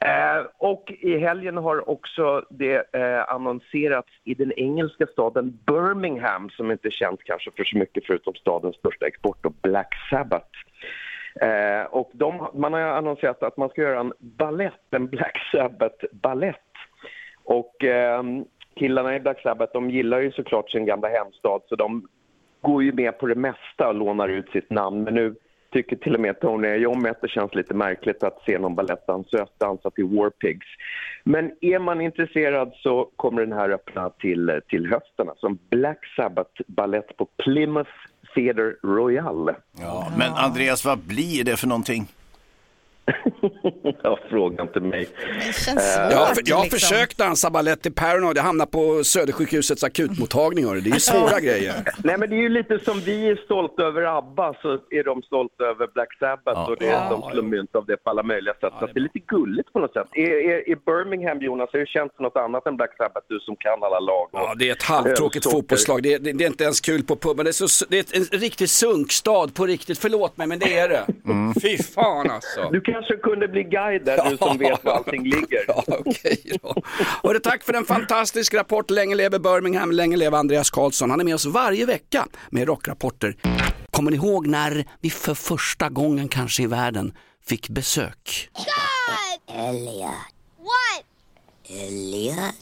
Eh, 0.00 0.46
och 0.58 0.92
i 1.00 1.18
helgen 1.18 1.56
har 1.56 1.90
också 1.90 2.44
det 2.50 2.94
eh, 2.94 3.34
annonserats 3.34 4.08
i 4.24 4.34
den 4.34 4.52
engelska 4.52 5.06
staden 5.06 5.58
Birmingham 5.66 6.50
som 6.50 6.70
inte 6.70 6.88
är 6.88 6.92
känt 6.92 7.24
kanske 7.24 7.50
för 7.56 7.64
så 7.64 7.78
mycket 7.78 8.06
förutom 8.06 8.34
stadens 8.34 8.76
största 8.76 9.06
export 9.06 9.46
och 9.46 9.54
Black 9.62 9.94
Sabbath. 10.10 10.48
Eh, 11.40 11.84
och 11.90 12.10
de, 12.12 12.48
man 12.54 12.72
har 12.72 12.80
annonserat 12.80 13.42
att 13.42 13.56
man 13.56 13.68
ska 13.68 13.82
göra 13.82 14.00
en 14.00 14.12
ballett, 14.18 14.82
en 14.90 15.06
Black 15.06 15.38
Sabbath 15.52 16.04
ballett. 16.12 16.56
Och 17.44 17.84
eh, 17.84 18.22
killarna 18.76 19.16
i 19.16 19.20
Black 19.20 19.42
Sabbath 19.42 19.72
de 19.72 19.90
gillar 19.90 20.20
ju 20.20 20.32
såklart 20.32 20.70
sin 20.70 20.86
gamla 20.86 21.08
hemstad 21.08 21.60
så 21.68 21.76
de 21.76 22.08
går 22.60 22.82
ju 22.82 22.92
med 22.92 23.18
på 23.18 23.26
det 23.26 23.34
mesta 23.34 23.88
och 23.88 23.94
lånar 23.94 24.28
ut 24.28 24.50
sitt 24.50 24.70
namn. 24.70 25.04
Men 25.04 25.14
nu 25.14 25.34
tycker 25.72 25.96
till 25.96 26.14
och 26.14 26.20
med 26.20 26.40
Tony 26.40 26.68
Iommi 26.68 27.08
att 27.08 27.20
det 27.20 27.28
känns 27.28 27.54
lite 27.54 27.74
märkligt 27.74 28.22
att 28.22 28.42
se 28.46 28.58
någon 28.58 28.74
balettdansös 28.74 29.48
dansa 29.58 29.90
till 29.90 30.04
War 30.04 30.30
Pigs. 30.30 30.66
Men 31.24 31.52
är 31.60 31.78
man 31.78 32.00
intresserad 32.00 32.72
så 32.74 33.10
kommer 33.16 33.40
den 33.40 33.52
här 33.52 33.70
öppna 33.70 34.10
till, 34.10 34.60
till 34.68 34.86
hösten. 34.86 35.28
Alltså 35.28 35.46
en 35.46 35.58
Black 35.70 35.98
Sabbath-ballett 36.16 37.16
på 37.16 37.28
Plymouth 37.44 37.90
Theatre 38.34 38.74
Royal. 38.82 39.50
Ja, 39.80 40.12
men 40.16 40.32
Andreas, 40.32 40.84
vad 40.84 40.98
blir 40.98 41.44
det 41.44 41.56
för 41.56 41.66
någonting? 41.66 42.08
Ja, 44.02 44.18
fråga 44.30 44.62
inte 44.62 44.80
mig. 44.80 45.08
Eh, 45.18 45.74
Jag, 46.10 46.16
har- 46.18 46.34
jag 46.44 46.56
har 46.56 46.62
liksom. 46.64 46.70
försökt 46.70 47.18
dansa 47.18 47.50
balett 47.50 47.86
i 47.86 47.90
Paranoid, 47.90 48.36
jag 48.36 48.42
hamnar 48.42 48.66
på 48.66 49.04
Södersjukhusets 49.04 49.84
akutmottagning. 49.84 50.66
hörru. 50.66 50.80
Det 50.80 50.90
är 50.90 50.98
svåra 50.98 51.40
grejer. 51.40 51.74
Nej 52.04 52.18
men 52.18 52.30
det 52.30 52.36
är 52.36 52.40
ju 52.40 52.48
lite 52.48 52.78
som 52.78 53.00
vi 53.00 53.28
är 53.30 53.36
stolta 53.36 53.82
över 53.82 54.18
ABBA 54.18 54.54
så 54.62 54.78
är 54.90 55.04
de 55.04 55.22
stolta 55.22 55.64
över 55.64 55.86
Black 55.94 56.18
Sabbath 56.18 56.70
och 56.70 56.76
det 56.78 56.86
är 56.88 56.92
Ja. 56.92 57.08
de 57.10 57.30
slår 57.32 57.42
mynt 57.42 57.74
av 57.76 57.86
det 57.86 57.96
på 57.96 58.10
alla 58.10 58.22
möjliga 58.22 58.54
sätt. 58.54 58.72
så 58.80 58.86
det 58.86 58.98
är 58.98 59.00
lite 59.00 59.18
gulligt 59.18 59.72
på 59.72 59.78
något 59.78 59.92
sätt. 59.92 60.06
Är, 60.12 60.22
är, 60.50 60.68
är 60.70 60.76
Birmingham 60.86 61.40
Jonas, 61.42 61.70
är 61.72 61.78
det 61.78 61.86
känt 61.88 62.18
något 62.20 62.36
annat 62.36 62.66
än 62.66 62.76
Black 62.76 62.96
Sabbath 62.96 63.26
du 63.28 63.38
som 63.40 63.56
kan 63.56 63.82
alla 63.82 64.00
lag? 64.00 64.28
Ja, 64.32 64.54
det 64.58 64.68
är 64.68 64.72
ett 64.72 64.82
halvtråkigt 64.82 65.50
fotbollslag. 65.50 66.02
Det 66.02 66.14
är, 66.14 66.18
det, 66.18 66.32
det 66.32 66.44
är 66.44 66.48
inte 66.48 66.64
ens 66.64 66.80
kul 66.80 67.02
på 67.04 67.16
puben. 67.16 67.44
Det 67.44 67.50
är, 67.50 67.66
så, 67.68 67.84
det 67.88 67.98
är 67.98 68.16
en 68.18 68.24
riktig 68.40 68.68
sunkstad 68.70 69.48
på 69.54 69.66
riktigt. 69.66 69.98
Förlåt 69.98 70.36
mig, 70.36 70.46
men 70.46 70.58
det 70.58 70.78
är 70.78 70.88
det. 70.88 71.04
Fy 71.62 71.78
fan 71.82 72.30
alltså. 72.30 72.70
Kanske 72.94 73.16
kunde 73.16 73.48
bli 73.48 73.62
guide 73.62 74.04
där, 74.04 74.30
du 74.30 74.36
som 74.36 74.58
vet 74.58 74.84
var 74.84 74.92
allting 74.92 75.22
ligger. 75.24 75.64
Ja, 75.68 75.84
okej 75.88 76.58
då. 76.62 76.74
Hörru, 77.22 77.38
tack 77.38 77.62
för 77.62 77.74
en 77.74 77.84
fantastisk 77.84 78.54
rapport. 78.54 78.90
Länge 78.90 79.14
leve 79.14 79.38
Birmingham, 79.38 79.92
länge 79.92 80.16
leve 80.16 80.36
Andreas 80.36 80.70
Karlsson. 80.70 81.10
Han 81.10 81.20
är 81.20 81.24
med 81.24 81.34
oss 81.34 81.46
varje 81.46 81.86
vecka 81.86 82.26
med 82.50 82.66
rockrapporter. 82.66 83.36
Kommer 83.90 84.10
ni 84.10 84.16
ihåg 84.16 84.46
när 84.46 84.84
vi 85.00 85.10
för 85.10 85.34
första 85.34 85.88
gången 85.88 86.28
kanske 86.28 86.62
i 86.62 86.66
världen 86.66 87.14
fick 87.46 87.68
besök? 87.68 88.50
Elliot. 89.48 90.10
What? 90.58 91.04
Elliot. 91.68 92.54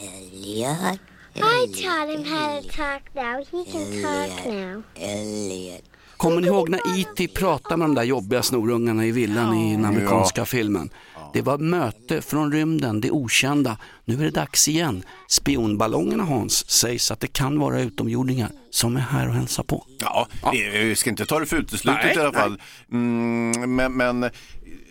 Elliot. 0.00 1.00
I 1.36 1.40
taught 1.82 2.08
him 2.08 2.24
how 2.24 2.60
to 2.60 2.68
talk 2.68 3.14
now. 3.14 3.44
He 3.50 3.64
can 3.72 4.02
talk 4.02 4.46
now. 4.46 4.82
Elliot. 4.94 5.82
Kommer 6.16 6.40
ni 6.40 6.46
ihåg 6.46 6.68
när 6.68 7.00
E.T. 7.00 7.28
pratade 7.28 7.76
med 7.76 7.88
de 7.88 7.94
där 7.94 8.02
jobbiga 8.02 8.42
snorungarna 8.42 9.06
i 9.06 9.10
villan 9.10 9.54
i 9.54 9.72
den 9.76 9.84
amerikanska 9.84 10.44
filmen? 10.44 10.90
Det 11.32 11.42
var 11.42 11.58
möte 11.58 12.22
från 12.22 12.52
rymden, 12.52 13.00
det 13.00 13.10
okända. 13.10 13.78
Nu 14.04 14.14
är 14.14 14.18
det 14.24 14.30
dags 14.30 14.68
igen. 14.68 15.02
Spionballongerna 15.28 16.24
Hans 16.24 16.70
sägs 16.70 17.10
att 17.10 17.20
det 17.20 17.26
kan 17.32 17.58
vara 17.58 17.80
utomjordingar 17.80 18.50
som 18.70 18.96
är 18.96 19.00
här 19.00 19.28
och 19.28 19.34
hälsar 19.34 19.62
på. 19.62 19.86
Ja, 20.00 20.28
det- 20.52 20.84
vi 20.84 20.96
ska 20.96 21.10
inte 21.10 21.26
ta 21.26 21.38
det 21.40 21.46
för 21.46 21.56
uteslutet 21.56 22.00
Nej, 22.04 22.16
i 22.16 22.18
alla 22.20 22.32
fall. 22.32 22.60
Mm, 22.92 23.74
men, 23.76 23.92
men 23.92 24.30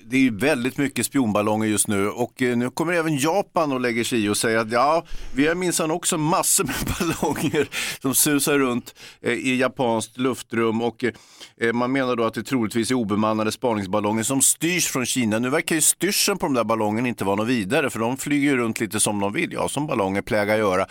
det 0.09 0.27
är 0.27 0.31
väldigt 0.31 0.77
mycket 0.77 1.05
spionballonger 1.05 1.67
just 1.67 1.87
nu 1.87 2.09
och 2.09 2.41
eh, 2.41 2.57
nu 2.57 2.69
kommer 2.69 2.93
även 2.93 3.17
Japan 3.17 3.71
och 3.71 3.81
lägger 3.81 4.03
sig 4.03 4.25
i 4.25 4.29
och 4.29 4.37
säger 4.37 4.57
att 4.57 4.71
ja, 4.71 5.05
vi 5.35 5.47
har 5.47 5.55
minsann 5.55 5.91
också 5.91 6.17
massor 6.17 6.63
med 6.63 6.75
ballonger 6.99 7.69
som 8.01 8.15
susar 8.15 8.59
runt 8.59 8.95
eh, 9.21 9.33
i 9.33 9.55
japanskt 9.55 10.17
luftrum 10.17 10.81
och 10.81 11.03
eh, 11.57 11.73
man 11.73 11.91
menar 11.91 12.15
då 12.15 12.23
att 12.23 12.33
det 12.33 12.43
troligtvis 12.43 12.91
är 12.91 12.95
obemannade 12.95 13.51
spaningsballonger 13.51 14.23
som 14.23 14.41
styrs 14.41 14.87
från 14.87 15.05
Kina. 15.05 15.39
Nu 15.39 15.49
verkar 15.49 15.75
ju 15.75 15.81
styrseln 15.81 16.37
på 16.37 16.45
de 16.45 16.53
där 16.53 16.63
ballongerna 16.63 17.07
inte 17.07 17.25
vara 17.25 17.35
något 17.35 17.47
vidare 17.47 17.89
för 17.89 17.99
de 17.99 18.17
flyger 18.17 18.51
ju 18.51 18.57
runt 18.57 18.79
lite 18.79 18.99
som 18.99 19.19
de 19.19 19.33
vill, 19.33 19.53
ja 19.53 19.69
som 19.69 19.87
ballonger 19.87 20.21
plägar 20.21 20.57
göra. 20.57 20.85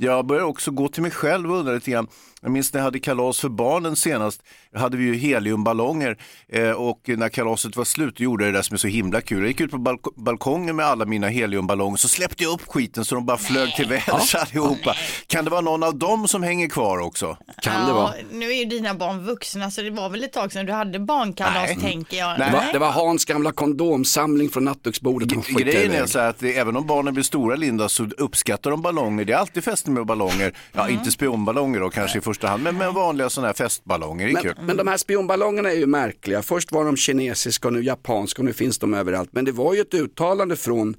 Jag 0.00 0.26
börjar 0.26 0.44
också 0.44 0.70
gå 0.70 0.88
till 0.88 1.02
mig 1.02 1.10
själv 1.10 1.52
och 1.52 1.58
undra 1.58 1.72
lite 1.72 1.90
grann. 1.90 2.08
Jag 2.42 2.50
minns 2.50 2.72
när 2.72 2.80
jag 2.80 2.84
hade 2.84 2.98
kalas 2.98 3.40
för 3.40 3.48
barnen 3.48 3.96
senast, 3.96 4.42
hade 4.74 4.96
vi 4.96 5.04
ju 5.04 5.14
heliumballonger 5.14 6.16
eh, 6.48 6.70
och 6.70 7.00
när 7.06 7.28
kalaset 7.28 7.76
var 7.76 7.84
slut 7.84 8.20
gjorde 8.20 8.44
jag 8.44 8.52
det 8.54 8.58
där 8.58 8.62
som 8.62 8.74
är 8.74 8.78
så 8.78 8.88
himla 8.88 9.20
kul. 9.20 9.38
Jag 9.38 9.48
gick 9.48 9.60
ut 9.60 9.70
på 9.70 9.78
balk- 9.78 10.16
balkongen 10.16 10.76
med 10.76 10.86
alla 10.86 11.04
mina 11.06 11.28
heliumballonger 11.28 11.96
så 11.96 12.08
släppte 12.08 12.42
jag 12.44 12.52
upp 12.52 12.68
skiten 12.68 13.04
så 13.04 13.14
de 13.14 13.26
bara 13.26 13.36
flög 13.38 13.74
till 13.76 13.86
väders 13.88 14.34
allihopa. 14.34 14.94
Kan 15.26 15.44
det 15.44 15.50
vara 15.50 15.60
någon 15.60 15.82
av 15.82 15.98
dem 15.98 16.28
som 16.28 16.42
hänger 16.42 16.68
kvar 16.68 16.98
också? 16.98 17.36
ja, 17.62 18.14
Nu 18.32 18.46
är 18.50 18.54
ju 18.58 18.64
dina 18.64 18.94
barn 18.94 19.24
vuxna 19.24 19.70
så 19.70 19.82
det 19.82 19.90
var 19.90 20.08
väl 20.10 20.24
ett 20.24 20.32
tag 20.32 20.52
sedan 20.52 20.66
du 20.66 20.72
hade 20.72 20.98
barnkalas 21.00 21.54
Nej. 21.66 21.76
tänker 21.80 22.16
jag. 22.16 22.38
Det 22.38 22.50
var, 22.52 22.72
det 22.72 22.78
var 22.78 22.90
Hans 22.90 23.24
gamla 23.24 23.52
kondomsamling 23.52 24.48
från 24.48 24.64
nattduksbordet. 24.64 25.28
Grejen 25.48 25.92
är 25.92 26.06
så 26.06 26.18
att 26.18 26.42
även 26.42 26.76
om 26.76 26.86
barnen 26.86 27.14
blir 27.14 27.24
stora 27.24 27.56
Linda 27.56 27.88
så 27.88 28.08
uppskattar 28.18 28.70
de 28.70 28.82
ballonger. 28.82 29.24
Det 29.24 29.32
är 29.32 29.36
alltid 29.36 29.64
fester 29.64 29.90
med 29.90 30.06
ballonger. 30.06 30.52
Ja, 30.72 30.88
inte 30.88 31.10
spionballonger 31.10 31.80
då 31.80 31.90
kanske 31.90 32.20
första 32.28 32.48
hand, 32.48 32.62
men 32.62 32.78
med 32.78 32.94
vanliga 32.94 33.30
sådana 33.30 33.46
här 33.46 33.54
festballonger. 33.54 34.28
Är 34.28 34.42
kul. 34.42 34.54
Men, 34.56 34.66
men 34.66 34.76
de 34.76 34.88
här 34.88 34.96
spionballongerna 34.96 35.70
är 35.70 35.76
ju 35.76 35.86
märkliga. 35.86 36.42
Först 36.42 36.72
var 36.72 36.84
de 36.84 36.96
kinesiska 36.96 37.68
och 37.68 37.74
nu 37.74 37.82
japanska 37.82 38.42
och 38.42 38.44
nu 38.44 38.52
finns 38.52 38.78
de 38.78 38.94
överallt. 38.94 39.32
Men 39.32 39.44
det 39.44 39.52
var 39.52 39.74
ju 39.74 39.80
ett 39.80 39.94
uttalande 39.94 40.56
från 40.56 40.96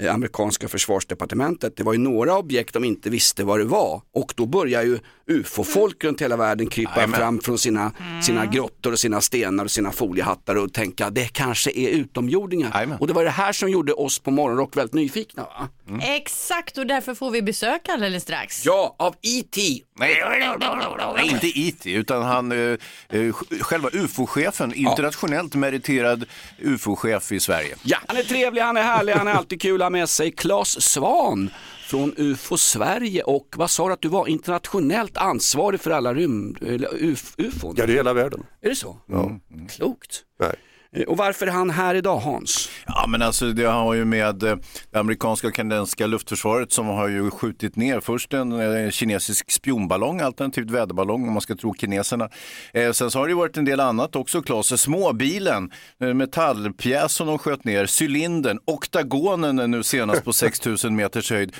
eh, 0.00 0.14
amerikanska 0.14 0.68
försvarsdepartementet. 0.68 1.76
Det 1.76 1.82
var 1.82 1.92
ju 1.92 1.98
några 1.98 2.38
objekt 2.38 2.74
de 2.74 2.84
inte 2.84 3.10
visste 3.10 3.44
vad 3.44 3.58
det 3.60 3.64
var 3.64 4.02
och 4.14 4.34
då 4.36 4.46
börjar 4.46 4.82
ju 4.82 4.98
ufo-folk 5.30 6.04
runt 6.04 6.20
hela 6.20 6.36
världen 6.36 6.66
krypa 6.66 7.08
fram 7.08 7.40
från 7.40 7.58
sina, 7.58 7.92
sina 8.22 8.46
grottor 8.46 8.92
och 8.92 8.98
sina 8.98 9.20
stenar 9.20 9.64
och 9.64 9.70
sina 9.70 9.92
foliehattar 9.92 10.54
och 10.56 10.72
tänka 10.72 11.10
det 11.10 11.28
kanske 11.32 11.70
är 11.70 11.88
utomjordingar. 11.88 12.96
Och 13.00 13.06
det 13.06 13.12
var 13.12 13.24
det 13.24 13.30
här 13.30 13.52
som 13.52 13.68
gjorde 13.70 13.92
oss 13.92 14.18
på 14.18 14.30
Morgonrock 14.30 14.76
väldigt 14.76 14.94
nyfikna. 14.94 15.42
Va? 15.42 15.68
Exakt 16.02 16.78
och 16.78 16.86
därför 16.86 17.14
får 17.14 17.30
vi 17.30 17.42
besök 17.42 17.88
alldeles 17.88 18.22
strax. 18.22 18.66
Ja, 18.66 18.94
av 18.98 19.14
E.T. 19.22 19.60
Nej, 19.98 20.22
nej, 21.16 21.28
inte 21.28 21.46
IT, 21.46 21.86
utan 21.86 22.22
han, 22.22 22.52
eh, 22.52 22.78
eh, 23.08 23.32
själva 23.60 23.88
UFO-chefen, 23.92 24.74
internationellt 24.74 25.54
meriterad 25.54 26.24
UFO-chef 26.58 27.32
i 27.32 27.40
Sverige. 27.40 27.76
Ja, 27.82 27.98
han 28.06 28.16
är 28.16 28.22
trevlig, 28.22 28.62
han 28.62 28.76
är 28.76 28.82
härlig, 28.82 29.12
han 29.12 29.28
är 29.28 29.32
alltid 29.32 29.62
kul 29.62 29.82
att 29.82 29.84
ha 29.84 29.90
med 29.90 30.08
sig 30.08 30.32
Claes 30.32 30.82
Svan 30.82 31.50
från 31.90 32.14
UFO 32.16 32.56
Sverige 32.56 33.22
och 33.22 33.54
vad 33.56 33.70
sa 33.70 33.86
du 33.86 33.92
att 33.92 34.00
du 34.00 34.08
var 34.08 34.28
internationellt 34.28 35.16
ansvarig 35.16 35.80
för 35.80 35.90
alla 35.90 36.14
rymd, 36.14 36.62
eller 36.62 36.88
uf, 37.04 37.34
ufon? 37.38 37.74
Ja, 37.78 37.86
det 37.86 37.92
är 37.92 37.96
hela 37.96 38.12
världen. 38.12 38.46
Är 38.60 38.68
det 38.68 38.76
så? 38.76 38.96
Ja. 39.06 39.40
Klokt. 39.70 40.22
Nej. 40.40 40.54
Eh, 40.96 41.02
Och 41.02 41.16
varför 41.16 41.46
är 41.46 41.50
han 41.50 41.70
här 41.70 41.94
idag 41.94 42.16
Hans? 42.18 42.68
Ja, 42.86 43.06
men 43.08 43.22
alltså 43.22 43.52
det 43.52 43.64
har 43.64 43.94
ju 43.94 44.04
med 44.04 44.42
eh, 44.42 44.56
det 44.90 44.98
amerikanska 44.98 45.46
och 45.46 45.54
kanadensiska 45.54 46.06
luftförsvaret 46.06 46.72
som 46.72 46.86
har 46.86 47.08
ju 47.08 47.30
skjutit 47.30 47.76
ner 47.76 48.00
först 48.00 48.34
en 48.34 48.52
eh, 48.84 48.90
kinesisk 48.90 49.50
spionballong, 49.50 50.20
alternativt 50.20 50.70
väderballong 50.70 51.26
om 51.26 51.32
man 51.32 51.40
ska 51.40 51.54
tro 51.56 51.74
kineserna. 51.74 52.28
Eh, 52.74 52.92
sen 52.92 53.10
så 53.10 53.18
har 53.18 53.26
det 53.26 53.30
ju 53.30 53.36
varit 53.36 53.56
en 53.56 53.64
del 53.64 53.80
annat 53.80 54.16
också, 54.16 54.42
Claes. 54.42 54.80
Småbilen, 54.80 55.70
metallpjäs 56.14 57.12
som 57.14 57.26
de 57.26 57.38
sköt 57.38 57.64
ner, 57.64 58.02
cylindern, 58.02 58.58
oktagonen 58.66 59.70
nu 59.70 59.82
senast 59.82 60.24
på 60.24 60.32
6000 60.40 60.96
meters 60.96 61.30
höjd 61.30 61.56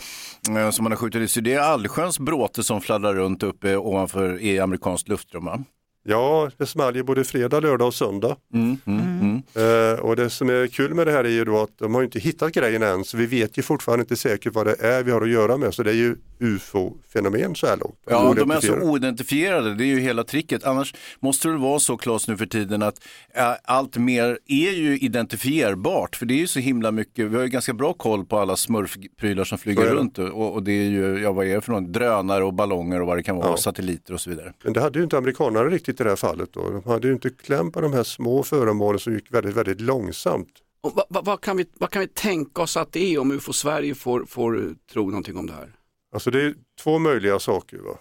eh, 0.56 0.70
som 0.70 0.82
man 0.82 0.92
har 0.92 0.96
skjutit 0.96 1.20
ner. 1.20 1.26
Så 1.28 1.40
det 1.40 1.52
är 1.54 1.60
allsköns 1.60 2.18
bråte 2.18 2.62
som 2.62 2.80
fladdrar 2.80 3.14
runt 3.14 3.42
uppe 3.42 3.76
ovanför 3.76 4.40
i 4.42 4.58
amerikanskt 4.60 5.08
luftrum. 5.08 5.44
va? 5.44 5.64
Ja, 6.02 6.50
det 6.56 6.66
small 6.66 6.96
ju 6.96 7.02
både 7.02 7.24
fredag, 7.24 7.60
lördag 7.60 7.86
och 7.88 7.94
söndag. 7.94 8.36
Mm, 8.54 8.76
mm, 8.86 9.42
Eh, 9.54 10.00
och 10.00 10.16
det 10.16 10.30
som 10.30 10.50
är 10.50 10.66
kul 10.66 10.94
med 10.94 11.06
det 11.06 11.12
här 11.12 11.24
är 11.24 11.28
ju 11.28 11.44
då 11.44 11.58
att 11.62 11.78
de 11.78 11.94
har 11.94 12.02
inte 12.02 12.18
hittat 12.18 12.52
grejen 12.52 12.82
än 12.82 13.04
så 13.04 13.16
vi 13.16 13.26
vet 13.26 13.58
ju 13.58 13.62
fortfarande 13.62 14.02
inte 14.02 14.16
säkert 14.16 14.54
vad 14.54 14.66
det 14.66 14.80
är 14.80 15.02
vi 15.02 15.10
har 15.10 15.22
att 15.22 15.30
göra 15.30 15.56
med. 15.56 15.74
Så 15.74 15.82
det 15.82 15.90
är 15.90 15.94
ju 15.94 16.16
ufo-fenomen 16.40 17.54
så 17.54 17.66
här 17.66 17.76
långt. 17.76 17.94
Ja, 18.10 18.34
de 18.36 18.50
är 18.50 18.60
så 18.60 18.74
Oidentifierade. 18.74 19.74
det 19.74 19.84
är 19.84 19.86
ju 19.86 20.00
hela 20.00 20.24
tricket. 20.24 20.64
Annars 20.64 20.94
måste 21.20 21.48
det 21.48 21.56
vara 21.56 21.78
så, 21.78 21.96
Claes, 21.96 22.28
nu 22.28 22.36
för 22.36 22.46
tiden 22.46 22.82
att 22.82 23.04
äh, 23.34 23.52
allt 23.64 23.96
mer 23.96 24.38
är 24.46 24.70
ju 24.72 24.98
identifierbart. 24.98 26.16
För 26.16 26.26
det 26.26 26.34
är 26.34 26.38
ju 26.38 26.46
så 26.46 26.58
himla 26.60 26.92
mycket, 26.92 27.30
vi 27.30 27.36
har 27.36 27.42
ju 27.42 27.48
ganska 27.48 27.72
bra 27.72 27.92
koll 27.92 28.24
på 28.24 28.38
alla 28.38 28.56
smurfprylar 28.56 29.44
som 29.44 29.58
flyger 29.58 29.82
runt. 29.94 30.18
Och, 30.18 30.54
och 30.54 30.62
det 30.62 30.72
är 30.72 30.88
ju, 30.90 31.20
ja 31.22 31.32
vad 31.32 31.46
är 31.46 31.54
det 31.54 31.60
för 31.60 31.72
något, 31.72 31.92
drönare 31.92 32.44
och 32.44 32.54
ballonger 32.54 33.00
och 33.00 33.06
vad 33.06 33.16
det 33.18 33.22
kan 33.22 33.36
vara, 33.36 33.48
Ja. 33.50 33.56
satelliter 33.56 34.14
och 34.14 34.20
så 34.20 34.30
vidare. 34.30 34.52
Men 34.64 34.72
det 34.72 34.80
hade 34.80 34.98
ju 34.98 35.02
inte 35.02 35.18
amerikanerna 35.18 35.64
riktigt 35.70 35.89
i 36.00 36.02
det 36.02 36.08
här 36.08 36.16
fallet. 36.16 36.52
Då. 36.52 36.70
De 36.70 36.84
hade 36.90 37.06
ju 37.08 37.12
inte 37.12 37.30
kläm 37.30 37.72
på 37.72 37.80
de 37.80 37.92
här 37.92 38.02
små 38.02 38.42
föremålen 38.42 38.98
som 39.00 39.14
gick 39.14 39.34
väldigt, 39.34 39.56
väldigt 39.56 39.80
långsamt. 39.80 40.48
Och 40.80 40.92
vad, 40.94 41.04
vad, 41.08 41.24
vad, 41.24 41.40
kan 41.40 41.56
vi, 41.56 41.66
vad 41.78 41.90
kan 41.90 42.00
vi 42.00 42.08
tänka 42.08 42.62
oss 42.62 42.76
att 42.76 42.92
det 42.92 43.14
är 43.14 43.18
om 43.18 43.30
UFO 43.30 43.52
Sverige 43.52 43.94
får, 43.94 44.24
får 44.24 44.58
eh, 44.58 44.64
tro 44.92 45.06
någonting 45.06 45.36
om 45.36 45.46
det 45.46 45.52
här? 45.52 45.72
Alltså 46.12 46.30
det 46.30 46.42
är 46.42 46.54
två 46.82 46.98
möjliga 46.98 47.38
saker. 47.38 47.78
Va? 47.78 47.98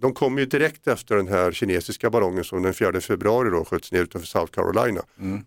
De 0.00 0.14
kom 0.14 0.38
ju 0.38 0.46
direkt 0.46 0.86
efter 0.88 1.16
den 1.16 1.28
här 1.28 1.52
kinesiska 1.52 2.10
ballongen 2.10 2.44
som 2.44 2.62
den 2.62 2.74
4 2.74 3.00
februari 3.00 3.50
då 3.50 3.64
sköts 3.64 3.92
ner 3.92 4.02
utanför 4.02 4.26
South 4.28 4.52
Carolina. 4.52 5.00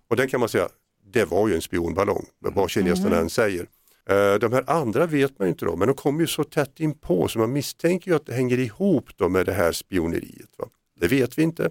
Och 0.07 0.15
den 0.15 0.27
kan 0.27 0.39
man 0.39 0.49
säga, 0.49 0.69
det 1.13 1.25
var 1.25 1.47
ju 1.47 1.55
en 1.55 1.61
spionballong, 1.61 2.25
vad 2.39 2.69
kineserna 2.69 3.07
Mm. 3.07 3.19
än 3.19 3.29
säger. 3.29 3.67
Eh, 4.09 4.33
De 4.39 4.53
här 4.53 4.63
andra 4.69 5.05
vet 5.05 5.39
man 5.39 5.47
ju 5.47 5.49
inte 5.51 5.65
då, 5.65 5.75
men 5.75 5.87
de 5.87 5.93
kommer 5.93 6.21
ju 6.21 6.27
så 6.27 6.43
tätt 6.43 6.79
in 6.79 6.93
på 6.93 7.27
så 7.27 7.39
man 7.39 7.53
misstänker 7.53 8.11
ju 8.11 8.15
att 8.15 8.25
det 8.25 8.33
hänger 8.33 8.59
ihop 8.59 9.09
då 9.17 9.29
med 9.29 9.45
det 9.45 9.53
här 9.53 9.71
spioneriet. 9.71 10.49
Va? 10.57 10.65
Det 10.99 11.07
vet 11.07 11.37
vi 11.37 11.43
inte. 11.43 11.69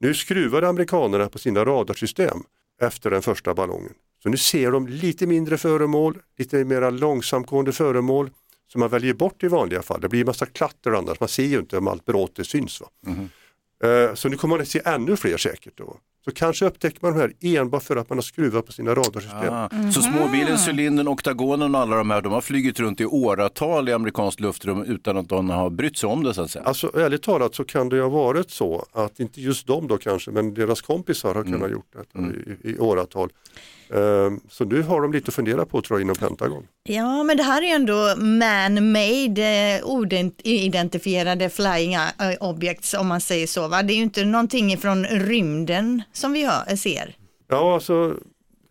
Nu 0.00 0.14
skruvade 0.14 0.68
amerikanerna 0.68 1.28
på 1.28 1.38
sina 1.38 1.64
radarsystem 1.64 2.42
efter 2.82 3.10
den 3.10 3.22
första 3.22 3.54
ballongen. 3.54 3.92
Så 4.22 4.28
nu 4.28 4.36
ser 4.36 4.70
de 4.72 4.86
lite 4.88 5.26
mindre 5.26 5.58
föremål, 5.58 6.18
lite 6.38 6.64
mera 6.64 6.90
långsamgående 6.90 7.72
föremål 7.72 8.30
som 8.72 8.80
man 8.80 8.88
väljer 8.88 9.14
bort 9.14 9.42
i 9.42 9.48
vanliga 9.48 9.82
fall. 9.82 10.00
Det 10.00 10.08
blir 10.08 10.24
massa 10.24 10.46
klatter 10.46 10.90
annars, 10.92 11.20
man 11.20 11.28
ser 11.28 11.44
ju 11.44 11.58
inte 11.58 11.78
om 11.78 11.88
allt 11.88 12.04
bråte 12.04 12.44
syns. 12.44 12.80
Va? 12.80 12.86
Eh, 13.88 14.14
Så 14.14 14.28
nu 14.28 14.36
kommer 14.36 14.54
man 14.56 14.62
att 14.62 14.68
se 14.68 14.82
ännu 14.84 15.16
fler 15.16 15.36
säkert 15.36 15.76
då. 15.76 15.96
Så 16.24 16.30
kanske 16.30 16.64
upptäcker 16.64 16.98
man 17.02 17.12
de 17.12 17.20
här 17.20 17.32
enbart 17.60 17.82
för 17.82 17.96
att 17.96 18.08
man 18.08 18.18
har 18.18 18.22
skruvat 18.22 18.66
på 18.66 18.72
sina 18.72 18.94
radarsystem. 18.94 19.54
Ah, 19.54 19.68
Så 19.94 20.02
småbilen, 20.02 20.58
cylindern, 20.68 21.08
oktagonen 21.08 21.74
och 21.74 21.80
alla 21.80 21.96
de 21.96 22.10
här, 22.10 22.22
de 22.22 22.32
har 22.32 22.40
flugit 22.40 22.80
runt 22.80 23.00
i 23.00 23.04
åratal 23.04 23.88
i 23.88 23.92
amerikanskt 23.92 24.40
luftrum 24.40 24.82
utan 24.82 25.16
att 25.16 25.28
de 25.28 25.50
har 25.50 25.70
brytt 25.70 25.98
sig 25.98 26.08
om 26.08 26.22
det 26.24 26.34
så 26.34 26.42
att 26.42 26.50
säga. 26.50 26.64
Alltså 26.64 26.96
ärligt 26.98 27.22
talat 27.22 27.54
så 27.54 27.64
kan 27.64 27.88
det 27.88 27.96
ju 27.96 28.02
ha 28.02 28.08
varit 28.08 28.50
så 28.50 28.84
att 28.92 29.20
inte 29.20 29.40
just 29.40 29.66
de 29.66 29.88
då 29.88 29.98
kanske 29.98 30.30
men 30.30 30.54
deras 30.54 30.80
kompisar 30.80 31.34
har 31.34 31.44
kunnat 31.44 31.70
gjort 31.70 31.92
det 32.12 32.20
i, 32.68 32.70
i 32.70 32.78
åratal. 32.78 33.30
Ehm, 33.94 34.40
så 34.50 34.64
nu 34.64 34.82
har 34.82 35.00
de 35.02 35.12
lite 35.12 35.28
att 35.28 35.34
fundera 35.34 35.66
på 35.66 35.82
tror 35.82 35.98
jag 36.00 36.04
inom 36.04 36.16
Pentagon. 36.16 36.62
Ja, 36.82 37.22
men 37.22 37.36
det 37.36 37.42
här 37.42 37.62
är 37.62 37.74
ändå 37.74 38.14
man-made, 38.16 39.76
eh, 39.78 39.84
oidentifierade 40.44 41.50
flying 41.50 41.94
eh, 41.94 42.08
objects 42.40 42.94
om 42.94 43.06
man 43.06 43.20
säger 43.20 43.46
så. 43.46 43.68
Va? 43.68 43.82
Det 43.82 43.92
är 43.92 43.94
ju 43.96 44.02
inte 44.02 44.24
någonting 44.24 44.78
från 44.78 45.04
rymden 45.04 46.02
som 46.12 46.32
vi 46.32 46.44
hör, 46.46 46.76
ser. 46.76 47.16
Ja 47.48 47.74
alltså 47.74 48.16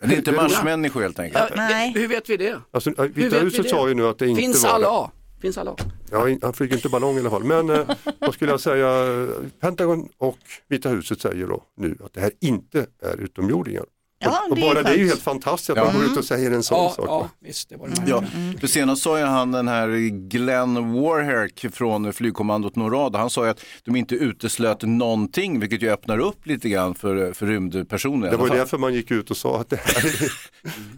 Det 0.02 0.14
är 0.14 0.18
inte 0.18 0.32
marsmänniskor 0.32 1.02
helt 1.02 1.20
enkelt. 1.20 1.56
Nej. 1.56 1.92
Hur 1.96 2.08
vet 2.08 2.30
vi 2.30 2.38
det? 2.38 2.62
Alltså, 2.72 2.90
Vita 3.14 3.40
huset 3.40 3.70
sa 3.70 3.88
ju 3.88 3.94
nu 3.94 4.08
att 4.08 4.20
det 4.20 4.28
inte 4.28 4.42
Finns 4.42 4.64
var 4.64 4.70
alla 4.72 5.02
det. 5.02 5.42
Finns 5.42 5.58
alla? 5.58 5.76
Ja, 6.12 6.28
han 6.42 6.54
flyger 6.54 6.76
inte 6.76 6.90
ballong 6.90 7.18
i 7.18 7.20
alla 7.20 7.30
fall. 7.30 7.44
Men 7.44 7.70
eh, 7.70 7.90
vad 8.20 8.34
skulle 8.34 8.52
jag 8.52 8.60
säga, 8.60 9.28
Pentagon 9.60 10.10
och 10.18 10.38
Vita 10.68 10.90
huset 10.90 11.22
säger 11.22 11.48
då 11.48 11.64
nu 11.78 11.98
att 12.06 12.14
det 12.14 12.22
här 12.22 12.32
inte 12.42 12.88
är 13.04 13.18
utomjordingar. 13.18 13.86
Ja, 14.22 14.48
och 14.50 14.56
det 14.56 14.62
är 14.62 14.74
bara 14.74 14.84
det 14.84 14.90
är 14.90 14.98
ju 14.98 15.08
helt 15.08 15.22
fantastiskt 15.22 15.70
att 15.70 15.78
Ja. 15.78 15.84
man 15.86 15.94
går 15.94 16.06
ut 16.06 16.18
och 16.18 16.26
säger 16.26 16.52
en 16.52 16.64
sån 16.64 16.78
Ja, 16.84 16.90
sak. 16.96 17.06
ja, 17.08 17.30
visst 17.40 17.70
det 17.70 17.78
var 17.78 17.86
Mm. 17.88 18.00
det. 18.06 18.10
Ja, 18.10 18.24
för 18.60 18.68
senast 18.68 19.02
sa 19.04 19.20
ju 19.20 19.26
han 19.26 19.52
den 19.52 19.68
här 19.68 19.88
Glenn 20.30 20.94
Warhack 20.94 21.66
från 21.74 22.14
flygkommandot 22.14 22.76
NORAD, 22.76 23.16
han 23.16 23.30
sa 23.30 23.44
ju 23.46 23.52
att 23.52 23.66
de 23.84 23.96
inte 23.96 24.16
uteslöt 24.16 24.82
någonting, 24.82 25.60
vilket 25.60 25.82
ju 25.82 25.90
öppnar 25.90 26.20
upp 26.20 26.46
lite 26.48 26.70
grann 26.70 26.96
för, 26.96 27.34
för 27.34 27.46
rymdpersoner. 27.46 28.32
Det 28.32 28.38
var 28.38 28.50
därför 28.50 28.78
man 28.78 28.94
gick 28.94 29.12
ut 29.12 29.32
och 29.32 29.38
sa 29.38 29.60
att 29.62 29.70
det 29.70 29.80
här 29.86 30.32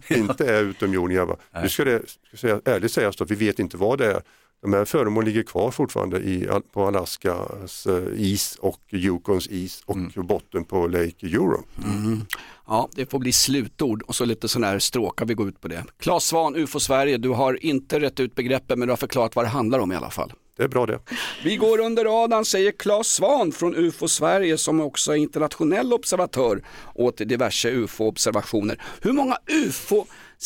inte 0.18 0.46
är 0.54 0.62
utomjordingar. 0.62 1.36
Nu 1.62 1.68
ska 1.68 1.84
det 1.84 2.02
ska 2.28 2.36
säga, 2.36 2.60
ärligt 2.64 2.92
sägas 2.92 3.20
att 3.20 3.30
vi 3.30 3.34
vet 3.34 3.58
inte 3.58 3.76
vad 3.76 3.98
det 3.98 4.06
är. 4.12 4.22
De 4.62 4.72
här 4.72 4.84
föremålen 4.84 5.28
ligger 5.28 5.42
kvar 5.42 5.70
fortfarande 5.70 6.18
i, 6.18 6.48
på 6.72 6.86
Alaskas 6.86 7.86
eh, 7.86 8.02
is 8.16 8.56
och 8.60 8.80
Yukons 8.90 9.46
is 9.46 9.82
och 9.86 9.96
botten 10.24 10.64
på 10.64 10.86
Lake 10.86 11.28
Huron. 11.28 11.64
Mm. 11.84 12.20
Ja, 12.66 12.88
det 12.94 13.10
får 13.10 13.18
bli 13.18 13.32
slutord 13.32 14.02
och 14.02 14.14
så 14.14 14.24
lite 14.24 14.48
sån 14.48 14.64
här 14.64 14.78
stråkar 14.78 15.26
vi 15.26 15.34
går 15.34 15.48
ut 15.48 15.60
på 15.60 15.68
det. 15.68 15.84
Claes 15.98 16.24
Svahn, 16.24 16.56
UFO 16.56 16.80
Sverige, 16.80 17.16
du 17.18 17.28
har 17.28 17.64
inte 17.64 18.00
rätt 18.00 18.20
ut 18.20 18.34
begreppen 18.34 18.78
men 18.78 18.88
du 18.88 18.92
har 18.92 18.96
förklarat 18.96 19.36
vad 19.36 19.44
det 19.44 19.48
handlar 19.48 19.78
om 19.78 19.92
i 19.92 19.96
alla 19.96 20.10
fall. 20.10 20.32
Det 20.56 20.62
är 20.62 20.68
bra 20.68 20.86
det. 20.86 20.98
Vi 21.44 21.56
går 21.56 21.80
under 21.80 22.04
radarn 22.04 22.44
säger 22.44 22.72
Claes 22.72 23.06
Svahn 23.06 23.52
från 23.52 23.76
UFO 23.76 24.08
Sverige 24.08 24.58
som 24.58 24.80
också 24.80 25.12
är 25.12 25.16
internationell 25.16 25.92
observatör 25.92 26.64
åt 26.94 27.16
diverse 27.16 27.70
UFO-observationer. 27.70 28.82
Hur 29.00 29.12
många 29.12 29.36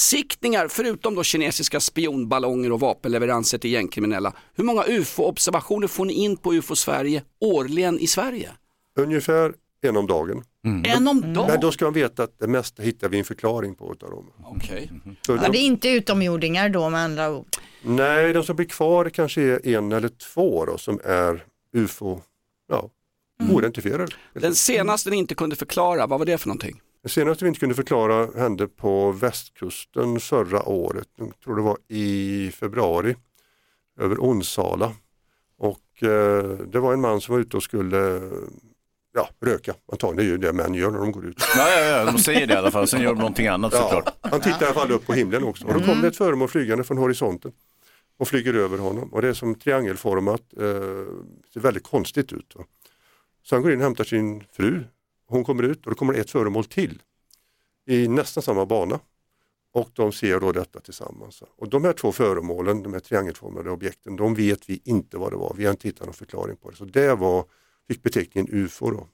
UFO-siktningar, 0.01 0.69
förutom 0.69 1.15
då 1.15 1.23
kinesiska 1.23 1.81
spionballonger 1.81 2.73
och 2.73 2.81
vapenleveranser 2.81 3.59
till 3.59 3.71
gängkriminella, 3.73 4.33
hur 4.55 4.65
många 4.65 4.85
UFO-observationer 4.89 5.87
får 5.89 6.05
ni 6.05 6.13
in 6.13 6.37
på 6.37 6.55
UFO 6.55 6.77
Sverige 6.77 7.23
årligen 7.41 7.99
i 7.99 8.07
Sverige? 8.07 8.51
Ungefär 8.99 9.53
en 9.83 9.97
om 9.97 10.07
dagen. 10.07 10.43
En 10.85 11.09
om 11.09 11.21
dagen? 11.35 11.47
Men 11.51 11.61
då 11.61 11.73
ska 11.73 11.85
man 11.85 11.95
veta 11.95 12.23
att 12.23 12.39
det 12.39 12.47
mesta 12.47 12.83
hittar 12.83 13.09
vi 13.09 13.19
en 13.19 13.25
förklaring 13.25 13.75
på 13.75 13.93
utav 13.93 14.11
dem. 14.11 14.33
Okej. 14.45 14.91
Så 15.27 15.33
Ja, 15.33 15.37
de- 15.43 15.53
det 15.53 15.59
är 15.59 15.63
inte 15.67 15.89
utomjordingar 15.89 16.69
då 16.69 16.91
med 16.91 17.01
andra 17.01 17.31
ord. 17.31 17.47
Nej, 17.83 18.33
de 18.33 18.43
som 18.45 18.57
blir 18.57 18.67
kvar 18.67 19.09
kanske 19.11 19.43
är 19.43 19.67
en 19.77 19.93
eller 19.93 20.09
två 20.09 20.65
då, 20.65 20.79
som 20.79 21.01
är 21.05 21.45
UFO, 21.77 22.21
ja, 22.69 22.91
oidentifierade. 23.51 24.13
Den 24.35 24.55
senaste 24.55 25.11
ni 25.11 25.17
inte 25.17 25.35
kunde 25.35 25.57
förklara, 25.57 26.07
vad 26.07 26.19
var 26.19 26.27
det 26.27 26.39
för 26.39 26.49
någonting? 26.49 26.81
Det 27.07 27.11
senaste 27.11 27.45
vi 27.45 27.49
inte 27.49 27.61
kunde 27.61 27.75
förklara 27.75 28.29
hände 28.41 28.69
på 28.69 29.13
västkusten 29.13 30.21
förra 30.21 30.63
året. 30.63 31.09
Jag 31.17 31.41
tror 31.45 31.57
det 31.57 31.63
var 31.63 31.79
i 31.89 32.51
februari 32.51 33.17
över 34.01 34.17
Onsala. 34.17 34.93
Och 35.59 36.03
eh, 36.03 36.45
det 36.49 36.79
var 36.79 36.93
en 36.93 37.01
man 37.01 37.21
som 37.21 37.35
var 37.35 37.41
ute 37.41 37.57
och 37.57 37.63
skulle 37.63 38.21
ja, 39.15 39.29
röka. 39.41 39.75
Antagligen 39.93 40.17
det 40.17 40.23
är 40.23 40.27
ju 40.27 40.39
det 40.39 40.53
män 40.53 40.75
gör 40.75 40.91
när 40.91 40.99
de 40.99 41.13
går 41.13 41.27
ut. 41.27 41.37
Ja, 41.57 41.69
ja, 41.69 41.81
ja, 41.81 42.05
de 42.05 42.19
säger 42.19 42.47
det 42.47 42.55
i 42.55 42.57
alla 42.57 42.71
fall, 42.71 42.89
sen 42.89 43.03
gör 43.03 43.09
de 43.09 43.19
någonting 43.19 43.47
annat 43.47 43.73
såklart. 43.73 44.17
Han 44.21 44.41
tittar 44.41 44.63
i 44.63 44.65
alla 44.65 44.75
fall 44.75 44.93
upp 44.93 45.07
på 45.07 45.13
himlen 45.13 45.45
också 45.45 45.67
och 45.67 45.75
då 45.75 45.81
kommer 45.81 46.03
det 46.03 46.09
ett 46.09 46.17
föremål 46.17 46.49
flygande 46.49 46.85
från 46.85 46.99
horisonten 46.99 47.53
och 48.19 48.29
flyger 48.29 48.55
över 48.55 48.79
honom 48.79 49.13
och 49.13 49.23
det 49.23 49.29
är 49.29 49.35
som 49.35 49.55
triangelformat, 49.55 50.43
eh, 50.57 50.65
ser 51.53 51.61
väldigt 51.61 51.85
konstigt 51.85 52.33
ut. 52.33 52.53
Va? 52.57 52.65
Så 53.43 53.55
han 53.55 53.63
går 53.63 53.73
in 53.73 53.79
och 53.79 53.85
hämtar 53.85 54.05
sin 54.05 54.45
fru, 54.57 54.85
hon 55.27 55.45
kommer 55.45 55.63
ut 55.63 55.87
och 55.87 55.93
då 55.93 55.99
kommer 55.99 56.13
det 56.13 56.21
ett 56.21 56.31
föremål 56.31 56.65
till 56.65 57.03
i 57.87 58.09
nästan 58.09 58.43
samma 58.43 58.67
bana 58.67 59.01
och 59.73 59.91
de 59.93 60.13
ser 60.13 60.41
då 60.41 60.53
detta 60.53 60.81
tillsammans. 60.81 61.43
Och 61.57 61.69
de 61.69 61.85
här 61.85 61.93
två 61.93 62.13
föremålen, 62.13 62.83
de 62.83 62.93
här 62.93 63.01
triangelformade 63.01 63.71
objekten, 63.71 64.17
de 64.17 64.35
vet 64.35 64.71
vi 64.71 64.81
inte 64.85 65.19
vad 65.19 65.33
det 65.33 65.37
var, 65.37 65.55
vi 65.57 65.65
har 65.65 65.71
inte 65.71 65.89
hittat 65.89 66.07
någon 66.07 66.15
förklaring 66.15 66.57
på 66.57 66.71
det. 66.71 66.77
Så 66.77 66.85
det 66.85 67.15
var, 67.15 67.45
fick 67.89 68.03
beteckningen 68.03 68.49
UFO 68.53 68.91
då. 68.91 69.09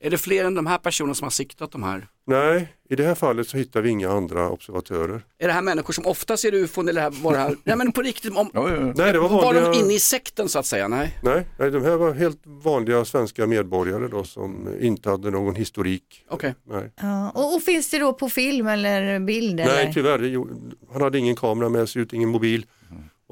Är 0.00 0.10
det 0.10 0.18
fler 0.18 0.44
än 0.44 0.54
de 0.54 0.66
här 0.66 0.78
personerna 0.78 1.14
som 1.14 1.24
har 1.24 1.30
siktat 1.30 1.72
de 1.72 1.82
här? 1.82 2.08
Nej, 2.26 2.74
i 2.90 2.96
det 2.96 3.04
här 3.04 3.14
fallet 3.14 3.48
så 3.48 3.56
hittar 3.56 3.80
vi 3.82 3.90
inga 3.90 4.10
andra 4.10 4.50
observatörer. 4.50 5.24
Är 5.38 5.46
det 5.46 5.52
här 5.52 5.62
människor 5.62 5.92
som 5.92 6.06
ofta 6.06 6.36
ser 6.36 6.54
ufon 6.54 6.88
eller 6.88 7.10
var 7.10 7.32
det 7.32 7.38
här, 7.38 7.56
nej 7.64 7.76
men 7.76 7.92
på 7.92 8.02
riktigt, 8.02 8.36
om, 8.36 8.50
Nej, 8.96 9.12
det 9.12 9.18
var 9.18 9.28
var 9.28 9.42
vanliga... 9.42 9.70
de 9.70 9.78
inne 9.78 9.94
i 9.94 9.98
sekten 9.98 10.48
så 10.48 10.58
att 10.58 10.66
säga? 10.66 10.88
Nej. 10.88 11.18
Nej, 11.22 11.46
nej, 11.58 11.70
de 11.70 11.82
här 11.84 11.96
var 11.96 12.14
helt 12.14 12.40
vanliga 12.44 13.04
svenska 13.04 13.46
medborgare 13.46 14.08
då 14.08 14.24
som 14.24 14.68
inte 14.80 15.10
hade 15.10 15.30
någon 15.30 15.54
historik. 15.54 16.24
Okej. 16.28 16.54
Nej. 16.64 16.90
Ja, 17.00 17.30
och, 17.30 17.54
och 17.56 17.62
finns 17.62 17.90
det 17.90 17.98
då 17.98 18.12
på 18.12 18.28
film 18.28 18.66
eller 18.66 19.20
bild? 19.20 19.60
Eller? 19.60 19.74
Nej, 19.74 19.90
tyvärr. 19.94 20.18
Det, 20.18 20.28
gjorde- 20.28 20.54
han 20.92 21.02
hade 21.02 21.18
ingen 21.18 21.36
kamera 21.36 21.68
med 21.68 21.88
sig 21.88 22.02
ut, 22.02 22.12
ingen 22.12 22.28
mobil. 22.28 22.66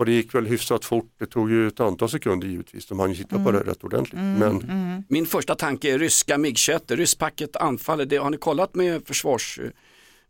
Och 0.03 0.07
det 0.07 0.13
gick 0.13 0.35
väl 0.35 0.47
hyfsat 0.47 0.85
fort. 0.85 1.11
Det 1.19 1.27
tog 1.27 1.51
ju 1.51 1.69
ett 1.69 1.81
antal 1.81 2.09
sekunder 2.09 2.49
givetvis. 2.49 2.87
De 2.87 3.01
hann 3.01 3.11
ju 3.11 3.17
titta 3.17 3.45
på 3.45 3.53
det 3.53 3.59
rätt 3.59 3.85
ordentligt. 3.85 4.21
Men 4.21 5.05
Min 5.09 5.27
första 5.27 5.55
tanke 5.55 5.95
är 5.95 5.99
ryska 5.99 6.37
MIG-21, 6.37 6.97
rysspacket 6.97 7.57
anfaller, 7.57 8.05
det, 8.05 8.17
har 8.17 8.31
ni 8.31 8.37
kollat 8.37 8.75
med 8.75 9.07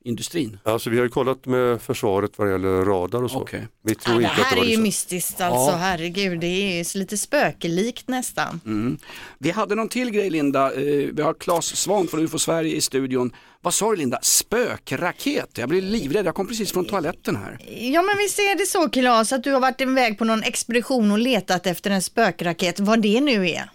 försvarsindustrin? 0.03 0.59
alltså, 0.65 0.91
vi 0.91 0.97
har 0.97 1.05
ju 1.05 1.09
kollat 1.11 1.47
med 1.47 1.83
försvaret 1.83 2.31
vad 2.37 2.47
det 2.49 2.53
gäller 2.53 2.85
radar 2.85 3.23
och 3.23 3.31
så. 3.31 3.41
Okej. 3.41 3.67
Vi 3.85 3.93
Ja, 3.93 3.99
tror 4.01 4.15
det 4.15 4.21
inte 4.23 4.31
att 4.31 4.37
det 4.37 4.43
här 4.45 4.57
var 4.57 4.65
är 4.65 4.69
ju 4.71 4.77
det. 4.77 4.83
mystiskt 4.83 5.41
alltså, 5.41 5.71
Ja. 5.71 5.77
herregud. 5.77 6.41
Det 6.41 6.47
är 6.47 6.77
ju 6.95 7.01
lite 7.01 7.19
spökelikt 7.19 8.09
nästan. 8.09 8.61
Mm. 8.67 8.99
Vi 9.39 9.51
hade 9.51 9.75
någon 9.75 9.89
till 9.89 10.11
grej 10.11 10.31
Linda, 10.31 10.73
eh, 10.73 11.09
vi 11.13 11.23
har 11.23 11.35
Claes 11.35 11.77
Svahn 11.77 12.09
från 12.09 12.21
UFO 12.21 12.39
Sverige 12.39 12.75
i 12.77 12.81
studion. 12.81 13.33
Vad 13.61 13.75
sa 13.75 13.91
du 13.91 13.97
Linda? 13.97 14.19
Spökraket? 14.23 15.59
Jag 15.59 15.69
blir 15.69 15.83
livrädd, 15.83 16.27
jag 16.27 16.35
kom 16.35 16.47
precis 16.49 16.73
från 16.73 16.85
toaletten 16.85 17.37
här. 17.37 17.59
Ja 17.81 18.03
men 18.03 18.19
visst 18.19 18.39
är 18.39 18.59
det 18.59 18.67
så 18.67 18.89
Claes 18.89 19.33
att 19.33 19.45
du 19.45 19.53
har 19.53 19.61
varit 19.61 19.81
iväg 19.81 20.19
på 20.19 20.25
någon 20.25 20.43
expedition 20.43 21.11
och 21.11 21.19
letat 21.19 21.67
efter 21.67 21.91
en 21.91 22.03
spökraket, 22.03 22.81
vad 22.81 23.03
det 23.03 23.21
nu 23.21 23.49
är. 23.51 23.71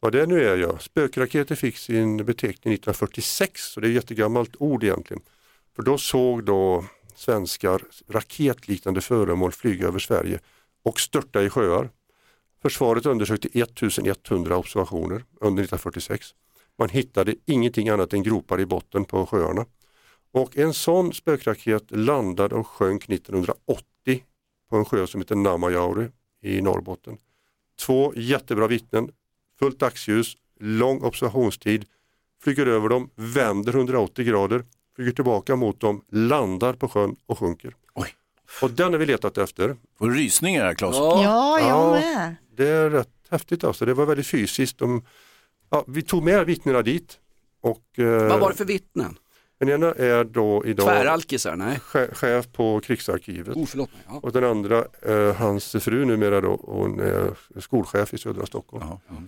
Vad 0.00 0.12
det 0.12 0.26
nu 0.26 0.48
är 0.48 0.56
ja. 0.56 0.78
Spökraketer 0.78 1.54
fick 1.54 1.76
sin 1.76 2.16
beteckning 2.16 2.74
1946 2.74 3.60
så 3.62 3.80
det 3.80 3.86
är 3.86 3.88
ett 3.88 3.94
jättegammalt 3.94 4.50
ord 4.58 4.84
egentligen. 4.84 5.22
För 5.76 5.82
då 5.82 5.98
såg 5.98 6.44
då 6.44 6.84
svenskar 7.14 7.82
raketliknande 8.08 9.00
föremål 9.00 9.52
flyga 9.52 9.86
över 9.86 9.98
Sverige 9.98 10.40
och 10.82 11.00
störta 11.00 11.42
i 11.42 11.50
sjöar. 11.50 11.90
Försvaret 12.62 13.06
undersökte 13.06 13.48
1100 13.48 14.56
observationer 14.56 15.24
under 15.40 15.62
1946. 15.62 16.34
Man 16.78 16.88
hittade 16.88 17.34
ingenting 17.44 17.88
annat 17.88 18.12
än 18.12 18.22
gropar 18.22 18.60
i 18.60 18.66
botten 18.66 19.04
på 19.04 19.26
sjöarna. 19.26 19.66
Och 20.32 20.56
en 20.56 20.74
sån 20.74 21.12
spökraket 21.12 21.90
landade 21.90 22.54
och 22.54 22.66
sjönk 22.66 23.08
1980 23.08 24.24
på 24.70 24.76
en 24.76 24.84
sjö 24.84 25.06
som 25.06 25.20
heter 25.20 25.36
Namajauri 25.36 26.08
i 26.42 26.62
Norrbotten. 26.62 27.18
Två 27.80 28.12
jättebra 28.16 28.66
vittnen, 28.66 29.10
fullt 29.58 29.78
dagsljus, 29.78 30.36
lång 30.60 31.00
observationstid, 31.00 31.84
flyger 32.42 32.66
över 32.66 32.88
dem, 32.88 33.10
vänder 33.14 33.74
180 33.74 34.24
grader, 34.24 34.64
flyger 34.96 35.12
tillbaka 35.12 35.56
mot 35.56 35.80
dem, 35.80 36.04
landar 36.12 36.72
på 36.72 36.88
sjön 36.88 37.16
och 37.26 37.38
sjunker. 37.38 37.74
Och 38.62 38.70
den 38.70 38.92
har 38.92 38.98
vi 39.00 39.06
letat 39.06 39.38
efter. 39.38 39.76
Du 40.00 40.10
rysningar 40.14 40.64
här 40.64 40.74
Claes? 40.74 40.96
Ja, 40.96 41.60
jag 41.60 41.68
Ja. 41.68 41.90
med. 41.90 42.36
Det 42.56 42.68
är 42.68 42.90
rätt 42.90 43.08
häftigt 43.30 43.64
alltså, 43.64 43.84
det 43.84 43.94
var 43.94 44.06
väldigt 44.06 44.26
fysiskt. 44.26 44.78
De, 44.78 45.04
ja, 45.70 45.84
vi 45.86 46.02
tog 46.02 46.22
med 46.22 46.46
vittnena 46.46 46.82
dit. 46.82 47.18
Och, 47.60 47.98
eh, 47.98 48.28
Vad 48.28 48.40
var 48.40 48.50
det 48.50 48.56
för 48.56 48.64
vittnen? 48.64 49.18
Den 49.58 49.68
ena 49.68 49.86
är 49.92 50.24
då 50.24 50.62
idag 50.66 50.86
Tväralkisar, 50.86 51.56
nej. 51.56 51.78
che- 51.92 52.14
chef 52.14 52.46
på 52.52 52.80
krigsarkivet. 52.80 53.56
Oh, 53.56 53.66
förlåt 53.66 53.92
mig. 53.92 54.02
Ja. 54.08 54.20
Och 54.22 54.32
den 54.32 54.44
andra, 54.44 54.78
eh, 55.08 55.34
hans 55.38 55.72
fru 55.80 56.04
numera 56.04 56.40
då, 56.40 56.60
hon 56.64 57.00
är 57.00 57.30
skolchef 57.60 58.14
i 58.14 58.18
södra 58.18 58.46
Stockholm. 58.46 58.84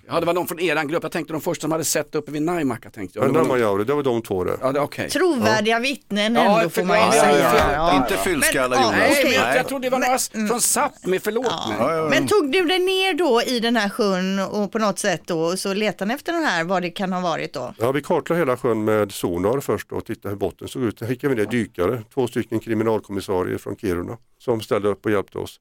Ja, 0.08 0.20
det 0.20 0.26
var 0.26 0.32
någon 0.34 0.46
från 0.46 0.60
eran 0.60 0.88
grupp. 0.88 1.02
Jag 1.02 1.12
tänkte 1.12 1.32
de 1.32 1.40
första 1.40 1.60
som 1.62 1.72
hade 1.72 1.84
sett 1.84 2.14
uppe 2.14 2.32
vid 2.32 2.42
Naimakka 2.42 2.90
tänkte 2.90 3.18
jag. 3.18 3.24
Men 3.24 3.32
Det 3.32 3.38
var 3.38 3.46
någon- 3.46 3.58
Namajaure, 3.58 3.84
det 3.84 3.94
var 3.94 4.02
de 4.02 4.22
två 4.22 4.44
där. 4.44 4.56
Ja, 4.60 4.72
det, 4.72 4.80
okay. 4.80 5.08
Trovärdiga 5.08 5.78
vittnen 5.78 6.34
Ja, 6.34 6.58
ändå 6.60 6.70
får 6.70 6.84
man 6.84 6.96
ju 6.96 7.02
ja, 7.02 7.14
ja, 7.16 7.22
säga. 7.22 7.52
ja, 7.54 7.72
ja. 7.72 7.96
Inte 7.96 8.16
fyllskallar 8.16 8.76
Men, 8.76 8.84
Jonas. 8.84 8.94
ja, 9.00 9.06
Nej, 9.14 9.24
men 9.24 9.32
jag, 9.32 9.56
jag 9.56 9.68
trodde 9.68 9.86
det 9.86 9.90
var 9.90 9.98
några 9.98 10.18
från 10.48 10.58
Sápmi, 10.60 11.18
förlåt 11.24 11.68
mig. 11.68 12.10
Men 12.10 12.26
tog 12.28 12.52
du 12.52 12.64
dig 12.64 12.78
ner 12.78 13.14
då 13.14 13.42
i 13.42 13.60
den 13.60 13.76
här 13.76 13.88
sjön 13.88 14.38
och 14.38 14.72
på 14.72 14.78
något 14.78 14.98
sätt 14.98 15.22
då 15.24 15.40
och 15.40 15.58
så 15.58 15.74
letade 15.74 16.08
ni 16.08 16.14
efter 16.14 16.32
den 16.32 16.44
här, 16.44 16.64
vad 16.64 16.82
det 16.82 16.90
kan 16.90 17.12
ha 17.12 17.20
varit 17.20 17.52
då? 17.54 17.74
Ja, 17.78 17.92
vi 17.92 18.02
kartlade 18.02 18.38
hela 18.40 18.56
sjön 18.56 18.84
med 18.84 19.12
sonar 19.12 19.60
först 19.60 19.92
och 19.92 20.04
tittade 20.18 20.33
hur 20.33 20.38
botten 20.38 20.68
såg 20.68 20.83
ut. 20.83 20.98
Sen 20.98 21.09
skickade 21.09 21.35
vi 21.35 21.40
ner 21.40 21.50
dykare, 21.50 22.02
två 22.14 22.26
stycken 22.26 22.61
kriminalkommissarier 22.61 23.59
från 23.59 23.76
Kiruna 23.76 24.18
som 24.38 24.61
ställde 24.61 24.88
upp 24.88 25.07
och 25.07 25.12
hjälpte 25.12 25.38
oss. 25.38 25.61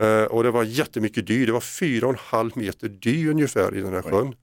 Eh, 0.00 0.24
och 0.24 0.42
det 0.42 0.50
var 0.50 0.64
jättemycket 0.64 1.26
dy, 1.26 1.46
det 1.46 1.52
var 1.52 1.60
fyra 1.60 2.06
och 2.06 2.12
en 2.12 2.18
halv 2.18 2.50
meter 2.54 2.88
dy 2.88 3.28
ungefär 3.30 3.76
i 3.76 3.80
den 3.80 3.92
här 3.92 4.02
sjön. 4.02 4.34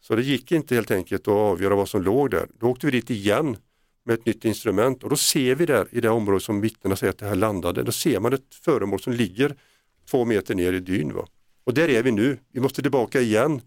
Så 0.00 0.16
det 0.16 0.22
gick 0.22 0.52
inte 0.52 0.74
helt 0.74 0.90
enkelt 0.90 1.22
att 1.22 1.34
avgöra 1.34 1.74
vad 1.74 1.88
som 1.88 2.02
låg 2.02 2.30
där. 2.30 2.46
Då 2.60 2.66
åkte 2.66 2.86
vi 2.86 2.92
dit 2.92 3.10
igen 3.10 3.56
med 4.04 4.14
ett 4.14 4.26
nytt 4.26 4.44
instrument 4.44 5.04
och 5.04 5.10
då 5.10 5.16
ser 5.16 5.54
vi 5.54 5.66
där 5.66 5.88
i 5.90 6.00
det 6.00 6.10
område 6.10 6.40
som 6.40 6.60
vittnena 6.60 6.96
säger 6.96 7.10
att 7.10 7.18
det 7.18 7.26
här 7.26 7.34
landade, 7.34 7.82
då 7.82 7.92
ser 7.92 8.20
man 8.20 8.32
ett 8.32 8.54
föremål 8.64 9.00
som 9.00 9.12
ligger 9.12 9.56
två 10.10 10.24
meter 10.24 10.54
ner 10.54 10.72
i 10.72 10.80
dyn. 10.80 11.14
Va? 11.14 11.26
Och 11.64 11.74
där 11.74 11.88
är 11.88 12.02
vi 12.02 12.10
nu, 12.10 12.38
vi 12.52 12.60
måste 12.60 12.82
tillbaka 12.82 13.20
igen 13.20 13.60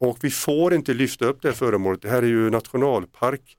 och 0.00 0.18
vi 0.20 0.30
får 0.30 0.74
inte 0.74 0.94
lyfta 0.94 1.24
upp 1.24 1.42
det 1.42 1.48
här 1.48 1.54
föremålet. 1.54 2.02
Det 2.02 2.08
här 2.08 2.22
är 2.22 2.26
ju 2.26 2.50
nationalpark 2.50 3.56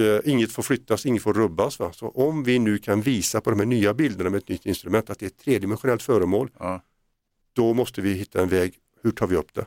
eh, 0.00 0.30
inget 0.32 0.52
får 0.52 0.62
flyttas, 0.62 1.06
inget 1.06 1.22
får 1.22 1.32
rubbas. 1.34 1.78
Va? 1.78 1.92
Så 1.92 2.08
om 2.08 2.44
vi 2.44 2.58
nu 2.58 2.78
kan 2.78 3.00
visa 3.02 3.40
på 3.40 3.50
de 3.50 3.58
här 3.58 3.66
nya 3.66 3.94
bilderna 3.94 4.30
med 4.30 4.38
ett 4.38 4.48
nytt 4.48 4.66
instrument 4.66 5.10
att 5.10 5.18
det 5.18 5.26
är 5.26 5.30
ett 5.30 5.44
tredimensionellt 5.44 6.02
föremål, 6.02 6.50
då 7.56 7.74
måste 7.74 8.00
vi 8.00 8.12
hitta 8.12 8.42
en 8.42 8.48
väg. 8.48 8.74
Hur 9.04 9.10
tar 9.10 9.26
vi 9.26 9.36
upp 9.36 9.54
det? 9.54 9.66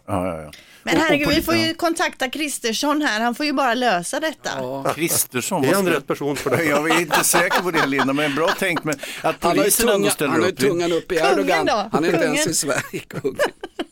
Men 0.84 0.98
herregud, 0.98 1.28
vi 1.30 1.42
får 1.42 1.56
ju 1.56 1.74
kontakta 1.74 2.30
Kristersson 2.30 3.02
här, 3.02 3.22
han 3.22 3.36
får 3.36 3.46
ju 3.46 3.54
bara 3.54 3.74
lösa 3.74 4.20
detta. 4.20 4.50
Kristersson, 4.96 5.66
Är 5.66 5.74
han 5.74 5.88
rätt 5.90 6.08
person 6.08 6.36
för 6.36 6.58
det? 6.58 6.64
Jag 6.70 6.90
är 6.90 7.00
inte 7.02 7.24
säker 7.24 7.62
på 7.62 7.72
det 7.72 7.86
Linda, 7.86 8.14
men 8.14 8.36
bra 8.36 8.48
tänkt. 8.48 8.84
Men 8.84 8.96
att 9.22 9.36
Han 9.44 9.50
har 9.50 9.56
ju 9.56 9.62
polisen 9.62 9.90
ändå 9.90 10.10
ställer 10.10 10.32
han 10.32 10.40
har 10.42 10.48
ju 10.48 10.54
upp. 10.54 10.60
tungan 10.60 10.92
upp 10.92 11.12
i 11.12 11.16
Erdogan. 11.16 11.68
Han 11.92 12.04
är 12.06 12.14
inte 12.14 12.26
ens 12.26 12.48
i 12.48 12.54
Sverige. 12.54 13.02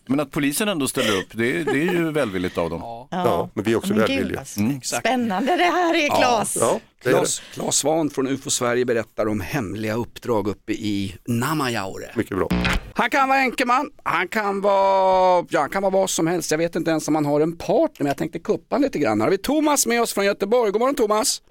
Men 0.05 0.19
att 0.19 0.31
polisen 0.31 0.67
ändå 0.67 0.87
ställer 0.87 1.17
upp, 1.17 1.27
det, 1.31 1.63
det 1.63 1.71
är 1.71 1.93
ju 1.93 2.11
välvilligt 2.11 2.57
av 2.57 2.69
dem. 2.69 3.07
Ja, 3.11 3.49
men 3.53 3.63
vi 3.63 3.71
är 3.71 3.75
också 3.75 3.93
Men 3.93 3.97
gud, 3.99 4.09
välvilliga. 4.09 4.39
alltså. 4.39 4.59
Mm. 4.59 4.81
Spännande 4.81 5.55
det 5.57 5.63
här 5.63 5.93
är 5.95 6.07
Claes. 6.07 6.57
Ja, 6.59 6.79
det. 7.03 7.09
Claes, 7.09 7.39
Claes 7.53 7.75
Svahn 7.75 8.09
från 8.09 8.27
UFO 8.27 8.49
Sverige 8.49 8.85
berättar 8.85 9.27
om 9.27 9.41
hemliga 9.41 9.93
uppdrag 9.95 10.47
uppe 10.47 10.73
i 10.73 11.15
Namajaure. 11.27 12.11
Mycket 12.15 12.37
bra. 12.37 12.47
Han 12.93 13.09
kan 13.09 13.29
vara 13.29 13.39
enkeman, 13.39 13.89
han 14.03 14.27
kan 14.27 14.61
vara, 14.61 15.45
ja, 15.49 15.59
han 15.59 15.69
kan 15.69 15.81
vara 15.81 15.91
vad 15.93 16.09
som 16.09 16.27
helst. 16.27 16.51
Jag 16.51 16.57
vet 16.57 16.75
inte 16.75 16.91
ens 16.91 17.07
om 17.07 17.15
han 17.15 17.25
har 17.25 17.41
en 17.41 17.57
partner, 17.57 17.95
men 17.99 18.07
jag 18.07 18.17
tänkte 18.17 18.39
kuppa 18.39 18.77
lite 18.77 18.99
grann. 18.99 19.21
Här 19.21 19.25
har 19.27 19.31
vi 19.31 19.37
Thomas 19.37 19.85
med 19.85 20.01
oss 20.01 20.13
från 20.13 20.25
Göteborg. 20.25 20.71
God 20.71 20.79
morgon 20.81 20.95
Thomas! 20.95 21.41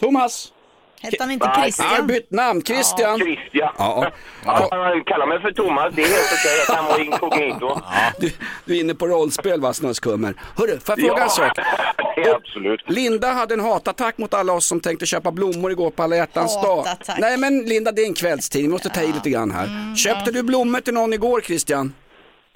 Thomas! 0.00 0.52
Hette 1.00 1.16
han 1.20 1.30
inte 1.30 1.46
Jag 1.46 1.54
har 1.54 1.62
Christian? 1.62 2.06
bytt 2.06 2.30
namn, 2.30 2.62
Christian. 2.62 3.18
Christian. 3.18 3.70
Ja, 3.78 4.12
Ja, 4.44 4.68
han 4.70 5.04
kallar 5.04 5.26
mig 5.26 5.40
för 5.40 5.52
Thomas, 5.52 5.94
det 5.94 6.02
är 6.02 6.06
helt 6.06 6.32
okej. 6.32 6.64
Jag 6.66 6.76
kan 6.76 6.84
vara 6.84 6.98
inkognito. 7.02 7.80
du, 8.20 8.30
du 8.64 8.76
är 8.76 8.80
inne 8.80 8.94
på 8.94 9.06
rollspel 9.06 9.60
va, 9.60 9.72
snuskummer. 9.72 10.34
Hörru, 10.56 10.80
får 10.80 10.98
jag 10.98 11.08
fråga 11.08 11.22
en 11.22 11.30
sak? 11.30 11.58
är 12.16 12.34
absolut. 12.34 12.80
Linda 12.86 13.32
hade 13.32 13.54
en 13.54 13.60
hatattack 13.60 14.18
mot 14.18 14.34
alla 14.34 14.52
oss 14.52 14.66
som 14.66 14.80
tänkte 14.80 15.06
köpa 15.06 15.32
blommor 15.32 15.70
igår 15.70 15.90
på 15.90 16.02
alla 16.02 16.16
hjärtans 16.16 16.54
dag. 16.54 16.86
Nej 17.18 17.36
men 17.36 17.58
Linda, 17.58 17.92
det 17.92 18.02
är 18.02 18.06
en 18.06 18.14
kvällstidning, 18.14 18.68
vi 18.70 18.72
måste 18.72 18.88
ta 18.88 19.02
i 19.02 19.12
lite 19.12 19.30
grann 19.30 19.50
här. 19.50 19.96
Köpte 19.96 20.30
du 20.30 20.42
blommor 20.42 20.80
till 20.80 20.94
någon 20.94 21.12
igår 21.12 21.40
Christian? 21.40 21.92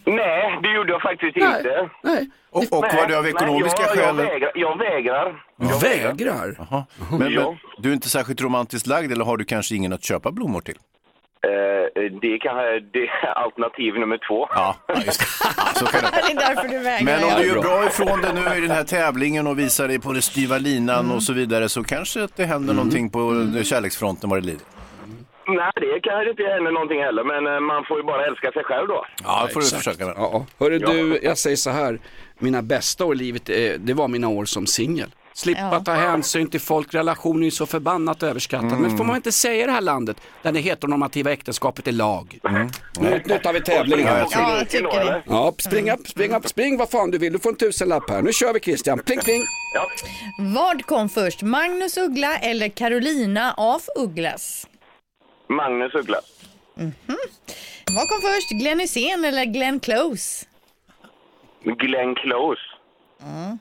Nej, 0.04 0.58
det 0.62 0.72
gjorde 0.72 0.92
jag 0.92 1.02
faktiskt 1.02 1.36
Nej. 1.36 1.56
inte. 1.56 1.90
Nej. 2.02 2.30
Och, 2.50 2.62
och 2.62 2.82
var 2.82 3.08
det 3.08 3.16
av 3.18 3.22
Nej, 3.22 3.32
ekonomiska 3.32 3.82
jag, 3.82 3.96
jag, 3.96 4.04
skäl? 4.04 4.16
vägrar, 4.16 4.52
jag 4.54 4.78
vägrar. 4.78 5.44
Jag 5.56 5.80
Vägrar? 5.80 6.54
Jaha. 6.58 6.84
Men, 7.10 7.18
men 7.18 7.32
Ja. 7.32 7.56
du 7.78 7.88
är 7.88 7.92
inte 7.92 8.08
särskilt 8.08 8.40
romantiskt 8.42 8.86
lagd 8.86 9.12
eller 9.12 9.24
har 9.24 9.36
du 9.36 9.44
kanske 9.44 9.74
ingen 9.74 9.92
att 9.92 10.04
köpa 10.04 10.30
blommor 10.32 10.60
till? 10.60 10.76
Eh, 11.46 12.02
det 12.22 12.38
kan 12.38 12.56
det 12.92 12.98
är 12.98 13.26
alternativ 13.44 13.94
nummer 13.94 14.18
två. 14.28 14.46
Ja, 14.54 14.76
just 15.06 15.20
det. 15.20 15.26
Så 15.78 15.86
kan 15.86 16.00
det. 16.02 16.10
Det 16.26 16.32
är 16.32 16.54
därför 16.54 16.68
du 16.68 16.78
vägrar. 16.78 17.04
Men 17.04 17.24
om 17.24 17.40
du 17.40 17.46
gör 17.48 17.62
bra 17.62 17.86
ifrån 17.86 18.20
det 18.22 18.32
nu 18.32 18.58
i 18.58 18.60
den 18.60 18.70
här 18.70 18.84
tävlingen 18.84 19.46
och 19.46 19.58
visar 19.58 19.88
dig 19.88 19.98
på 20.00 20.12
det 20.12 20.22
styva 20.22 20.58
linan 20.58 20.98
Mm. 21.04 21.16
och 21.16 21.22
så 21.22 21.32
vidare 21.32 21.68
så 21.68 21.84
kanske 21.84 22.24
att 22.24 22.36
det 22.36 22.44
händer 22.44 22.74
någonting 22.74 23.10
på 23.10 23.20
kärleksfronten 23.64 24.30
vad 24.30 24.42
det 24.42 24.46
lider. 24.46 24.62
Nej, 25.46 25.72
det 25.74 26.00
kanske 26.02 26.30
inte 26.30 26.42
händer 26.42 26.70
någonting 26.72 27.00
heller, 27.02 27.24
men 27.24 27.54
eh, 27.54 27.60
man 27.60 27.84
får 27.84 27.96
ju 27.96 28.02
bara 28.02 28.26
älska 28.26 28.52
sig 28.52 28.64
själv 28.64 28.88
då. 28.88 29.06
Ja, 29.24 29.48
får 29.52 29.60
du 29.60 29.66
exakt. 29.66 29.84
försöka 29.84 30.06
med. 30.06 30.14
Ja. 30.16 30.46
Hörru 30.60 30.78
du, 30.78 31.20
jag 31.22 31.38
säger 31.38 31.56
så 31.56 31.70
här. 31.70 31.98
Mina 32.38 32.62
bästa 32.62 33.04
år 33.04 33.14
i 33.14 33.18
livet, 33.18 33.48
eh, 33.48 33.56
det 33.78 33.94
var 33.94 34.08
mina 34.08 34.28
år 34.28 34.44
som 34.44 34.66
singel. 34.66 35.14
Slippa 35.34 35.60
Ja. 35.60 35.80
ta 35.84 35.92
hänsyn 35.92 36.50
till 36.50 36.60
folk, 36.60 36.94
relationer 36.94 37.46
är 37.46 37.50
så 37.50 37.66
förbannat 37.66 38.22
överskattat. 38.22 38.80
Men 38.80 38.96
får 38.98 39.04
man 39.04 39.16
inte 39.16 39.32
säga 39.32 39.62
i 39.62 39.66
det 39.66 39.72
här 39.72 39.80
landet, 39.80 40.16
där 40.42 40.52
det 40.52 40.60
heteronormativa 40.60 41.32
äktenskapet 41.32 41.88
är 41.88 41.92
lag. 41.92 42.38
Nu, 43.00 43.22
nu 43.24 43.38
tar 43.38 43.52
vi 43.52 43.60
tävling 43.60 44.06
här. 44.06 44.26
Ja, 44.30 44.58
jag 44.58 44.68
tycker 44.68 45.04
det. 45.04 45.22
Ja, 45.26 45.54
spring 45.58 45.90
upp, 45.90 46.08
spring 46.08 46.34
upp, 46.34 46.48
spring 46.48 46.76
vad 46.78 46.90
fan 46.90 47.10
du 47.10 47.18
vill. 47.18 47.32
Du 47.32 47.38
får 47.38 47.50
en 47.50 47.56
tusenlapp 47.56 48.10
här. 48.10 48.22
Nu 48.22 48.32
kör 48.32 48.52
vi 48.52 48.60
Christian. 48.60 48.98
Pling 48.98 49.20
pling. 49.20 49.42
Ja. 49.74 49.86
Vad 50.38 50.86
kom 50.86 51.08
först, 51.08 51.42
Magnus 51.42 51.96
Uggla 51.96 52.38
eller 52.38 52.68
Carolina 52.68 53.54
af 53.56 53.82
Ugglas? 53.98 54.66
Magnus 55.56 55.94
Uggla. 55.94 56.20
Vad 57.94 58.08
kom 58.08 58.20
först, 58.20 58.50
Glenn 58.50 58.80
Hysén 58.80 59.24
eller 59.24 59.44
Glenn 59.44 59.80
Close? 59.80 60.46
Glenn 61.64 62.14
Close. 62.14 62.60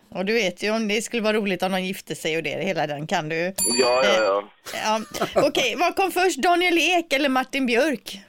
Och 0.10 0.25
du 0.25 0.34
vet 0.34 0.63
ju 0.63 0.71
om 0.75 0.88
det 0.88 1.01
skulle 1.01 1.21
vara 1.21 1.34
roligt 1.38 1.63
om 1.63 1.71
de 1.71 1.82
gifte 1.82 2.15
sig 2.15 2.38
och 2.38 2.43
det, 2.43 2.49
hela 2.49 2.88
den 2.88 3.08
kan 3.08 3.30
du. 3.30 3.54
Ja, 3.80 4.01
ja, 4.04 4.13
ja. 4.23 4.43
Ja. 4.73 5.01
Okej, 5.47 5.75
vad 5.77 5.95
kom 5.95 6.12
först, 6.12 6.38
Daniel 6.38 6.77
Ek 6.77 7.13
eller 7.13 7.30
Martin 7.30 7.65
Björk? 7.65 8.19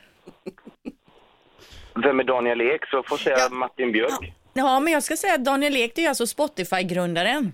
Vem 2.04 2.20
är 2.20 2.24
Daniel 2.24 2.60
Ek? 2.60 2.86
Så 2.90 3.02
får 3.02 3.16
säga 3.16 3.48
Martin 3.50 3.92
Björk. 3.92 4.32
Ja, 4.54 4.80
men 4.80 4.92
jag 4.92 5.02
ska 5.02 5.16
säga 5.16 5.34
att 5.34 5.44
Daniel 5.44 5.76
Ek 5.76 5.92
det 5.94 6.00
är 6.00 6.02
ju 6.02 6.08
alltså 6.08 6.26
Spotify-grundaren. 6.26 7.52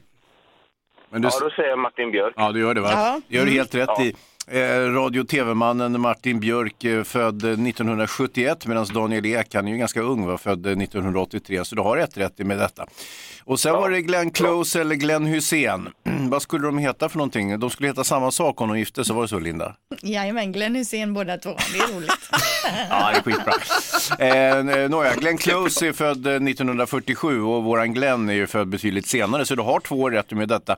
Men 1.10 1.22
du, 1.22 1.28
Ja, 1.28 1.38
då 1.40 1.50
säger 1.50 1.68
jag 1.68 1.78
Martin 1.78 2.10
Björk. 2.10 2.34
ja, 2.36 2.52
du 2.52 2.60
gör 2.60 2.74
det 2.74 2.80
va? 2.80 2.90
Ja. 2.92 3.20
Gör 3.28 3.44
du 3.44 3.50
helt 3.52 3.74
rätt 3.74 4.00
i. 4.00 4.14
Eh, 4.50 4.92
radio 4.92 5.20
och 5.20 5.28
tv-mannen 5.28 6.00
Martin 6.00 6.40
Björk 6.40 6.84
eh, 6.84 7.02
född 7.02 7.44
eh, 7.44 7.50
1971 7.50 8.66
medan 8.66 8.86
Daniel 8.94 9.26
Ek, 9.26 9.54
han 9.54 9.68
är 9.68 9.72
ju 9.72 9.78
ganska 9.78 10.00
ung, 10.00 10.26
var 10.26 10.36
född 10.36 10.66
eh, 10.66 10.72
1983 10.72 11.64
så 11.64 11.74
du 11.74 11.82
har 11.82 11.96
rätt 11.96 12.16
rätt 12.16 12.40
i 12.40 12.44
med 12.44 12.58
detta. 12.58 12.86
Och 13.44 13.60
sen 13.60 13.72
var 13.72 13.90
det 13.90 14.02
Glenn 14.02 14.30
Close 14.30 14.80
eller 14.80 14.94
Glenn 14.94 15.26
Hussein. 15.26 15.88
Vad 16.30 16.42
skulle 16.42 16.66
de 16.66 16.78
heta 16.78 17.08
för 17.08 17.18
någonting? 17.18 17.60
De 17.60 17.70
skulle 17.70 17.88
heta 17.88 18.04
samma 18.04 18.30
sak 18.30 18.60
om 18.60 18.68
de 18.68 18.78
gifte 18.78 19.04
sig, 19.04 19.14
var 19.14 19.22
det 19.22 19.28
så 19.28 19.38
Linda? 19.38 19.74
Jajamän, 20.02 20.52
Glenn 20.52 20.74
Hysén 20.74 21.14
båda 21.14 21.38
två. 21.38 21.56
Det 21.72 21.78
är 21.78 21.94
roligt. 21.96 22.10
Ja, 22.90 23.10
det 23.10 23.18
är 23.18 23.22
skitbra. 23.22 24.82
Eh, 24.82 24.88
nåja, 24.90 25.14
Glenn 25.14 25.38
Close 25.38 25.88
är 25.88 25.92
född 25.92 26.26
eh, 26.26 26.32
1947 26.32 27.42
och 27.42 27.64
våran 27.64 27.94
Glenn 27.94 28.28
är 28.28 28.34
ju 28.34 28.46
född 28.46 28.68
betydligt 28.68 29.06
senare, 29.06 29.44
så 29.44 29.54
du 29.54 29.62
har 29.62 29.80
två 29.80 30.10
rätt 30.10 30.30
med 30.30 30.48
detta. 30.48 30.76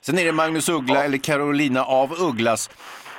Sen 0.00 0.18
är 0.18 0.24
det 0.24 0.32
Magnus 0.32 0.68
Uggla 0.68 1.04
eller 1.04 1.18
Carolina 1.18 1.84
av 1.84 2.12
Ugglas. 2.20 2.70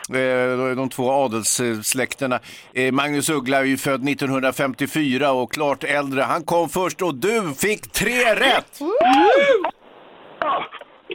Eh, 0.09 0.75
De 0.75 0.89
två 0.89 1.11
adelssläkterna. 1.11 2.39
Eh, 2.73 2.91
Magnus 2.91 3.29
Uggla 3.29 3.57
är 3.57 3.63
ju 3.63 3.77
född 3.77 4.09
1954 4.09 5.31
och 5.31 5.51
klart 5.51 5.83
äldre. 5.83 6.21
Han 6.21 6.43
kom 6.43 6.69
först 6.69 7.01
och 7.01 7.15
du 7.15 7.53
fick 7.53 7.91
tre 7.91 8.35
rätt! 8.35 8.79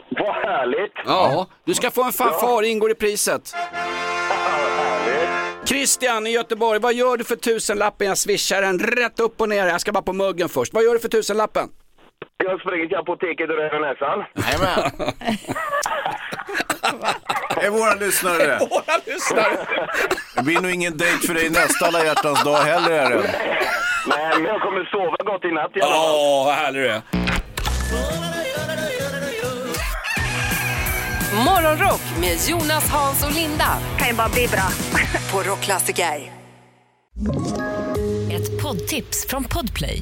Vad 0.09 0.35
härligt! 0.35 0.93
Ja, 1.05 1.47
du 1.65 1.73
ska 1.73 1.91
få 1.91 2.03
en 2.03 2.11
fanfar, 2.11 2.63
ingår 2.63 2.91
i 2.91 2.95
priset. 2.95 3.55
Christian 5.65 6.27
i 6.27 6.29
Göteborg, 6.29 6.79
vad 6.79 6.93
gör 6.93 7.17
du 7.17 7.23
för 7.23 7.35
tusenlappen? 7.35 8.07
Jag 8.07 8.17
swishar 8.17 8.61
den 8.61 8.79
rätt 8.79 9.19
upp 9.19 9.41
och 9.41 9.49
ner. 9.49 9.67
Jag 9.67 9.81
ska 9.81 9.91
bara 9.91 10.03
på 10.03 10.13
muggen 10.13 10.49
först. 10.49 10.73
Vad 10.73 10.83
gör 10.83 10.93
du 10.93 10.99
för 10.99 11.09
tusenlappen? 11.09 11.69
Jag 12.43 12.61
springer 12.61 12.87
till 12.87 12.97
apoteket 12.97 13.49
och 13.49 13.55
rör 13.55 13.79
näsan. 13.79 14.25
Jajamän. 14.35 15.13
är 17.61 17.69
våra 17.69 17.93
lyssnare. 17.93 18.59
Våra 18.59 18.97
lyssnare. 19.05 19.67
Det 20.35 20.43
blir 20.43 20.61
nog 20.61 20.71
ingen 20.71 20.97
dejt 20.97 21.27
för 21.27 21.33
dig 21.33 21.49
nästa 21.49 21.85
alla 21.85 22.05
hjärtans 22.05 22.43
dag 22.43 22.57
heller 22.57 22.91
är 22.91 23.09
det. 23.09 23.23
Nej, 24.07 24.29
men 24.33 24.45
jag 24.45 24.61
kommer 24.61 24.85
sova 24.91 25.31
gott 25.31 25.45
i 25.45 25.51
natt 25.51 25.71
i 25.75 25.81
alla 25.81 25.93
fall. 25.93 26.15
Åh, 26.15 26.45
vad 26.45 26.55
härlig 26.55 26.81
du 26.81 26.87
är. 26.87 27.01
Morgonrock 31.45 32.01
med 32.19 32.37
Jonas, 32.49 32.89
Hans 32.89 33.25
och 33.25 33.31
Linda. 33.31 33.77
Kan 33.97 34.07
ju 34.07 34.13
bara 34.13 34.29
bli 34.29 34.47
bra. 34.47 34.67
På 35.31 35.49
Rockklassiker. 35.49 36.31
Ett 38.31 38.61
poddtips 38.61 39.27
från 39.27 39.43
Podplay. 39.43 40.01